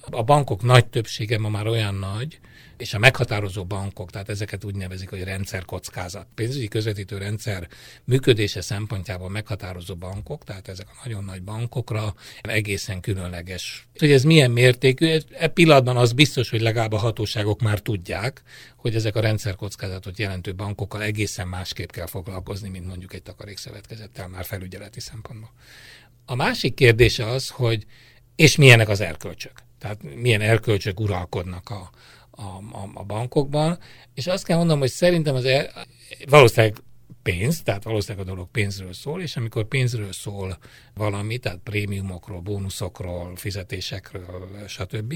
A 0.00 0.22
bankok 0.22 0.62
nagy 0.62 0.86
többsége 0.86 1.38
ma 1.38 1.48
már 1.48 1.66
olyan 1.66 1.94
nagy, 1.94 2.40
és 2.76 2.94
a 2.94 2.98
meghatározó 2.98 3.64
bankok, 3.64 4.10
tehát 4.10 4.28
ezeket 4.28 4.64
úgy 4.64 4.74
nevezik, 4.74 5.10
hogy 5.10 5.22
rendszerkockázat. 5.22 6.26
Pénzügyi 6.34 6.68
közvetítő 6.68 7.18
rendszer 7.18 7.68
működése 8.04 8.60
szempontjából 8.60 9.30
meghatározó 9.30 9.94
bankok, 9.94 10.44
tehát 10.44 10.68
ezek 10.68 10.86
a 10.88 11.00
nagyon 11.04 11.24
nagy 11.24 11.42
bankokra 11.42 12.14
egészen 12.40 13.00
különleges. 13.00 13.86
Hogy 13.98 14.12
ez 14.12 14.22
milyen 14.22 14.50
mértékű, 14.50 15.18
e 15.38 15.48
pillanatban 15.48 15.96
az 15.96 16.12
biztos, 16.12 16.50
hogy 16.50 16.60
legalább 16.60 16.92
a 16.92 16.98
hatóságok 16.98 17.60
már 17.60 17.80
tudják, 17.80 18.42
hogy 18.76 18.94
ezek 18.94 19.16
a 19.16 19.20
rendszerkockázatot 19.20 20.18
jelentő 20.18 20.54
bankokkal 20.54 21.02
egészen 21.02 21.41
másképp 21.46 21.90
kell 21.90 22.06
foglalkozni, 22.06 22.68
mint 22.68 22.86
mondjuk 22.86 23.14
egy 23.14 23.22
takarékszövetkezettel 23.22 24.28
már 24.28 24.44
felügyeleti 24.44 25.00
szempontból. 25.00 25.50
A 26.26 26.34
másik 26.34 26.74
kérdés 26.74 27.18
az, 27.18 27.48
hogy 27.48 27.86
és 28.36 28.56
milyenek 28.56 28.88
az 28.88 29.00
erkölcsök. 29.00 29.52
Tehát 29.78 30.02
milyen 30.02 30.40
erkölcsök 30.40 31.00
uralkodnak 31.00 31.70
a, 31.70 31.90
a, 32.30 32.42
a, 32.42 32.90
a 32.94 33.04
bankokban, 33.04 33.78
és 34.14 34.26
azt 34.26 34.44
kell 34.44 34.56
mondanom, 34.56 34.80
hogy 34.80 34.90
szerintem 34.90 35.34
az 35.34 35.44
el, 35.44 35.86
valószínűleg 36.28 36.76
pénz, 37.22 37.62
tehát 37.62 37.84
valószínűleg 37.84 38.26
a 38.26 38.30
dolog 38.30 38.48
pénzről 38.50 38.92
szól, 38.92 39.22
és 39.22 39.36
amikor 39.36 39.64
pénzről 39.64 40.12
szól 40.12 40.58
valami, 40.94 41.38
tehát 41.38 41.60
prémiumokról, 41.64 42.40
bónuszokról, 42.40 43.36
fizetésekről, 43.36 44.66
stb., 44.66 45.14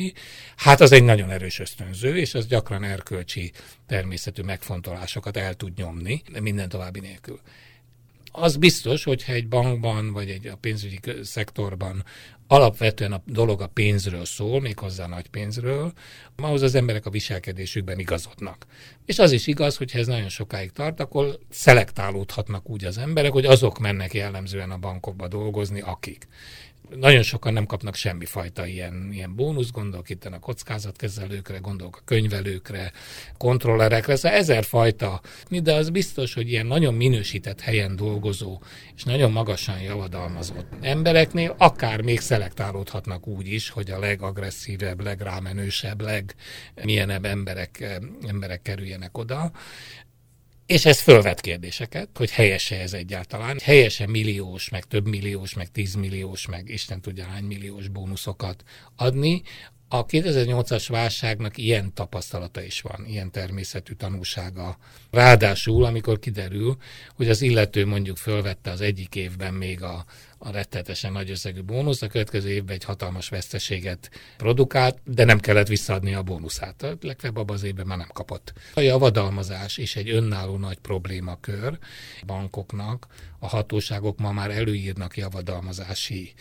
hát 0.57 0.81
az 0.81 0.93
egy 0.93 1.05
nagyon 1.05 1.31
erős 1.31 1.59
ösztönző, 1.59 2.17
és 2.17 2.35
az 2.35 2.47
gyakran 2.47 2.85
erkölcsi 2.85 3.53
természetű 3.87 4.43
megfontolásokat 4.43 5.37
el 5.37 5.55
tud 5.55 5.77
nyomni, 5.77 6.23
minden 6.41 6.69
további 6.69 7.01
nélkül 7.01 7.41
az 8.39 8.57
biztos, 8.57 9.05
hogyha 9.05 9.33
egy 9.33 9.49
bankban 9.49 10.13
vagy 10.13 10.31
egy 10.31 10.47
a 10.47 10.57
pénzügyi 10.57 11.01
szektorban 11.23 12.05
alapvetően 12.47 13.13
a 13.13 13.23
dolog 13.27 13.61
a 13.61 13.67
pénzről 13.67 14.25
szól, 14.25 14.61
méghozzá 14.61 15.07
nagy 15.07 15.29
pénzről, 15.29 15.93
ahhoz 16.37 16.63
az 16.63 16.75
emberek 16.75 17.07
a 17.07 17.11
viselkedésükben 17.11 17.99
igazodnak. 17.99 18.67
És 19.05 19.19
az 19.19 19.33
is 19.33 19.47
igaz, 19.47 19.77
hogy 19.77 19.93
ha 19.93 19.99
ez 19.99 20.07
nagyon 20.07 20.29
sokáig 20.29 20.73
tart, 20.73 21.01
akkor 21.01 21.39
szelektálódhatnak 21.51 22.71
úgy 22.71 22.85
az 22.85 22.99
emberek, 22.99 23.33
hogy 23.33 23.45
azok 23.45 23.79
mennek 23.79 24.15
jellemzően 24.15 24.71
a 24.71 24.79
bankokba 24.79 25.29
dolgozni, 25.29 25.81
akik 25.81 26.29
nagyon 26.95 27.23
sokan 27.23 27.53
nem 27.53 27.67
kapnak 27.67 27.95
semmifajta 27.95 28.67
ilyen, 28.67 29.09
ilyen 29.13 29.35
bónusz, 29.35 29.71
gondolok 29.71 30.11
itt 30.11 30.25
a 30.25 30.39
kockázatkezelőkre, 30.39 31.59
gondolok 31.59 31.97
a 31.97 32.05
könyvelőkre, 32.05 32.93
kontrollerekre, 33.37 34.17
szóval 34.17 34.39
ezerfajta, 34.39 35.21
de 35.49 35.75
az 35.75 35.91
biztos, 35.91 36.35
hogy 36.35 36.51
ilyen 36.51 36.67
nagyon 36.67 36.95
minősített 36.95 37.61
helyen 37.61 37.97
dolgozó 37.97 38.61
és 38.97 39.05
nagyon 39.05 39.33
magasan 39.33 39.81
javadalmazott 39.81 40.67
embereknél 40.81 41.55
akár 41.59 42.01
még 42.01 42.21
szelektálódhatnak 42.21 43.27
úgy 43.27 43.47
is, 43.47 43.71
hogy 43.71 43.91
a 43.91 43.99
legagresszívebb, 43.99 45.01
legrámenősebb, 45.01 46.01
legmilyenebb 46.01 47.25
emberek, 47.25 48.01
emberek 48.27 48.63
kerüljenek 48.63 49.19
oda. 49.19 49.53
És 50.67 50.85
ez 50.85 51.01
fölvet 51.01 51.41
kérdéseket, 51.41 52.09
hogy 52.15 52.31
helyese 52.31 52.81
ez 52.81 52.93
egyáltalán. 52.93 53.59
Helyese 53.63 54.07
milliós, 54.07 54.69
meg 54.69 54.85
több 54.85 55.07
milliós, 55.07 55.55
meg 55.55 55.71
tízmilliós, 55.71 56.47
meg 56.47 56.69
Isten 56.69 57.01
tudja 57.01 57.25
hány 57.25 57.45
milliós 57.45 57.89
bónuszokat 57.89 58.63
adni, 58.97 59.43
a 59.89 60.07
2008-as 60.07 60.87
válságnak 60.89 61.59
ilyen 61.59 61.95
tapasztalata 61.95 62.63
is 62.63 62.81
van, 62.81 63.07
ilyen 63.07 63.31
természetű 63.31 63.93
tanúsága. 63.93 64.77
Ráadásul, 65.11 65.85
amikor 65.85 66.19
kiderül, 66.19 66.77
hogy 67.15 67.29
az 67.29 67.43
illető 67.43 67.87
mondjuk 67.87 68.17
fölvette 68.17 68.71
az 68.71 68.81
egyik 68.81 69.15
évben 69.15 69.55
még 69.55 69.83
a, 69.83 70.05
a 70.39 70.51
rettetesen 70.51 71.13
nagy 71.13 71.31
összegű 71.31 71.63
bónusz, 71.63 72.03
a 72.03 72.07
következő 72.07 72.51
évben 72.51 72.75
egy 72.75 72.85
hatalmas 72.85 73.29
veszteséget 73.29 74.11
produkált, 74.37 74.99
de 75.05 75.25
nem 75.25 75.41
kellett 75.41 75.67
visszaadni 75.67 76.15
a 76.15 76.23
bónuszát. 76.23 76.83
A 76.83 76.97
legfeljebb 77.01 77.39
abban 77.39 77.57
az 77.57 77.63
évben 77.63 77.87
már 77.87 77.99
nem 77.99 78.11
kapott. 78.13 78.53
A 78.75 78.81
javadalmazás 78.81 79.77
is 79.77 79.97
egy 79.97 80.11
önálló 80.11 80.57
nagy 80.57 80.79
problémakör 80.79 81.79
bankoknak. 82.27 83.07
A 83.39 83.47
hatóságok 83.49 84.19
ma 84.19 84.33
már 84.33 84.51
előírnak 84.51 85.17
javadalmazási 85.17 86.35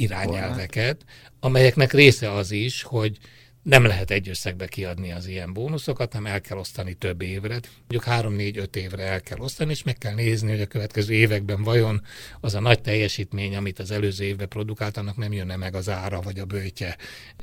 irányelveket, 0.00 1.04
amelyeknek 1.40 1.92
része 1.92 2.32
az 2.32 2.50
is, 2.50 2.82
hogy 2.82 3.18
nem 3.62 3.84
lehet 3.84 4.10
egy 4.10 4.28
összegbe 4.28 4.66
kiadni 4.66 5.12
az 5.12 5.26
ilyen 5.26 5.52
bónuszokat, 5.52 6.12
hanem 6.12 6.32
el 6.32 6.40
kell 6.40 6.58
osztani 6.58 6.94
több 6.94 7.22
évre. 7.22 7.60
Mondjuk 7.88 8.04
3-4-5 8.06 8.76
évre 8.76 9.02
el 9.02 9.20
kell 9.20 9.38
osztani, 9.38 9.70
és 9.70 9.82
meg 9.82 9.98
kell 9.98 10.14
nézni, 10.14 10.50
hogy 10.50 10.60
a 10.60 10.66
következő 10.66 11.14
években 11.14 11.62
vajon 11.62 12.02
az 12.40 12.54
a 12.54 12.60
nagy 12.60 12.80
teljesítmény, 12.80 13.56
amit 13.56 13.78
az 13.78 13.90
előző 13.90 14.24
évben 14.24 14.48
produkált, 14.48 14.96
annak 14.96 15.16
nem 15.16 15.32
jönne 15.32 15.56
meg 15.56 15.74
az 15.74 15.88
ára 15.88 16.20
vagy 16.20 16.38
a 16.38 16.44
bőtje. 16.44 16.96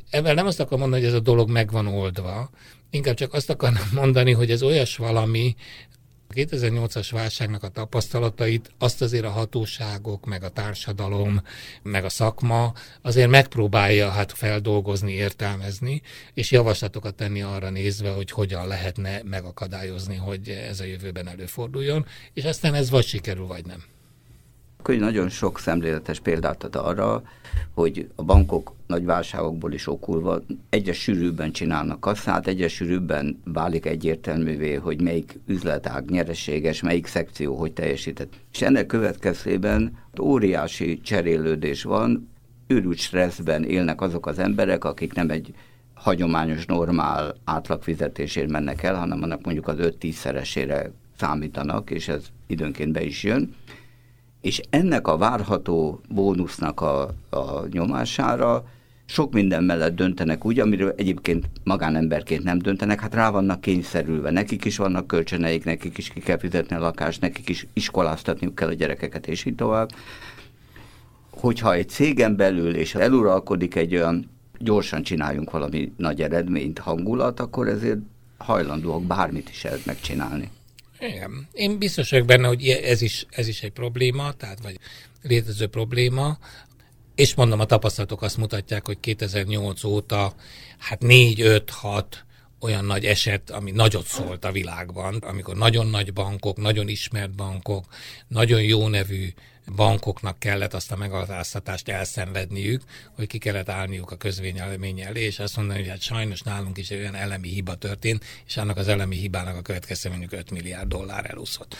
Ebben 0.09 0.35
nem 0.35 0.45
azt 0.45 0.59
akarom 0.59 0.79
mondani, 0.79 1.01
hogy 1.01 1.11
ez 1.11 1.17
a 1.17 1.23
dolog 1.23 1.49
meg 1.49 1.71
van 1.71 1.87
oldva, 1.87 2.49
inkább 2.89 3.15
csak 3.15 3.33
azt 3.33 3.49
akarom 3.49 3.89
mondani, 3.93 4.31
hogy 4.31 4.51
ez 4.51 4.63
olyas 4.63 4.97
valami, 4.97 5.55
a 6.29 6.33
2008-as 6.33 7.07
válságnak 7.11 7.63
a 7.63 7.67
tapasztalatait 7.67 8.71
azt 8.77 9.01
azért 9.01 9.25
a 9.25 9.29
hatóságok, 9.29 10.25
meg 10.25 10.43
a 10.43 10.49
társadalom, 10.49 11.41
meg 11.83 12.05
a 12.05 12.09
szakma 12.09 12.73
azért 13.01 13.29
megpróbálja 13.29 14.09
hát 14.09 14.31
feldolgozni, 14.31 15.11
értelmezni, 15.11 16.01
és 16.33 16.51
javaslatokat 16.51 17.15
tenni 17.15 17.41
arra 17.41 17.69
nézve, 17.69 18.09
hogy 18.09 18.31
hogyan 18.31 18.67
lehetne 18.67 19.21
megakadályozni, 19.23 20.15
hogy 20.15 20.49
ez 20.49 20.79
a 20.79 20.83
jövőben 20.83 21.27
előforduljon, 21.27 22.05
és 22.33 22.43
aztán 22.43 22.73
ez 22.73 22.89
vagy 22.89 23.05
sikerül, 23.05 23.45
vagy 23.45 23.65
nem 23.65 23.83
könyv 24.87 24.99
nagyon 24.99 25.29
sok 25.29 25.59
szemléletes 25.59 26.19
példát 26.19 26.63
ad 26.63 26.75
arra, 26.75 27.21
hogy 27.73 28.09
a 28.15 28.23
bankok 28.23 28.73
nagy 28.85 29.05
válságokból 29.05 29.73
is 29.73 29.87
okulva 29.87 30.41
egyre 30.69 30.93
sűrűbben 30.93 31.51
csinálnak 31.51 31.99
kasszát, 31.99 32.47
egyre 32.47 32.67
sűrűbben 32.67 33.41
válik 33.43 33.85
egyértelművé, 33.85 34.73
hogy 34.73 35.01
melyik 35.01 35.39
üzletág 35.45 36.09
nyereséges, 36.09 36.81
melyik 36.81 37.07
szekció 37.07 37.55
hogy 37.55 37.71
teljesített. 37.71 38.33
És 38.53 38.61
ennek 38.61 38.85
következtében 38.85 39.97
óriási 40.21 40.99
cserélődés 41.01 41.83
van, 41.83 42.29
őrült 42.67 42.97
stresszben 42.97 43.63
élnek 43.63 44.01
azok 44.01 44.25
az 44.25 44.39
emberek, 44.39 44.83
akik 44.83 45.13
nem 45.13 45.29
egy 45.29 45.53
hagyományos, 45.93 46.65
normál 46.65 47.35
átlagfizetésért 47.43 48.49
mennek 48.49 48.83
el, 48.83 48.95
hanem 48.95 49.23
annak 49.23 49.43
mondjuk 49.43 49.67
az 49.67 49.77
5-10 49.79 50.11
szeresére 50.11 50.91
számítanak, 51.17 51.89
és 51.91 52.07
ez 52.07 52.25
időnként 52.47 52.91
be 52.91 53.03
is 53.03 53.23
jön 53.23 53.55
és 54.47 54.61
ennek 54.69 55.07
a 55.07 55.17
várható 55.17 56.01
bónusznak 56.09 56.81
a, 56.81 57.01
a 57.29 57.65
nyomására 57.71 58.65
sok 59.05 59.33
minden 59.33 59.63
mellett 59.63 59.95
döntenek 59.95 60.45
úgy, 60.45 60.59
amiről 60.59 60.93
egyébként 60.97 61.49
magánemberként 61.63 62.43
nem 62.43 62.57
döntenek, 62.57 62.99
hát 62.99 63.13
rá 63.13 63.29
vannak 63.29 63.61
kényszerülve. 63.61 64.31
Nekik 64.31 64.65
is 64.65 64.77
vannak 64.77 65.07
kölcsöneik, 65.07 65.65
nekik 65.65 65.97
is 65.97 66.09
ki 66.09 66.19
kell 66.19 66.37
fizetni 66.37 66.75
a 66.75 66.79
lakást, 66.79 67.21
nekik 67.21 67.49
is 67.49 67.67
iskoláztatniuk 67.73 68.55
kell 68.55 68.67
a 68.67 68.73
gyerekeket, 68.73 69.27
és 69.27 69.45
így 69.45 69.55
tovább. 69.55 69.89
Hogyha 71.29 71.73
egy 71.73 71.89
cégen 71.89 72.35
belül, 72.35 72.75
és 72.75 72.95
eluralkodik 72.95 73.75
egy 73.75 73.95
olyan 73.95 74.29
gyorsan 74.57 75.01
csináljunk 75.01 75.51
valami 75.51 75.93
nagy 75.97 76.21
eredményt, 76.21 76.79
hangulat, 76.79 77.39
akkor 77.39 77.67
ezért 77.67 77.99
hajlandóak 78.37 79.03
bármit 79.03 79.49
is 79.49 79.67
megcsinálni. 79.85 80.49
Igen. 80.99 81.47
Én 81.53 81.77
biztos 81.77 82.09
vagyok 82.09 82.25
benne, 82.25 82.47
hogy 82.47 82.67
ez 82.67 83.01
is, 83.01 83.25
ez 83.29 83.47
is 83.47 83.61
egy 83.63 83.71
probléma, 83.71 84.31
tehát 84.31 84.59
vagy 84.61 84.79
létező 85.21 85.67
probléma, 85.67 86.37
és 87.15 87.35
mondom, 87.35 87.59
a 87.59 87.65
tapasztalatok 87.65 88.21
azt 88.21 88.37
mutatják, 88.37 88.85
hogy 88.85 88.99
2008 88.99 89.83
óta 89.83 90.33
hát 90.77 90.99
4-5-6 91.01 92.03
olyan 92.59 92.85
nagy 92.85 93.05
eset, 93.05 93.49
ami 93.49 93.71
nagyot 93.71 94.05
szólt 94.05 94.45
a 94.45 94.51
világban, 94.51 95.15
amikor 95.15 95.55
nagyon 95.55 95.87
nagy 95.87 96.13
bankok, 96.13 96.57
nagyon 96.57 96.87
ismert 96.87 97.35
bankok, 97.35 97.85
nagyon 98.27 98.61
jó 98.61 98.87
nevű 98.87 99.33
bankoknak 99.75 100.39
kellett 100.39 100.73
azt 100.73 100.91
a 100.91 100.95
megaláztatást 100.95 101.89
elszenvedniük, 101.89 102.81
hogy 103.15 103.27
ki 103.27 103.37
kellett 103.37 103.69
állniuk 103.69 104.11
a 104.11 104.15
közvényelemény 104.17 105.01
elé, 105.01 105.21
és 105.21 105.39
azt 105.39 105.57
mondani, 105.57 105.79
hogy 105.79 105.89
hát 105.89 106.01
sajnos 106.01 106.41
nálunk 106.41 106.77
is 106.77 106.89
egy 106.89 106.99
olyan 106.99 107.15
elemi 107.15 107.49
hiba 107.49 107.75
történt, 107.75 108.25
és 108.45 108.57
annak 108.57 108.77
az 108.77 108.87
elemi 108.87 109.15
hibának 109.15 109.55
a 109.55 109.61
következő 109.61 110.09
mondjuk 110.09 110.31
5 110.31 110.51
milliárd 110.51 110.87
dollár 110.87 111.29
elúszott 111.29 111.75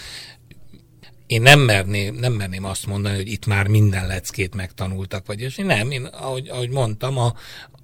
én 1.28 1.42
nem 1.42 1.60
merném, 1.60 2.16
nem 2.16 2.34
merném 2.34 2.66
azt 2.66 2.86
mondani, 2.86 3.16
hogy 3.16 3.32
itt 3.32 3.46
már 3.46 3.68
minden 3.68 4.08
leckét 4.08 4.56
megtanultak, 4.56 5.26
vagy 5.26 5.42
és 5.42 5.56
nem, 5.56 5.92
én, 5.92 6.06
ahogy, 6.06 6.48
ahogy 6.50 6.70
mondtam, 6.70 7.18
a, 7.18 7.34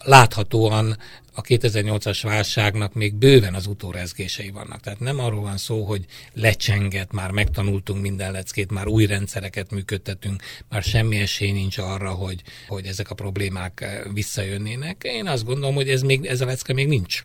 láthatóan 0.04 0.98
a 1.36 1.42
2008-as 1.42 2.20
válságnak 2.22 2.94
még 2.94 3.16
bőven 3.16 3.54
az 3.54 3.68
utórezgései 3.68 4.50
vannak. 4.50 4.80
Tehát 4.80 5.00
nem 5.00 5.20
arról 5.20 5.42
van 5.42 5.58
szó, 5.58 5.84
hogy 5.84 6.06
lecsenget, 6.34 7.12
már 7.12 7.32
megtanultunk 7.32 8.02
minden 8.02 8.32
leckét, 8.32 8.72
már 8.72 8.88
új 8.88 9.06
rendszereket 9.06 9.72
működtetünk, 9.72 10.44
már 10.70 10.84
semmi 10.84 11.18
esély 11.18 11.52
nincs 11.52 11.78
arra, 11.78 12.12
hogy, 12.12 12.42
hogy 12.68 12.86
ezek 12.86 13.10
a 13.10 13.16
problémák 13.16 13.82
eh, 13.82 14.02
visszajönnének. 14.14 15.02
Én 15.04 15.28
azt 15.28 15.46
gondolom, 15.46 15.76
hogy 15.76 15.90
ez, 15.90 16.02
még, 16.02 16.26
ez 16.26 16.42
a 16.42 16.46
lecke 16.46 16.74
még 16.74 16.88
nincs 16.88 17.24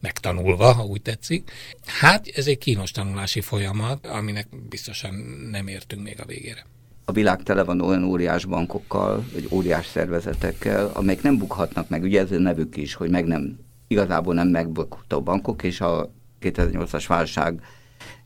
megtanulva, 0.00 0.72
ha 0.72 0.84
úgy 0.84 1.02
tetszik. 1.02 1.50
Hát 1.84 2.26
ez 2.34 2.46
egy 2.46 2.58
kínos 2.58 2.90
tanulási 2.90 3.40
folyamat, 3.40 4.06
aminek 4.06 4.48
biztosan 4.68 5.14
nem 5.50 5.66
értünk 5.66 6.02
még 6.02 6.20
a 6.20 6.24
végére. 6.24 6.66
A 7.04 7.12
világ 7.12 7.42
tele 7.42 7.62
van 7.64 7.80
olyan 7.80 8.04
óriás 8.04 8.44
bankokkal, 8.44 9.24
vagy 9.32 9.48
óriás 9.50 9.86
szervezetekkel, 9.86 10.90
amelyek 10.94 11.22
nem 11.22 11.38
bukhatnak 11.38 11.88
meg. 11.88 12.02
Ugye 12.02 12.20
ez 12.20 12.32
a 12.32 12.38
nevük 12.38 12.76
is, 12.76 12.94
hogy 12.94 13.10
meg 13.10 13.26
nem, 13.26 13.58
igazából 13.88 14.34
nem 14.34 14.48
megbukható 14.48 15.22
bankok, 15.22 15.62
és 15.62 15.80
a 15.80 16.10
2008-as 16.40 17.04
válság 17.08 17.62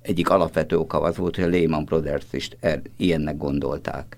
egyik 0.01 0.31
alapvető 0.31 0.79
oka 0.79 1.01
az 1.01 1.17
volt, 1.17 1.35
hogy 1.35 1.45
a 1.45 1.49
Lehman 1.49 1.85
Brothers 1.85 2.25
is 2.31 2.49
er, 2.61 2.83
ilyennek 2.97 3.37
gondolták. 3.37 4.17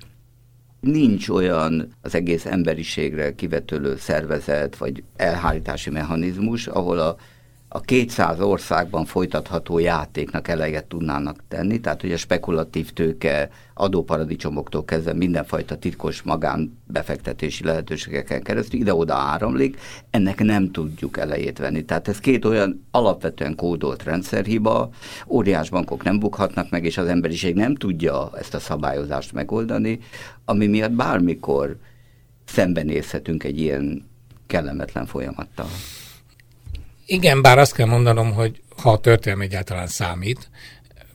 Nincs 0.81 1.29
olyan 1.29 1.95
az 2.01 2.15
egész 2.15 2.47
emberiségre 2.47 3.35
kivetülő 3.35 3.97
szervezet, 3.97 4.77
vagy 4.77 5.03
elhárítási 5.17 5.91
mechanizmus, 5.91 6.67
ahol 6.67 6.99
a 6.99 7.17
a 7.77 7.79
a 7.79 7.81
200 7.81 8.41
országban 8.41 9.05
folytatható 9.05 9.79
játéknak 9.79 10.49
eleget 10.49 10.85
tudnának 10.85 11.45
tenni, 11.49 11.81
tehát 11.81 12.01
hogy 12.01 12.13
a 12.13 12.17
spekulatív 12.17 12.93
tőke 12.93 13.51
adóparadicsomoktól 13.75 14.85
kezdve 14.85 15.13
mindenfajta 15.13 15.77
titkos 15.77 16.23
magánbefektetési 16.23 17.65
lehetőségeken 17.65 18.43
keresztül 18.43 18.81
ide-oda 18.81 19.15
áramlik, 19.15 19.79
ennek 20.11 20.39
nem 20.39 20.71
tudjuk 20.71 21.19
elejét 21.19 21.59
venni. 21.59 21.85
Tehát 21.85 22.09
ez 22.09 22.19
két 22.19 22.45
olyan 22.45 22.87
alapvetően 22.91 23.55
kódolt 23.55 24.03
rendszerhiba, 24.03 24.91
óriás 25.29 25.71
bankok 25.71 26.03
nem 26.05 26.19
bukhatnak 26.19 26.71
meg, 26.71 26.85
és 26.85 26.99
az 26.99 27.07
emberiség 27.07 27.55
nem 27.55 27.75
tudja 27.75 28.31
ezt 28.39 28.55
a 28.55 28.59
szabályozást 28.59 29.33
megoldani, 29.33 29.99
ami 30.45 30.67
miatt 30.67 30.93
bármikor 30.93 31.77
szembenézhetünk 32.45 33.45
egy 33.45 33.61
ilyen 33.61 34.05
kellemetlen 34.47 35.07
folyamattal. 35.07 35.69
Igen, 37.09 37.43
bár 37.43 37.59
azt 37.59 37.75
kell 37.75 37.87
mondanom, 37.87 38.33
hogy 38.33 38.63
ha 38.77 38.93
a 38.93 38.99
történelem 38.99 39.45
egyáltalán 39.45 39.87
számít, 39.87 40.51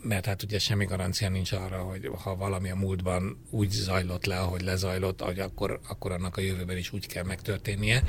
mert 0.02 0.26
hát 0.26 0.44
ugye 0.44 0.60
semmi 0.60 0.86
garancia 0.86 1.30
nincs 1.30 1.52
arra, 1.52 1.78
hogy 1.78 2.10
ha 2.24 2.36
valami 2.36 2.70
a 2.70 2.76
múltban 2.76 3.46
úgy 3.50 3.70
zajlott 3.70 4.26
le, 4.26 4.40
ahogy 4.40 4.62
lezajlott, 4.62 5.22
hogy 5.22 5.40
akkor, 5.40 5.80
akkor 5.88 6.12
annak 6.12 6.38
a 6.38 6.42
jövőben 6.42 6.78
is 6.78 6.94
úgy 6.94 7.08
kell 7.08 7.24
megtörténnie. 7.24 8.04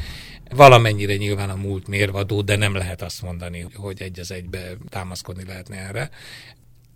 Valamennyire 0.50 1.16
nyilván 1.16 1.50
a 1.50 1.56
múlt 1.56 1.88
mérvadó, 1.88 2.42
de 2.42 2.56
nem 2.56 2.74
lehet 2.74 3.02
azt 3.02 3.22
mondani, 3.22 3.66
hogy 3.74 4.02
egy 4.02 4.20
az 4.20 4.30
egybe 4.30 4.76
támaszkodni 4.88 5.44
lehetne 5.44 5.76
erre. 5.76 6.10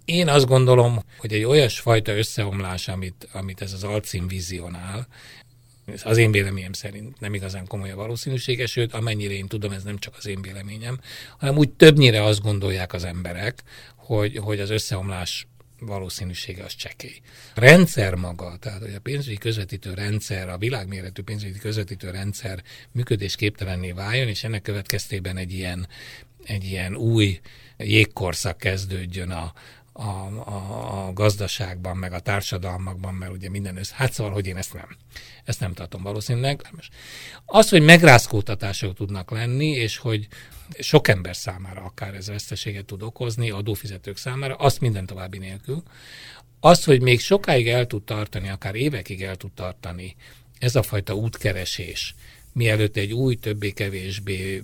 Én 0.05 0.28
azt 0.28 0.47
gondolom, 0.47 1.03
hogy 1.18 1.32
egy 1.32 1.45
olyasfajta 1.45 2.16
összeomlás, 2.16 2.89
amit, 2.89 3.28
amit 3.32 3.62
ez 3.62 3.72
az 3.72 3.84
alcím 3.84 4.28
vizionál, 4.28 5.07
az 6.03 6.16
én 6.16 6.32
véleményem 6.32 6.72
szerint 6.72 7.20
nem 7.20 7.34
igazán 7.34 7.66
komoly 7.66 7.91
a 7.91 7.97
valószínűsége, 7.97 8.66
sőt, 8.66 8.95
amennyire 8.95 9.32
én 9.32 9.47
tudom, 9.47 9.72
ez 9.72 9.82
nem 9.82 9.99
csak 9.99 10.14
az 10.16 10.26
én 10.26 10.43
véleményem, 10.43 11.01
hanem 11.39 11.57
úgy 11.57 11.70
többnyire 11.70 12.24
azt 12.24 12.41
gondolják 12.41 12.93
az 12.93 13.05
emberek, 13.05 13.62
hogy, 13.97 14.37
hogy 14.37 14.61
az 14.61 14.70
összeomlás 14.70 15.47
valószínűsége 15.80 16.64
az 16.64 16.74
csekély. 16.74 17.20
A 17.55 17.61
rendszer 17.61 18.14
maga, 18.14 18.57
tehát 18.61 18.80
hogy 18.80 18.95
a 18.95 19.01
pénzügyi 19.01 19.37
közvetítő 19.37 19.95
rendszer, 19.95 20.49
a 20.49 20.59
világméretű 20.59 21.22
pénzügyi 21.22 21.59
közvetítő 21.59 22.11
rendszer 22.11 22.62
működésképtelenné 22.93 23.91
váljon, 23.91 24.28
és 24.28 24.45
ennek 24.45 24.62
következtében 24.62 25.37
egy 25.37 25.53
ilyen, 25.53 25.89
egy 26.45 26.64
ilyen 26.64 26.97
új 26.97 27.41
jégkorszak 27.78 28.59
kezdődjön 28.59 29.30
a, 29.30 29.53
a, 29.97 30.40
a, 30.51 31.07
a 31.07 31.12
gazdaságban, 31.12 31.97
meg 31.97 32.12
a 32.12 32.20
társadalmakban, 32.20 33.14
mert 33.14 33.32
ugye 33.32 33.51
minden 33.51 33.76
össze. 33.76 33.94
Hát 33.97 34.12
szóval, 34.12 34.32
hogy 34.32 34.47
én 34.47 34.57
ezt 34.57 34.74
nem. 34.74 34.97
Ezt 35.44 35.61
nem 35.61 35.72
tartom 35.72 36.03
valószínűleg. 36.03 36.70
Az, 37.44 37.68
hogy 37.68 37.82
megrázkódtatások 37.82 38.94
tudnak 38.94 39.30
lenni, 39.30 39.66
és 39.66 39.97
hogy 39.97 40.28
sok 40.78 41.09
ember 41.09 41.36
számára 41.36 41.82
akár 41.82 42.14
ez 42.14 42.26
veszteséget 42.26 42.84
tud 42.84 43.03
okozni, 43.03 43.51
adófizetők 43.51 44.16
számára, 44.16 44.55
azt 44.55 44.80
minden 44.80 45.07
további 45.07 45.38
nélkül. 45.38 45.82
Az, 46.61 46.84
hogy 46.84 47.01
még 47.01 47.20
sokáig 47.20 47.68
el 47.68 47.86
tud 47.86 48.03
tartani, 48.03 48.49
akár 48.49 48.74
évekig 48.74 49.22
el 49.22 49.36
tud 49.36 49.53
tartani 49.53 50.16
ez 50.59 50.76
a 50.76 50.82
fajta 50.82 51.14
útkeresés, 51.14 52.14
mielőtt 52.57 52.97
egy 52.97 53.13
új, 53.13 53.35
többé-kevésbé 53.35 54.63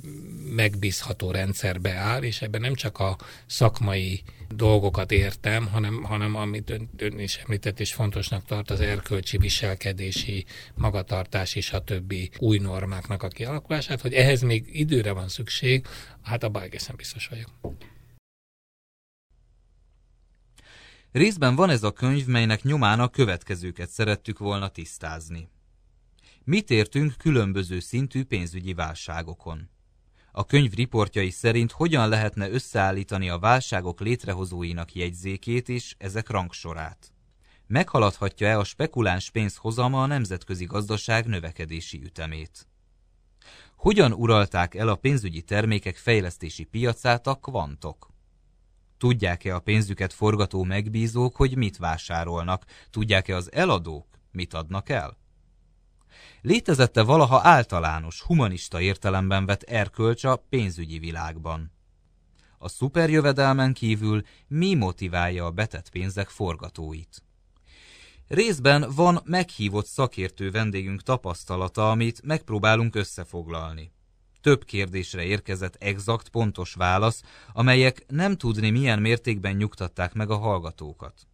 megbízható 0.55 1.30
rendszerbe 1.30 1.93
áll, 1.93 2.22
és 2.22 2.43
ebben 2.43 2.61
nem 2.61 2.74
csak 2.74 2.99
a 2.99 3.16
szakmai 3.47 4.22
dolgokat 4.55 5.12
értem, 5.12 5.66
hanem, 5.66 6.03
hanem 6.03 6.34
amit 6.34 6.70
ön, 6.70 6.90
ön 6.97 7.18
is 7.18 7.36
említett 7.36 7.80
és 7.80 7.93
fontosnak 7.93 8.45
tart, 8.45 8.70
az 8.70 8.80
erkölcsi, 8.80 9.38
viselkedési, 9.38 10.45
magatartás 10.74 11.55
és 11.55 11.72
a 11.72 11.84
többi 11.84 12.30
új 12.38 12.59
normáknak 12.59 13.22
a 13.22 13.28
kialakulását, 13.28 14.01
hogy 14.01 14.12
ehhez 14.12 14.43
még 14.43 14.68
időre 14.72 15.12
van 15.12 15.28
szükség, 15.28 15.86
hát 16.22 16.45
abban 16.45 16.62
egészen 16.62 16.97
biztos 16.97 17.26
vagyok. 17.26 17.49
Részben 21.12 21.55
van 21.55 21.70
ez 21.70 21.82
a 21.82 21.93
könyv, 21.93 22.26
melynek 22.26 22.62
nyomán 22.62 23.01
a 23.01 23.09
következőket 23.09 23.88
szerettük 23.88 24.38
volna 24.38 24.68
tisztázni. 24.68 25.49
Mit 26.45 26.70
értünk 26.70 27.14
különböző 27.16 27.80
szintű 27.80 28.24
pénzügyi 28.24 28.74
válságokon? 28.74 29.70
A 30.32 30.45
könyv 30.45 30.72
riportjai 30.72 31.30
szerint 31.30 31.72
hogyan 31.72 32.09
lehetne 32.09 32.51
összeállítani 32.51 33.28
a 33.28 33.38
válságok 33.38 34.01
létrehozóinak 34.01 34.95
jegyzékét 34.95 35.68
és 35.68 35.95
ezek 35.99 36.30
rangsorát? 36.30 37.12
Meghaladhatja-e 37.66 38.59
a 38.59 38.64
spekuláns 38.64 39.30
pénz 39.30 39.57
hozama 39.57 40.03
a 40.03 40.07
nemzetközi 40.07 40.64
gazdaság 40.64 41.26
növekedési 41.26 42.03
ütemét? 42.03 42.66
Hogyan 43.76 44.12
uralták 44.12 44.74
el 44.74 44.88
a 44.88 44.97
pénzügyi 44.97 45.43
termékek 45.43 45.97
fejlesztési 45.97 46.64
piacát 46.64 47.26
a 47.26 47.34
kvantok? 47.34 48.11
Tudják-e 48.99 49.55
a 49.55 49.61
pénzüket 49.61 50.12
forgató 50.12 50.62
megbízók, 50.62 51.36
hogy 51.36 51.57
mit 51.57 51.76
vásárolnak? 51.76 52.64
Tudják-e 52.90 53.36
az 53.36 53.53
eladók, 53.53 54.07
mit 54.30 54.55
adnak 54.55 54.88
el? 54.88 55.20
Létezette 56.40 57.02
valaha 57.02 57.40
általános, 57.42 58.20
humanista 58.20 58.80
értelemben 58.80 59.46
vett 59.46 59.62
erkölcs 59.62 60.24
a 60.24 60.36
pénzügyi 60.36 60.98
világban? 60.98 61.72
A 62.58 62.68
szuperjövedelmen 62.68 63.72
kívül 63.72 64.22
mi 64.48 64.74
motiválja 64.74 65.46
a 65.46 65.50
betett 65.50 65.90
pénzek 65.90 66.28
forgatóit? 66.28 67.22
Részben 68.28 68.90
van 68.94 69.20
meghívott 69.24 69.86
szakértő 69.86 70.50
vendégünk 70.50 71.02
tapasztalata, 71.02 71.90
amit 71.90 72.22
megpróbálunk 72.22 72.94
összefoglalni. 72.94 73.92
Több 74.40 74.64
kérdésre 74.64 75.22
érkezett 75.22 75.76
exakt, 75.78 76.28
pontos 76.28 76.74
válasz, 76.74 77.22
amelyek 77.52 78.04
nem 78.08 78.36
tudni 78.36 78.70
milyen 78.70 78.98
mértékben 78.98 79.56
nyugtatták 79.56 80.12
meg 80.12 80.30
a 80.30 80.36
hallgatókat. 80.36 81.26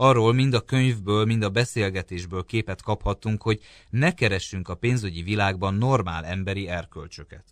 Arról 0.00 0.32
mind 0.32 0.54
a 0.54 0.60
könyvből, 0.60 1.24
mind 1.24 1.42
a 1.42 1.48
beszélgetésből 1.48 2.44
képet 2.44 2.82
kaphattunk, 2.82 3.42
hogy 3.42 3.60
ne 3.90 4.14
keressünk 4.14 4.68
a 4.68 4.74
pénzügyi 4.74 5.22
világban 5.22 5.74
normál 5.74 6.24
emberi 6.24 6.68
erkölcsöket. 6.68 7.44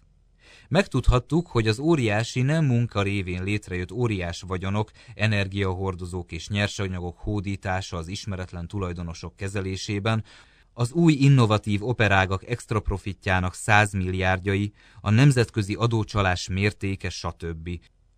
Megtudhattuk, 0.68 1.46
hogy 1.46 1.68
az 1.68 1.78
óriási 1.78 2.42
nem 2.42 2.64
munka 2.64 3.02
révén 3.02 3.42
létrejött 3.42 3.92
óriás 3.92 4.40
vagyonok, 4.40 4.90
energiahordozók 5.14 6.32
és 6.32 6.48
nyersanyagok 6.48 7.18
hódítása 7.18 7.96
az 7.96 8.08
ismeretlen 8.08 8.68
tulajdonosok 8.68 9.36
kezelésében, 9.36 10.24
az 10.72 10.92
új 10.92 11.12
innovatív 11.12 11.84
operágak 11.84 12.48
extra 12.48 12.80
profitjának 12.80 13.54
százmilliárdjai, 13.54 14.72
a 15.00 15.10
nemzetközi 15.10 15.74
adócsalás 15.74 16.48
mértéke, 16.48 17.08
stb 17.08 17.68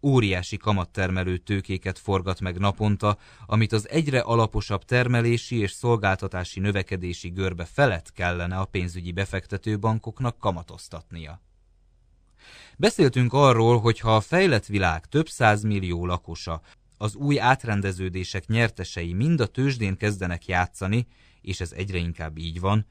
óriási 0.02 0.56
kamattermelő 0.56 1.36
tőkéket 1.36 1.98
forgat 1.98 2.40
meg 2.40 2.58
naponta, 2.58 3.18
amit 3.46 3.72
az 3.72 3.88
egyre 3.88 4.20
alaposabb 4.20 4.84
termelési 4.84 5.56
és 5.56 5.70
szolgáltatási 5.70 6.60
növekedési 6.60 7.28
görbe 7.28 7.64
felett 7.64 8.12
kellene 8.12 8.58
a 8.58 8.64
pénzügyi 8.64 9.12
befektetőbankoknak 9.12 10.38
kamatoztatnia. 10.38 11.40
Beszéltünk 12.76 13.32
arról, 13.32 13.80
hogy 13.80 14.00
ha 14.00 14.16
a 14.16 14.20
fejlett 14.20 14.66
világ 14.66 15.06
több 15.06 15.28
millió 15.62 16.06
lakosa 16.06 16.60
az 16.96 17.14
új 17.14 17.40
átrendeződések 17.40 18.46
nyertesei 18.46 19.12
mind 19.12 19.40
a 19.40 19.46
tőzsdén 19.46 19.96
kezdenek 19.96 20.46
játszani, 20.46 21.06
és 21.40 21.60
ez 21.60 21.72
egyre 21.72 21.98
inkább 21.98 22.38
így 22.38 22.60
van, 22.60 22.86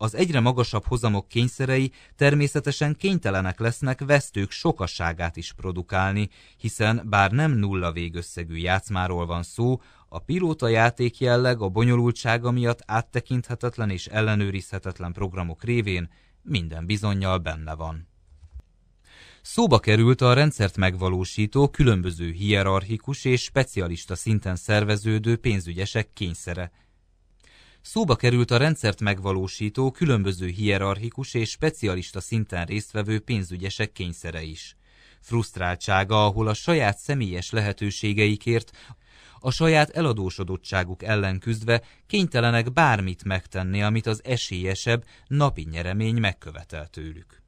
az 0.00 0.14
egyre 0.14 0.40
magasabb 0.40 0.84
hozamok 0.86 1.28
kényszerei 1.28 1.92
természetesen 2.16 2.96
kénytelenek 2.96 3.58
lesznek 3.58 4.04
vesztők 4.04 4.50
sokasságát 4.50 5.36
is 5.36 5.52
produkálni, 5.52 6.28
hiszen 6.56 7.02
bár 7.04 7.30
nem 7.30 7.52
nulla 7.52 7.92
végösszegű 7.92 8.56
játszmáról 8.56 9.26
van 9.26 9.42
szó, 9.42 9.80
a 10.08 10.18
pilóta 10.18 10.68
játék 10.68 11.20
jelleg 11.20 11.60
a 11.60 11.68
bonyolultsága 11.68 12.50
miatt 12.50 12.82
áttekinthetetlen 12.86 13.90
és 13.90 14.06
ellenőrizhetetlen 14.06 15.12
programok 15.12 15.64
révén 15.64 16.10
minden 16.42 16.86
bizonyal 16.86 17.38
benne 17.38 17.74
van. 17.74 18.08
Szóba 19.42 19.78
került 19.78 20.20
a 20.20 20.32
rendszert 20.32 20.76
megvalósító, 20.76 21.68
különböző 21.68 22.30
hierarchikus 22.30 23.24
és 23.24 23.42
specialista 23.42 24.14
szinten 24.14 24.56
szerveződő 24.56 25.36
pénzügyesek 25.36 26.12
kényszere, 26.12 26.70
Szóba 27.90 28.16
került 28.16 28.50
a 28.50 28.56
rendszert 28.56 29.00
megvalósító, 29.00 29.90
különböző 29.90 30.46
hierarchikus 30.46 31.34
és 31.34 31.50
specialista 31.50 32.20
szinten 32.20 32.66
résztvevő 32.66 33.20
pénzügyesek 33.20 33.92
kényszere 33.92 34.42
is. 34.42 34.76
Frusztráltsága, 35.20 36.24
ahol 36.24 36.48
a 36.48 36.54
saját 36.54 36.98
személyes 36.98 37.50
lehetőségeikért, 37.50 38.70
a 39.38 39.50
saját 39.50 39.90
eladósodottságuk 39.90 41.02
ellen 41.02 41.38
küzdve 41.38 41.82
kénytelenek 42.06 42.72
bármit 42.72 43.24
megtenni, 43.24 43.82
amit 43.82 44.06
az 44.06 44.20
esélyesebb 44.24 45.04
napi 45.26 45.66
nyeremény 45.70 46.16
megkövetel 46.16 46.86
tőlük. 46.86 47.42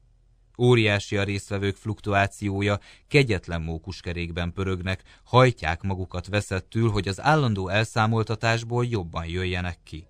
Óriási 0.57 1.17
a 1.17 1.23
résztvevők 1.23 1.75
fluktuációja, 1.75 2.79
kegyetlen 3.07 3.61
mókuskerékben 3.61 4.53
pörögnek, 4.53 5.03
hajtják 5.23 5.81
magukat 5.81 6.27
veszettül, 6.27 6.89
hogy 6.89 7.07
az 7.07 7.21
állandó 7.21 7.67
elszámoltatásból 7.67 8.85
jobban 8.85 9.25
jöjjenek 9.25 9.77
ki. 9.83 10.09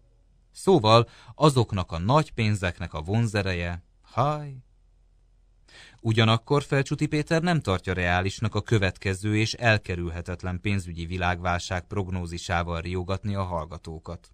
Szóval 0.51 1.09
azoknak 1.35 1.91
a 1.91 1.99
nagy 1.99 2.31
pénzeknek 2.31 2.93
a 2.93 3.01
vonzereje, 3.01 3.83
haj. 4.01 4.55
Ugyanakkor 6.01 6.63
Felcsuti 6.63 7.05
Péter 7.05 7.41
nem 7.41 7.61
tartja 7.61 7.93
reálisnak 7.93 8.55
a 8.55 8.61
következő 8.61 9.37
és 9.37 9.53
elkerülhetetlen 9.53 10.61
pénzügyi 10.61 11.05
világválság 11.05 11.87
prognózisával 11.87 12.81
riogatni 12.81 13.35
a 13.35 13.43
hallgatókat. 13.43 14.31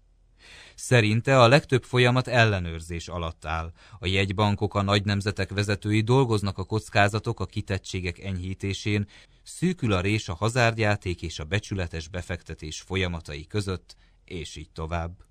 Szerinte 0.74 1.40
a 1.40 1.48
legtöbb 1.48 1.82
folyamat 1.82 2.28
ellenőrzés 2.28 3.08
alatt 3.08 3.44
áll. 3.44 3.72
A 3.98 4.06
jegybankok, 4.06 4.74
a 4.74 4.82
nagy 4.82 5.04
nemzetek 5.04 5.50
vezetői 5.50 6.00
dolgoznak 6.00 6.58
a 6.58 6.64
kockázatok, 6.64 7.40
a 7.40 7.46
kitettségek 7.46 8.18
enyhítésén, 8.18 9.06
szűkül 9.42 9.92
a 9.92 10.00
rés 10.00 10.28
a 10.28 10.34
hazárdjáték 10.34 11.22
és 11.22 11.38
a 11.38 11.44
becsületes 11.44 12.08
befektetés 12.08 12.80
folyamatai 12.80 13.46
között, 13.46 13.96
és 14.24 14.56
így 14.56 14.70
tovább. 14.70 15.27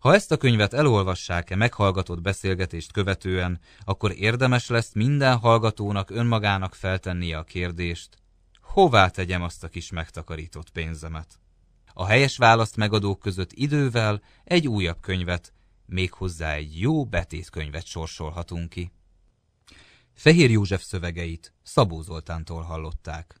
Ha 0.00 0.14
ezt 0.14 0.32
a 0.32 0.36
könyvet 0.36 0.72
elolvassák-e 0.72 1.56
meghallgatott 1.56 2.20
beszélgetést 2.20 2.92
követően, 2.92 3.60
akkor 3.84 4.12
érdemes 4.12 4.68
lesz 4.68 4.92
minden 4.92 5.36
hallgatónak 5.36 6.10
önmagának 6.10 6.74
feltennie 6.74 7.38
a 7.38 7.44
kérdést, 7.44 8.16
hová 8.60 9.08
tegyem 9.08 9.42
azt 9.42 9.64
a 9.64 9.68
kis 9.68 9.90
megtakarított 9.90 10.70
pénzemet? 10.70 11.40
A 11.92 12.06
helyes 12.06 12.36
választ 12.36 12.76
megadók 12.76 13.18
között 13.18 13.52
idővel 13.52 14.22
egy 14.44 14.68
újabb 14.68 15.00
könyvet, 15.00 15.52
méghozzá 15.86 16.52
egy 16.52 16.80
jó 16.80 17.04
betétkönyvet 17.04 17.86
sorsolhatunk 17.86 18.68
ki. 18.68 18.92
Fehér 20.12 20.50
József 20.50 20.82
szövegeit 20.82 21.52
Szabó 21.62 22.02
Zoltántól 22.02 22.62
hallották. 22.62 23.39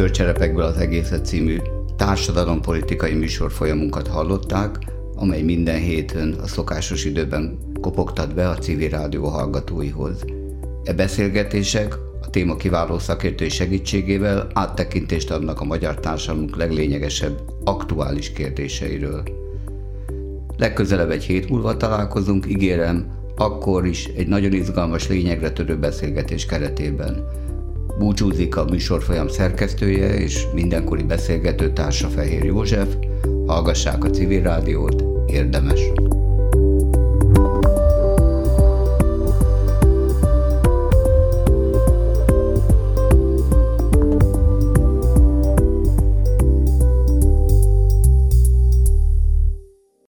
Tükörcserepekből 0.00 0.64
az 0.64 0.76
egészet 0.76 1.26
című 1.26 1.56
társadalompolitikai 1.96 3.14
műsorfolyamunkat 3.14 4.08
hallották, 4.08 4.78
amely 5.14 5.42
minden 5.42 5.78
héten 5.78 6.36
a 6.42 6.46
szokásos 6.46 7.04
időben 7.04 7.58
kopogtat 7.80 8.34
be 8.34 8.48
a 8.48 8.54
civil 8.54 8.88
rádió 8.88 9.26
hallgatóihoz. 9.26 10.24
E 10.84 10.92
beszélgetések 10.92 11.94
a 12.22 12.30
téma 12.30 12.56
kiváló 12.56 12.98
szakértői 12.98 13.48
segítségével 13.48 14.46
áttekintést 14.52 15.30
adnak 15.30 15.60
a 15.60 15.64
magyar 15.64 15.94
társadalmunk 15.94 16.56
leglényegesebb 16.56 17.40
aktuális 17.64 18.32
kérdéseiről. 18.32 19.22
Legközelebb 20.56 21.10
egy 21.10 21.24
hét 21.24 21.48
múlva 21.48 21.76
találkozunk, 21.76 22.46
ígérem, 22.48 23.06
akkor 23.36 23.86
is 23.86 24.04
egy 24.16 24.26
nagyon 24.26 24.52
izgalmas 24.52 25.08
lényegre 25.08 25.50
törő 25.50 25.78
beszélgetés 25.78 26.46
keretében. 26.46 27.24
Búcsúzik 28.00 28.56
a 28.56 28.64
műsorfolyam 28.64 29.28
szerkesztője 29.28 30.14
és 30.14 30.46
mindenkori 30.54 31.02
beszélgető 31.02 31.72
társa 31.72 32.08
Fehér 32.08 32.44
József. 32.44 32.94
Hallgassák 33.46 34.04
a 34.04 34.10
civil 34.10 34.42
rádiót, 34.42 35.04
érdemes. 35.26 35.80